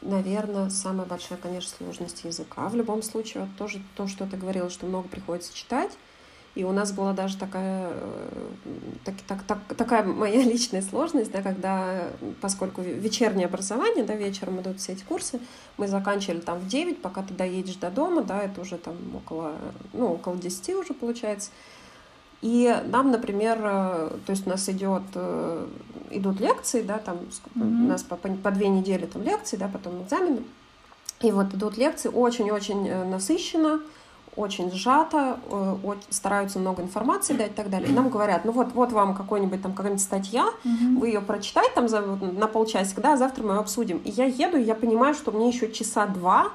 наверное, 0.00 0.70
самая 0.70 1.04
большая, 1.04 1.36
конечно, 1.38 1.76
сложность 1.76 2.22
языка. 2.22 2.68
В 2.68 2.76
любом 2.76 3.02
случае, 3.02 3.42
вот 3.42 3.56
тоже 3.58 3.82
то, 3.96 4.06
что 4.06 4.26
ты 4.26 4.36
говорила, 4.36 4.70
что 4.70 4.86
много 4.86 5.08
приходится 5.08 5.52
читать, 5.52 5.90
и 6.54 6.62
у 6.62 6.70
нас 6.70 6.92
была 6.92 7.12
даже 7.12 7.36
такая, 7.36 7.90
э, 7.92 8.48
так, 9.04 9.14
так, 9.26 9.42
так, 9.42 9.58
такая 9.76 10.04
моя 10.04 10.40
личная 10.44 10.82
сложность, 10.82 11.32
да, 11.32 11.42
когда, 11.42 12.10
поскольку 12.40 12.80
вечернее 12.80 13.46
образование, 13.46 14.04
да, 14.04 14.14
вечером 14.14 14.60
идут 14.60 14.78
все 14.78 14.92
эти 14.92 15.02
курсы, 15.02 15.40
мы 15.76 15.88
заканчивали 15.88 16.38
там 16.38 16.60
в 16.60 16.68
9, 16.68 17.02
пока 17.02 17.24
ты 17.24 17.34
доедешь 17.34 17.74
до 17.74 17.90
дома, 17.90 18.22
да, 18.22 18.40
это 18.40 18.60
уже 18.60 18.78
там 18.78 18.94
около, 19.16 19.56
ну, 19.92 20.12
около 20.12 20.36
10 20.36 20.76
уже 20.76 20.94
получается. 20.94 21.50
И 22.42 22.74
нам, 22.86 23.10
например, 23.10 23.58
э, 23.62 24.10
то 24.24 24.30
есть 24.30 24.46
у 24.46 24.50
нас 24.50 24.68
идет, 24.68 25.02
э, 25.14 25.66
идут 26.10 26.40
лекции, 26.40 26.82
да, 26.82 26.98
там 26.98 27.16
mm-hmm. 27.16 27.84
у 27.84 27.88
нас 27.88 28.02
по, 28.02 28.16
по 28.16 28.50
две 28.50 28.68
недели 28.68 29.04
там 29.06 29.22
лекции, 29.22 29.56
да, 29.56 29.68
потом 29.68 30.02
экзамены. 30.02 30.42
И 31.20 31.30
вот 31.32 31.52
идут 31.52 31.76
лекции 31.76 32.08
очень-очень 32.08 33.10
насыщенно, 33.10 33.80
очень 34.36 34.72
сжато, 34.72 35.38
э, 35.50 35.94
стараются 36.08 36.58
много 36.58 36.82
информации 36.82 37.34
дать 37.34 37.50
и 37.50 37.54
так 37.54 37.68
далее. 37.68 37.90
И 37.90 37.92
нам 37.92 38.08
говорят, 38.08 38.46
ну 38.46 38.52
вот, 38.52 38.72
вот 38.72 38.92
вам 38.92 39.14
какой-нибудь 39.14 39.62
там 39.62 39.72
какая-нибудь 39.72 40.02
статья, 40.02 40.46
угу. 40.46 41.00
вы 41.00 41.08
ее 41.08 41.20
прочитайте 41.20 41.72
там 41.74 41.88
за, 41.88 42.00
на 42.00 42.46
полчасика, 42.46 43.02
да, 43.02 43.12
а 43.14 43.16
завтра 43.18 43.42
мы 43.42 43.54
ее 43.54 43.60
обсудим. 43.60 43.98
И 43.98 44.10
я 44.10 44.24
еду, 44.24 44.56
и 44.56 44.62
я 44.62 44.74
понимаю, 44.74 45.14
что 45.14 45.30
мне 45.30 45.48
еще 45.48 45.70
часа 45.70 46.06
два, 46.06 46.52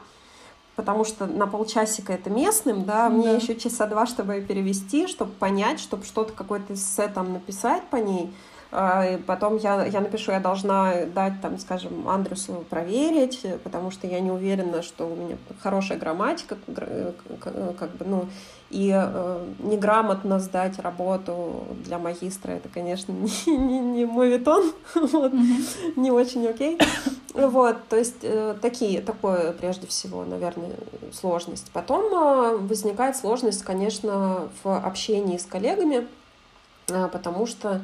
потому 0.75 1.05
что 1.05 1.25
на 1.25 1.47
полчасика 1.47 2.13
это 2.13 2.29
местным, 2.29 2.83
да, 2.83 3.09
мне 3.09 3.29
да. 3.29 3.35
еще 3.35 3.55
часа 3.55 3.87
два, 3.87 4.05
чтобы 4.05 4.35
ее 4.35 4.41
перевести, 4.41 5.07
чтобы 5.07 5.31
понять, 5.31 5.79
чтобы 5.79 6.05
что-то 6.05 6.33
какое-то 6.33 6.73
эссе 6.73 7.07
там 7.07 7.33
написать 7.33 7.83
по 7.89 7.97
ней. 7.97 8.33
А, 8.71 9.19
потом 9.25 9.55
я, 9.55 9.85
я 9.85 10.01
напишу, 10.01 10.31
я 10.31 10.41
должна 10.41 11.05
дать, 11.13 11.39
там, 11.41 11.57
скажем, 11.59 12.09
Андрюсу 12.09 12.65
проверить, 12.69 13.45
потому 13.63 13.89
что 13.89 14.05
я 14.05 14.19
не 14.19 14.31
уверена, 14.31 14.81
что 14.81 15.07
у 15.07 15.15
меня 15.15 15.37
хорошая 15.61 15.97
грамматика, 15.97 16.57
как 17.79 17.91
бы, 17.95 18.05
ну, 18.05 18.25
и 18.71 18.91
э, 18.93 19.45
неграмотно 19.59 20.39
сдать 20.39 20.79
работу 20.79 21.63
для 21.85 21.99
магистра, 21.99 22.51
это, 22.51 22.67
конечно, 22.67 23.11
не, 23.47 23.57
не, 23.57 23.79
не 23.79 24.05
мой 24.05 24.29
витон, 24.29 24.73
вот, 24.95 25.33
mm-hmm. 25.33 25.93
не 25.95 26.11
очень 26.11 26.45
окей. 26.45 26.77
Вот, 27.35 27.89
то 27.89 27.97
есть 27.97 28.15
э, 28.21 28.55
такие, 28.61 29.01
такое 29.01 29.51
прежде 29.51 29.87
всего, 29.87 30.23
наверное, 30.23 30.71
сложность. 31.11 31.69
Потом 31.73 32.05
э, 32.05 32.57
возникает 32.59 33.17
сложность, 33.17 33.61
конечно, 33.63 34.47
в 34.63 34.77
общении 34.77 35.37
с 35.37 35.45
коллегами, 35.45 36.07
э, 36.87 37.09
потому 37.11 37.45
что 37.45 37.81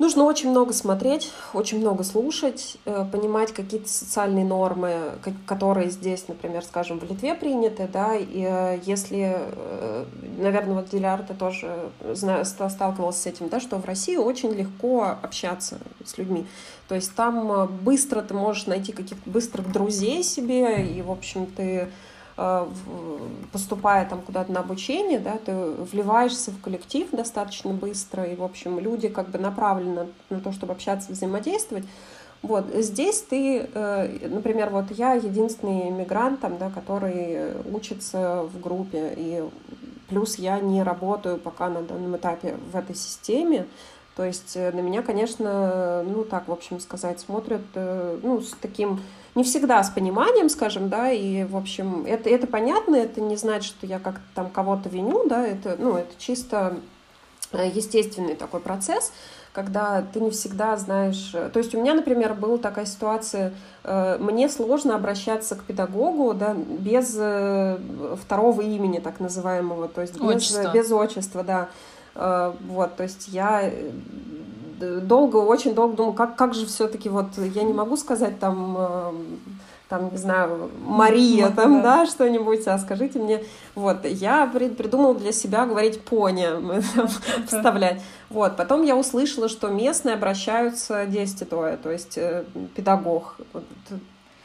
Нужно 0.00 0.24
очень 0.24 0.50
много 0.50 0.72
смотреть, 0.72 1.30
очень 1.52 1.78
много 1.78 2.02
слушать, 2.02 2.78
э, 2.84 3.04
понимать 3.12 3.52
какие-то 3.52 3.88
социальные 3.88 4.44
нормы, 4.44 5.12
которые 5.46 5.88
здесь, 5.88 6.26
например, 6.26 6.64
скажем, 6.64 6.98
в 6.98 7.08
Литве 7.08 7.36
приняты, 7.36 7.88
да, 7.92 8.16
и 8.16 8.44
э, 8.44 8.80
если, 8.84 9.36
э, 9.38 10.04
наверное, 10.38 10.74
вот 10.74 10.90
Диляр, 10.90 11.22
ты 11.22 11.34
тоже 11.34 11.90
сталкивался 12.44 13.22
с 13.22 13.26
этим, 13.26 13.48
да, 13.48 13.60
что 13.60 13.78
в 13.78 13.84
России 13.84 14.16
очень 14.16 14.50
легко 14.50 15.16
общаться 15.22 15.78
с 16.04 16.18
людьми. 16.18 16.44
То 16.88 16.96
есть 16.96 17.14
там 17.14 17.68
быстро 17.82 18.20
ты 18.20 18.34
можешь 18.34 18.66
найти 18.66 18.90
каких-то 18.90 19.30
быстрых 19.30 19.70
друзей 19.70 20.24
себе, 20.24 20.84
и, 20.84 21.02
в 21.02 21.10
общем, 21.12 21.46
ты 21.46 21.88
поступая 23.52 24.08
там 24.08 24.20
куда-то 24.22 24.50
на 24.50 24.60
обучение, 24.60 25.20
да, 25.20 25.38
ты 25.44 25.52
вливаешься 25.54 26.50
в 26.50 26.60
коллектив 26.60 27.08
достаточно 27.12 27.72
быстро, 27.72 28.24
и, 28.24 28.34
в 28.34 28.42
общем, 28.42 28.78
люди 28.80 29.08
как 29.08 29.28
бы 29.28 29.38
направлены 29.38 30.08
на 30.30 30.40
то, 30.40 30.50
чтобы 30.50 30.72
общаться, 30.72 31.12
взаимодействовать. 31.12 31.84
Вот, 32.42 32.66
здесь 32.74 33.22
ты, 33.22 33.68
э, 33.72 34.28
например, 34.28 34.70
вот 34.70 34.90
я 34.90 35.14
единственный 35.14 35.88
иммигрант, 35.88 36.40
там, 36.40 36.58
да, 36.58 36.70
который 36.70 37.54
учится 37.72 38.42
в 38.42 38.60
группе, 38.60 39.14
и 39.16 39.44
плюс 40.08 40.36
я 40.36 40.60
не 40.60 40.82
работаю 40.82 41.38
пока 41.38 41.68
на 41.68 41.82
данном 41.82 42.16
этапе 42.16 42.56
в 42.72 42.76
этой 42.76 42.96
системе, 42.96 43.66
то 44.16 44.24
есть 44.24 44.56
э, 44.56 44.70
на 44.72 44.80
меня, 44.80 45.02
конечно, 45.02 46.04
ну 46.06 46.24
так, 46.24 46.48
в 46.48 46.52
общем 46.52 46.80
сказать, 46.80 47.20
смотрят, 47.20 47.62
э, 47.74 48.18
ну, 48.22 48.40
с 48.40 48.50
таким, 48.60 49.00
не 49.34 49.42
всегда 49.42 49.82
с 49.82 49.90
пониманием, 49.90 50.48
скажем, 50.48 50.88
да, 50.88 51.10
и, 51.10 51.44
в 51.44 51.56
общем, 51.56 52.04
это, 52.06 52.28
это 52.30 52.46
понятно, 52.46 52.96
это 52.96 53.20
не 53.20 53.36
значит, 53.36 53.74
что 53.74 53.86
я 53.86 53.98
как-то 53.98 54.22
там 54.34 54.50
кого-то 54.50 54.88
виню, 54.88 55.26
да, 55.28 55.46
это, 55.46 55.76
ну, 55.78 55.96
это 55.96 56.12
чисто 56.18 56.76
естественный 57.52 58.34
такой 58.34 58.60
процесс, 58.60 59.12
когда 59.52 60.02
ты 60.12 60.20
не 60.20 60.30
всегда 60.30 60.76
знаешь... 60.76 61.30
То 61.30 61.58
есть 61.58 61.74
у 61.74 61.80
меня, 61.80 61.94
например, 61.94 62.34
была 62.34 62.58
такая 62.58 62.86
ситуация, 62.86 63.54
э, 63.84 64.18
мне 64.18 64.48
сложно 64.48 64.96
обращаться 64.96 65.54
к 65.54 65.62
педагогу 65.62 66.34
да, 66.34 66.54
без 66.54 67.14
э, 67.16 67.78
второго 68.20 68.62
имени, 68.62 68.98
так 68.98 69.20
называемого, 69.20 69.86
то 69.86 70.00
есть 70.00 70.14
без, 70.14 70.22
отчества. 70.22 70.72
без 70.74 70.90
отчества, 70.90 71.44
да. 71.44 71.68
Э, 72.16 72.52
вот, 72.66 72.96
то 72.96 73.04
есть 73.04 73.28
я 73.28 73.70
долго, 75.02 75.36
очень 75.36 75.74
долго 75.74 75.96
думала, 75.96 76.14
как, 76.14 76.36
как 76.36 76.54
же 76.54 76.66
все-таки 76.66 77.08
вот, 77.08 77.26
я 77.36 77.62
не 77.62 77.72
могу 77.72 77.96
сказать 77.96 78.38
там 78.38 79.22
там, 79.88 80.10
не 80.10 80.16
знаю, 80.16 80.70
Мария, 80.84 81.50
там, 81.50 81.82
да, 81.82 82.00
да 82.00 82.06
что-нибудь, 82.06 82.66
а 82.66 82.78
скажите 82.78 83.18
мне, 83.18 83.44
вот, 83.74 84.04
я 84.04 84.46
придумала 84.46 85.14
для 85.14 85.30
себя 85.30 85.66
говорить 85.66 86.02
пони, 86.02 86.48
вставлять, 87.46 88.02
вот, 88.30 88.56
потом 88.56 88.82
я 88.82 88.96
услышала, 88.96 89.48
что 89.48 89.68
местные 89.68 90.14
обращаются 90.14 91.04
действитуя, 91.06 91.76
то 91.76 91.90
есть 91.90 92.16
э, 92.16 92.44
педагог, 92.74 93.36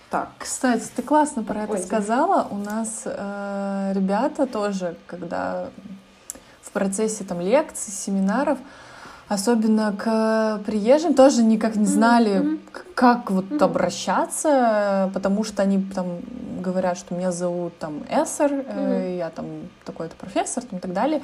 так. 0.10 0.30
Кстати, 0.40 0.88
ты 0.96 1.04
классно 1.04 1.44
про 1.44 1.64
это 1.64 1.74
Ой, 1.74 1.80
сказала. 1.80 2.48
У 2.50 2.58
нас 2.58 3.04
э, 3.06 3.92
ребята 3.94 4.48
тоже, 4.48 4.96
когда 5.06 5.70
в 6.64 6.72
процессе 6.72 7.24
там 7.24 7.40
лекций, 7.40 7.94
семинаров, 7.94 8.58
особенно 9.30 9.96
к 9.96 10.60
приезжим, 10.66 11.14
тоже 11.14 11.44
никак 11.44 11.76
не 11.76 11.86
знали, 11.86 12.42
mm-hmm. 12.42 12.60
как 12.96 13.32
вот 13.32 13.46
mm-hmm. 13.46 13.64
обращаться, 13.64 15.10
потому 15.14 15.44
что 15.44 15.62
они 15.62 15.82
там 15.96 16.20
говорят, 16.60 16.98
что 16.98 17.16
меня 17.16 17.32
зовут 17.32 17.78
там 17.78 18.02
Эссер, 18.10 18.52
mm-hmm. 18.52 19.18
я 19.18 19.30
там 19.30 19.46
такой-то 19.86 20.16
профессор 20.16 20.64
там, 20.64 20.80
и 20.80 20.82
так 20.82 20.94
далее. 20.94 21.22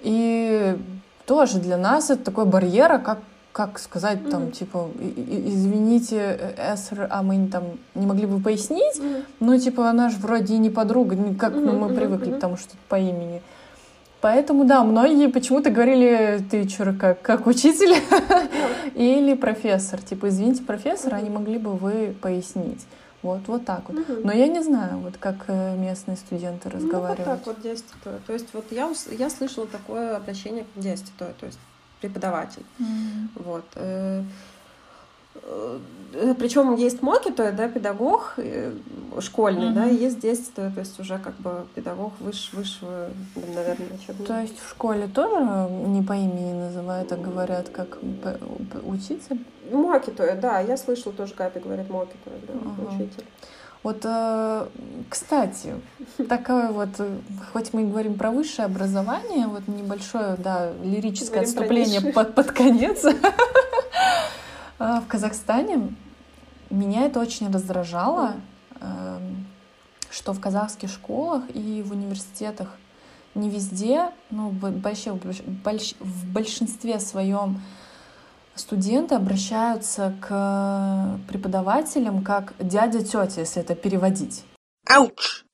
И 0.00 0.78
тоже 1.26 1.58
для 1.58 1.76
нас 1.76 2.10
это 2.10 2.24
такой 2.24 2.46
барьер, 2.46 2.92
а 2.92 2.98
как 2.98 3.18
как 3.52 3.78
сказать 3.78 4.18
mm-hmm. 4.18 4.30
там, 4.30 4.50
типа, 4.50 4.88
извините, 4.98 6.56
Эсер, 6.58 7.06
а 7.08 7.22
мы 7.22 7.46
там 7.46 7.62
не 7.94 8.04
могли 8.04 8.26
бы 8.26 8.40
пояснить? 8.40 8.98
Mm-hmm. 8.98 9.24
Ну, 9.38 9.58
типа, 9.60 9.88
она 9.88 10.10
же 10.10 10.16
вроде 10.18 10.54
и 10.54 10.58
не 10.58 10.70
подруга, 10.70 11.16
как 11.38 11.52
mm-hmm. 11.52 11.60
ну, 11.60 11.78
мы 11.78 11.94
привыкли, 11.94 12.32
mm-hmm. 12.32 12.34
потому 12.34 12.56
что 12.56 12.74
по 12.88 12.98
имени. 12.98 13.42
Поэтому, 14.24 14.64
да, 14.64 14.82
многие 14.84 15.26
почему-то 15.26 15.68
говорили, 15.68 16.42
ты 16.50 16.66
что, 16.66 16.94
как, 16.94 17.20
как 17.20 17.46
учитель 17.46 17.94
или 18.94 19.34
профессор. 19.34 20.00
Типа, 20.00 20.30
извините, 20.30 20.62
профессор, 20.62 21.16
а 21.16 21.20
не 21.20 21.28
могли 21.28 21.58
бы 21.58 21.74
вы 21.74 22.16
пояснить? 22.22 22.86
Вот, 23.20 23.40
вот 23.48 23.66
так 23.66 23.82
вот. 23.86 24.24
Но 24.24 24.32
я 24.32 24.46
не 24.46 24.62
знаю, 24.62 24.96
вот 25.00 25.18
как 25.18 25.44
э, 25.48 25.76
местные 25.76 26.16
студенты 26.16 26.70
разговаривают. 26.70 27.18
Ну, 27.18 27.32
вот 27.32 27.44
так 27.44 27.46
вот 27.46 27.60
действует. 27.60 28.24
То 28.24 28.32
есть 28.32 28.46
вот 28.54 28.64
я, 28.70 28.90
я 29.10 29.28
слышала 29.28 29.66
такое 29.66 30.16
обращение 30.16 30.64
к 30.74 30.80
действию, 30.80 31.34
то 31.38 31.44
есть 31.44 31.58
преподаватель. 32.00 32.64
Mm-hmm. 32.78 33.42
Вот. 33.44 33.64
Э, 35.44 36.34
Причем 36.38 36.76
есть 36.76 37.02
моки, 37.02 37.30
то 37.30 37.50
да, 37.52 37.68
педагог 37.68 38.34
э, 38.36 38.72
школьный, 39.20 39.70
mm-hmm. 39.70 39.74
да, 39.74 39.88
и 39.88 39.96
есть 39.96 40.20
действие, 40.20 40.70
то 40.70 40.80
есть 40.80 40.98
уже 41.00 41.18
как 41.18 41.34
бы 41.36 41.66
педагог 41.74 42.12
выше, 42.20 42.56
высшего, 42.56 43.08
наверное, 43.34 43.88
учебного. 43.94 44.26
То 44.26 44.40
есть 44.40 44.58
в 44.58 44.70
школе 44.70 45.06
тоже 45.06 45.68
не 45.86 46.02
по 46.02 46.12
имени 46.12 46.52
называют, 46.52 47.12
а 47.12 47.16
говорят 47.16 47.68
как 47.68 47.98
учитель? 48.84 49.44
Моки, 49.70 50.10
то 50.10 50.34
да, 50.40 50.60
я 50.60 50.76
слышала 50.76 51.12
тоже, 51.14 51.34
Катя 51.34 51.60
говорит 51.60 51.90
моки, 51.90 52.14
то 52.24 52.30
да, 52.46 52.54
ага. 52.54 52.94
учитель. 52.94 53.24
Вот, 53.82 53.98
э, 54.04 54.66
кстати, 55.10 55.74
такое 56.28 56.70
вот, 56.70 56.88
хоть 57.52 57.74
мы 57.74 57.82
и 57.82 57.86
говорим 57.86 58.14
про 58.14 58.30
высшее 58.30 58.66
образование, 58.66 59.46
вот 59.46 59.68
небольшое, 59.68 60.36
да, 60.38 60.72
лирическое 60.82 61.42
говорим 61.42 61.50
отступление 61.50 62.12
под, 62.12 62.34
под 62.34 62.52
конец. 62.52 63.04
А, 64.78 65.00
в 65.00 65.06
Казахстане 65.06 65.94
меня 66.70 67.06
это 67.06 67.20
очень 67.20 67.50
раздражало, 67.50 68.34
эм, 68.80 69.46
что 70.10 70.32
в 70.32 70.40
казахских 70.40 70.90
школах 70.90 71.44
и 71.54 71.82
в 71.82 71.92
университетах 71.92 72.76
не 73.34 73.50
везде, 73.50 74.10
ну, 74.30 74.50
вообще 74.50 75.12
в 75.12 76.32
большинстве 76.32 77.00
своем 77.00 77.60
студенты 78.54 79.16
обращаются 79.16 80.14
к 80.20 81.18
преподавателям 81.28 82.22
как 82.22 82.54
дядя, 82.58 83.02
тетя, 83.02 83.40
если 83.40 83.62
это 83.62 83.74
переводить. 83.74 84.44
Ауч! 84.88 85.44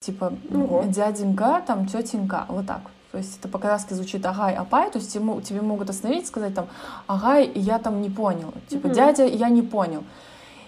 Типа 0.00 0.32
угу. 0.48 0.84
дяденька, 0.86 1.62
там 1.66 1.86
тетенька, 1.86 2.46
вот 2.48 2.66
так 2.66 2.82
вот. 2.84 2.92
То 3.10 3.18
есть 3.18 3.38
это 3.38 3.48
по-казахски 3.48 3.94
звучит 3.94 4.24
агай, 4.26 4.54
апай, 4.54 4.90
то 4.90 4.98
есть 4.98 5.12
тебе, 5.12 5.40
тебе 5.40 5.62
могут 5.62 5.88
остановить, 5.88 6.26
сказать 6.26 6.54
там 6.54 6.66
агай, 7.06 7.50
я 7.54 7.78
там 7.78 8.02
не 8.02 8.10
понял, 8.10 8.52
типа 8.68 8.88
mm-hmm. 8.88 8.94
дядя, 8.94 9.26
я 9.26 9.48
не 9.48 9.62
понял. 9.62 10.04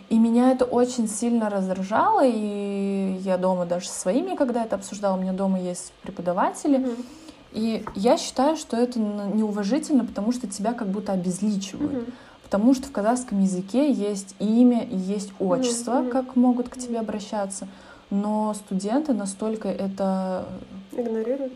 И 0.09 0.19
меня 0.19 0.51
это 0.51 0.65
очень 0.65 1.07
сильно 1.07 1.51
раздражало, 1.51 2.23
и 2.25 3.19
я 3.23 3.37
дома 3.37 3.67
даже 3.67 3.89
со 3.89 4.01
своими, 4.01 4.37
когда 4.37 4.65
это 4.65 4.77
обсуждала, 4.77 5.17
у 5.17 5.21
меня 5.21 5.33
дома 5.33 5.61
есть 5.61 5.93
преподаватели, 6.03 6.79
mm-hmm. 6.79 7.05
и 7.53 7.85
я 7.95 8.17
считаю, 8.17 8.57
что 8.57 8.77
это 8.77 8.99
неуважительно, 8.99 10.05
потому 10.07 10.33
что 10.33 10.47
тебя 10.47 10.73
как 10.73 10.89
будто 10.89 11.13
обезличивают. 11.13 11.93
Mm-hmm. 11.93 12.13
Потому 12.43 12.75
что 12.75 12.89
в 12.89 12.91
казахском 12.91 13.41
языке 13.41 13.93
есть 13.93 14.35
имя 14.41 14.83
и 14.83 14.97
есть 14.97 15.33
отчество, 15.39 16.01
mm-hmm. 16.01 16.09
как 16.09 16.35
могут 16.35 16.69
к 16.69 16.77
тебе 16.77 16.99
обращаться. 16.99 17.69
Но 18.11 18.55
студенты 18.55 19.13
настолько 19.13 19.69
это 19.69 20.49
игнорируют. 20.91 21.53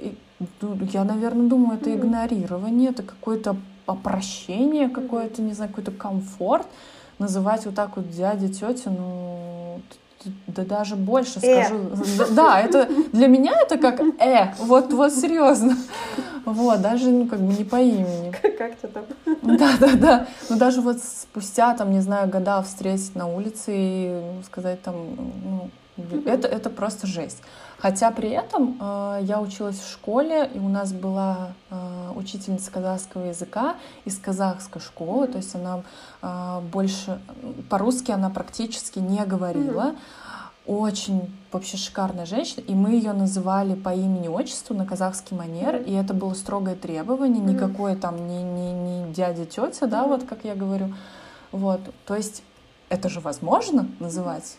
Я, 0.92 1.04
наверное, 1.04 1.48
думаю, 1.48 1.78
это 1.80 1.94
игнорирование, 1.94 2.90
это 2.90 3.02
какое-то 3.02 3.56
опрощение, 3.86 4.88
какое-то, 4.88 5.42
не 5.42 5.52
знаю, 5.52 5.70
какой-то 5.70 5.92
комфорт. 5.92 6.66
Называть 7.18 7.64
вот 7.66 7.76
так 7.76 7.96
вот 7.96 8.10
дядя, 8.10 8.48
тетя, 8.48 8.90
ну, 8.90 9.80
да 10.46 10.64
даже 10.64 10.96
больше 10.96 11.38
э. 11.42 11.64
скажу. 11.64 11.90
Да, 12.32 12.60
это 12.60 12.88
для 13.12 13.28
меня 13.28 13.52
это 13.60 13.78
как 13.78 14.00
э, 14.00 14.54
вот, 14.58 14.92
вот 14.92 15.12
серьезно. 15.12 15.76
Вот, 16.44 16.82
даже 16.82 17.10
ну, 17.10 17.26
как 17.26 17.40
бы 17.40 17.54
не 17.54 17.64
по 17.64 17.80
имени. 17.80 18.30
Как 18.58 18.78
тебе 18.78 18.88
там? 18.88 19.04
Да, 19.42 19.72
да, 19.80 19.92
да. 19.94 20.26
Ну 20.50 20.56
даже 20.56 20.80
вот 20.80 20.98
спустя, 21.02 21.74
там, 21.74 21.90
не 21.92 22.00
знаю, 22.00 22.28
года 22.28 22.62
встретить 22.62 23.14
на 23.14 23.26
улице 23.26 23.72
и 23.74 24.22
сказать 24.44 24.82
там, 24.82 24.96
ну, 25.44 25.70
это, 26.26 26.48
это 26.48 26.68
просто 26.70 27.06
жесть. 27.06 27.38
Хотя 27.84 28.10
при 28.12 28.30
этом 28.30 28.78
э, 28.80 29.18
я 29.24 29.42
училась 29.42 29.78
в 29.78 29.92
школе, 29.92 30.50
и 30.54 30.58
у 30.58 30.70
нас 30.70 30.94
была 30.94 31.52
э, 31.68 32.12
учительница 32.16 32.70
казахского 32.70 33.26
языка 33.26 33.74
из 34.06 34.16
казахской 34.16 34.80
школы, 34.80 35.26
то 35.26 35.36
есть 35.36 35.54
она 35.54 35.82
э, 36.22 36.60
больше 36.72 37.20
по-русски 37.68 38.10
она 38.10 38.30
практически 38.30 39.00
не 39.00 39.22
говорила. 39.26 39.96
Очень 40.64 41.30
вообще 41.52 41.76
шикарная 41.76 42.24
женщина, 42.24 42.62
и 42.62 42.74
мы 42.74 42.92
ее 42.92 43.12
называли 43.12 43.74
по 43.74 43.92
имени-отчеству 43.92 44.74
на 44.74 44.86
казахский 44.86 45.36
манер, 45.36 45.76
и 45.76 45.92
это 45.92 46.14
было 46.14 46.32
строгое 46.32 46.76
требование, 46.76 47.44
никакое 47.44 47.96
там 47.96 48.16
не, 48.28 48.42
не, 48.42 48.72
не 48.72 49.12
дядя, 49.12 49.44
тетя, 49.44 49.86
да, 49.88 50.04
вот 50.04 50.24
как 50.24 50.38
я 50.44 50.54
говорю. 50.54 50.94
Вот, 51.52 51.82
то 52.06 52.14
есть 52.14 52.44
это 52.88 53.10
же 53.10 53.20
возможно 53.20 53.86
называть 54.00 54.56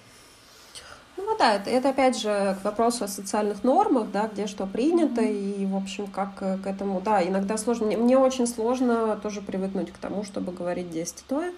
ну 1.26 1.38
да, 1.38 1.56
это, 1.56 1.70
это 1.70 1.90
опять 1.90 2.20
же 2.20 2.58
к 2.62 2.64
вопросу 2.64 3.06
о 3.06 3.08
социальных 3.08 3.64
нормах, 3.64 4.08
да, 4.12 4.30
где 4.32 4.48
что 4.48 4.66
принято, 4.66 5.22
mm-hmm. 5.22 5.64
и, 5.64 5.66
в 5.66 5.76
общем, 5.76 6.08
как 6.08 6.36
к 6.36 6.68
этому, 6.68 7.02
да, 7.02 7.24
иногда 7.24 7.58
сложно, 7.58 7.88
мне, 7.88 7.98
мне 7.98 8.18
очень 8.18 8.48
сложно 8.48 9.20
тоже 9.22 9.42
привыкнуть 9.42 9.92
к 9.92 9.98
тому, 9.98 10.24
чтобы 10.24 10.52
говорить 10.52 10.90
действуя, 10.92 11.52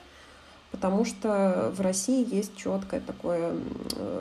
потому 0.72 1.05
что 1.05 1.72
в 1.76 1.82
России 1.82 2.28
есть 2.34 2.55
четкое 2.55 3.01
такое, 3.01 3.55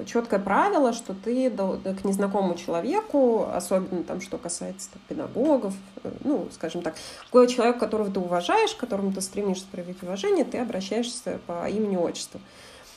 четкое 0.06 0.40
правило, 0.40 0.92
что 0.92 1.14
ты 1.14 1.50
к 1.50 2.04
незнакомому 2.04 2.54
человеку, 2.54 3.48
особенно 3.52 4.04
там, 4.04 4.20
что 4.20 4.38
касается 4.38 4.90
там, 4.92 5.02
педагогов, 5.08 5.74
э, 6.04 6.10
ну, 6.24 6.48
скажем 6.52 6.82
так, 6.82 6.94
какой 7.26 7.48
человек, 7.48 7.78
которого 7.78 8.10
ты 8.10 8.20
уважаешь, 8.20 8.74
к 8.74 8.78
которому 8.78 9.12
ты 9.12 9.20
стремишься 9.20 9.66
проявить 9.70 10.02
уважение, 10.02 10.44
ты 10.44 10.58
обращаешься 10.58 11.40
по 11.46 11.68
имени-отчеству. 11.68 12.40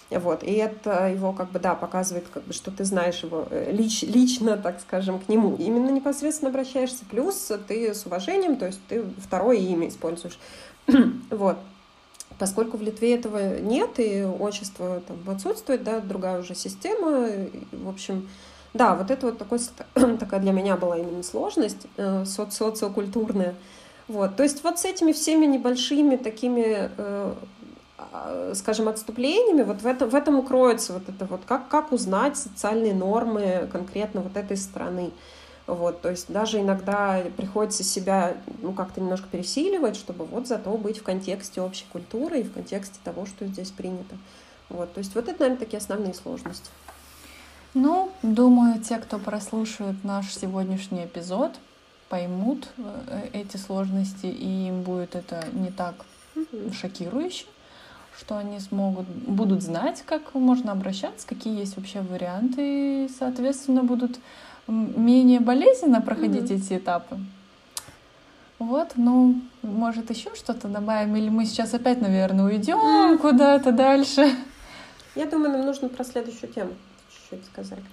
Вот, 0.09 0.43
и 0.43 0.53
это 0.53 1.07
его 1.07 1.33
как 1.33 1.51
бы, 1.51 1.59
да, 1.59 1.75
показывает, 1.75 2.27
как 2.33 2.43
бы, 2.43 2.53
что 2.53 2.71
ты 2.71 2.83
знаешь 2.83 3.21
его 3.21 3.45
э, 3.51 3.71
лич, 3.71 4.01
лично, 4.01 4.57
так 4.57 4.79
скажем, 4.81 5.19
к 5.19 5.29
нему. 5.29 5.55
Именно 5.55 5.91
непосредственно 5.91 6.49
обращаешься. 6.49 7.05
Плюс 7.09 7.51
ты 7.67 7.93
с 7.93 8.07
уважением, 8.07 8.55
то 8.55 8.65
есть 8.65 8.79
ты 8.87 9.03
второе 9.19 9.57
имя 9.57 9.87
используешь. 9.87 10.39
вот. 11.29 11.57
Поскольку 12.39 12.77
в 12.77 12.81
Литве 12.81 13.15
этого 13.15 13.59
нет, 13.59 13.99
и 13.99 14.23
отчество 14.23 15.01
там 15.07 15.17
отсутствует, 15.29 15.83
да, 15.83 15.99
другая 15.99 16.39
уже 16.39 16.55
система, 16.55 17.29
в 17.71 17.89
общем, 17.89 18.29
да, 18.73 18.95
вот 18.95 19.11
это 19.11 19.27
вот 19.27 19.37
такой, 19.37 19.59
такая 19.93 20.39
для 20.39 20.53
меня 20.53 20.75
была 20.75 20.97
именно 20.97 21.21
сложность 21.21 21.85
э, 21.97 22.25
соци 22.25 22.57
социокультурная. 22.57 23.53
Вот. 24.07 24.35
То 24.37 24.43
есть 24.43 24.63
вот 24.63 24.79
с 24.79 24.85
этими 24.85 25.11
всеми 25.11 25.45
небольшими 25.45 26.15
такими 26.15 26.89
э, 26.97 27.33
скажем, 28.55 28.87
отступлениями, 28.87 29.63
вот 29.63 29.81
в 29.81 29.87
этом, 29.87 30.09
в 30.09 30.15
этом 30.15 30.39
укроется 30.39 30.93
вот 30.93 31.07
это 31.07 31.25
вот, 31.25 31.41
как, 31.45 31.67
как 31.67 31.91
узнать 31.91 32.37
социальные 32.37 32.93
нормы 32.93 33.69
конкретно 33.71 34.21
вот 34.21 34.35
этой 34.35 34.57
страны. 34.57 35.11
Вот, 35.67 36.01
то 36.01 36.09
есть 36.09 36.31
даже 36.31 36.59
иногда 36.59 37.21
приходится 37.37 37.83
себя 37.83 38.37
ну, 38.63 38.73
как-то 38.73 39.01
немножко 39.01 39.27
пересиливать, 39.29 39.95
чтобы 39.95 40.25
вот 40.25 40.47
зато 40.47 40.75
быть 40.77 40.97
в 40.97 41.03
контексте 41.03 41.61
общей 41.61 41.85
культуры 41.91 42.39
и 42.39 42.43
в 42.43 42.51
контексте 42.51 42.97
того, 43.03 43.27
что 43.27 43.45
здесь 43.45 43.69
принято. 43.69 44.17
Вот, 44.69 44.91
то 44.93 44.97
есть 44.97 45.13
вот 45.13 45.27
это, 45.29 45.41
наверное, 45.41 45.59
такие 45.59 45.77
основные 45.77 46.15
сложности. 46.15 46.69
Ну, 47.75 48.11
думаю, 48.23 48.81
те, 48.81 48.97
кто 48.97 49.19
прослушает 49.19 50.03
наш 50.03 50.33
сегодняшний 50.33 51.05
эпизод, 51.05 51.51
поймут 52.09 52.69
э, 52.77 53.27
эти 53.33 53.57
сложности, 53.57 54.25
и 54.25 54.69
им 54.69 54.81
будет 54.81 55.15
это 55.15 55.45
не 55.53 55.69
так 55.69 55.93
шокирующе 56.73 57.45
что 58.19 58.37
они 58.37 58.59
смогут, 58.59 59.07
будут 59.07 59.61
знать, 59.61 60.03
как 60.05 60.33
можно 60.33 60.71
обращаться, 60.71 61.25
какие 61.25 61.57
есть 61.57 61.77
вообще 61.77 62.01
варианты, 62.01 63.05
и, 63.05 63.09
соответственно, 63.17 63.83
будут 63.83 64.19
менее 64.67 65.39
болезненно 65.39 66.01
проходить 66.01 66.51
mm-hmm. 66.51 66.65
эти 66.65 66.77
этапы. 66.77 67.17
Вот, 68.59 68.91
ну, 68.95 69.41
может, 69.61 70.09
еще 70.09 70.35
что-то 70.35 70.67
добавим, 70.67 71.15
или 71.15 71.29
мы 71.29 71.45
сейчас 71.45 71.73
опять, 71.73 72.01
наверное, 72.01 72.45
уйдем 72.45 72.77
mm-hmm. 72.77 73.17
куда-то 73.19 73.71
дальше. 73.71 74.35
Я 75.15 75.25
думаю, 75.25 75.53
нам 75.53 75.65
нужно 75.65 75.87
про 75.87 76.03
следующую 76.03 76.51
тему 76.51 76.71
чуть-чуть 77.09 77.45
сказать. 77.45 77.83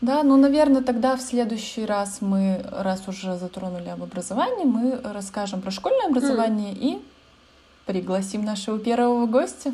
Да, 0.00 0.22
ну, 0.22 0.36
наверное, 0.36 0.82
тогда 0.82 1.16
в 1.16 1.20
следующий 1.20 1.84
раз 1.84 2.18
мы, 2.20 2.64
раз 2.70 3.06
уже 3.08 3.36
затронули 3.36 3.88
об 3.88 4.02
образовании, 4.02 4.64
мы 4.64 5.00
расскажем 5.02 5.60
про 5.60 5.70
школьное 5.70 6.06
образование 6.06 6.72
mm. 6.72 6.78
и 6.78 7.02
пригласим 7.88 8.44
нашего 8.44 8.78
первого 8.78 9.26
гостя. 9.26 9.72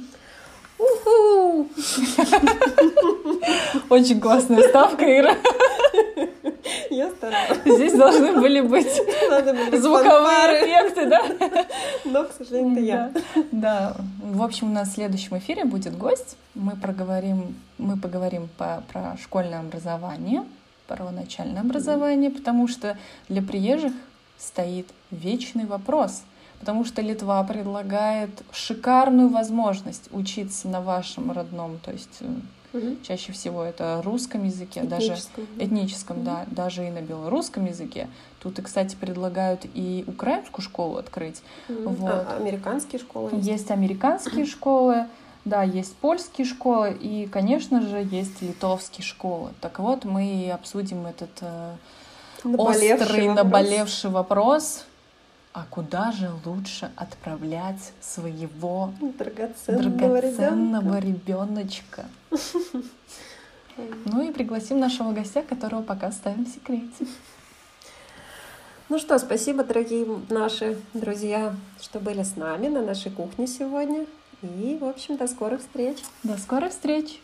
Очень 3.90 4.20
классная 4.20 4.68
ставка, 4.68 5.04
Ира. 5.04 5.36
Я 6.90 7.10
старалась. 7.10 7.58
Здесь 7.64 7.92
должны 7.92 8.40
были 8.40 8.60
быть 8.60 8.92
звуковые 9.72 10.62
эффекты, 10.62 11.06
да? 11.06 11.22
Но, 12.04 12.24
к 12.24 12.32
сожалению, 12.38 12.72
это 12.72 12.82
я. 12.84 13.12
Да. 13.50 13.96
В 14.22 14.42
общем, 14.42 14.70
у 14.70 14.72
нас 14.72 14.90
в 14.90 14.94
следующем 14.94 15.36
эфире 15.38 15.64
будет 15.64 15.98
гость. 15.98 16.36
Мы 16.54 16.76
проговорим, 16.76 17.56
мы 17.78 17.96
поговорим 17.96 18.48
по, 18.56 18.84
про 18.92 19.16
школьное 19.20 19.58
образование, 19.58 20.44
первоначальное 20.88 21.62
образование, 21.62 22.30
потому 22.30 22.68
что 22.68 22.96
для 23.28 23.42
приезжих 23.42 23.92
стоит 24.38 24.86
вечный 25.10 25.66
вопрос— 25.66 26.22
потому 26.64 26.86
что 26.86 27.02
Литва 27.02 27.44
предлагает 27.44 28.30
шикарную 28.50 29.28
возможность 29.28 30.08
учиться 30.12 30.66
на 30.66 30.80
вашем 30.80 31.30
родном, 31.30 31.78
то 31.84 31.92
есть 31.92 32.22
угу. 32.72 32.96
чаще 33.02 33.32
всего 33.32 33.62
это 33.62 34.00
русском 34.02 34.44
языке, 34.44 34.80
этническом. 34.80 34.88
даже 34.88 35.62
этническом, 35.62 36.16
угу. 36.16 36.24
да, 36.24 36.46
даже 36.46 36.86
и 36.86 36.90
на 36.90 37.02
белорусском 37.02 37.66
языке. 37.66 38.08
Тут, 38.42 38.58
и, 38.60 38.62
кстати, 38.62 38.96
предлагают 38.96 39.66
и 39.74 40.04
украинскую 40.06 40.64
школу 40.64 40.96
открыть. 40.96 41.42
Угу. 41.68 41.90
Вот. 41.90 42.10
А, 42.10 42.38
американские 42.40 42.98
школы? 42.98 43.28
Есть, 43.34 43.46
есть 43.46 43.70
американские 43.70 44.46
школы. 44.46 45.04
Да, 45.44 45.62
есть 45.62 45.94
польские 45.96 46.46
школы 46.46 46.96
и, 46.98 47.28
конечно 47.30 47.82
же, 47.82 47.98
есть 48.10 48.40
литовские 48.40 49.04
школы. 49.04 49.50
Так 49.60 49.80
вот, 49.80 50.06
мы 50.06 50.50
обсудим 50.50 51.04
этот 51.04 51.28
э, 51.42 51.74
наболевший 52.42 52.94
острый, 52.94 53.28
вопрос. 53.28 53.44
наболевший 53.44 54.10
вопрос 54.10 54.84
а 55.55 55.64
куда 55.70 56.11
же 56.11 56.30
лучше 56.44 56.90
отправлять 56.96 57.92
своего 58.00 58.92
драгоценного, 59.00 60.20
драгоценного 60.20 60.98
ребеночка? 60.98 62.07
Ну 64.05 64.28
и 64.28 64.32
пригласим 64.32 64.80
нашего 64.80 65.12
гостя, 65.12 65.42
которого 65.42 65.82
пока 65.82 66.11
ставим 66.11 66.44
в 66.44 66.48
секрете. 66.48 67.07
Ну 68.88 68.98
что, 68.98 69.16
спасибо, 69.18 69.64
дорогие 69.64 70.07
наши 70.28 70.76
друзья, 70.92 71.55
что 71.80 72.00
были 72.00 72.24
с 72.24 72.36
нами 72.36 72.66
на 72.66 72.82
нашей 72.82 73.12
кухне 73.12 73.46
сегодня. 73.46 74.07
И, 74.42 74.76
в 74.80 74.84
общем, 74.84 75.16
до 75.16 75.28
скорых 75.28 75.61
встреч. 75.61 75.98
До 76.24 76.36
скорых 76.36 76.72
встреч. 76.72 77.20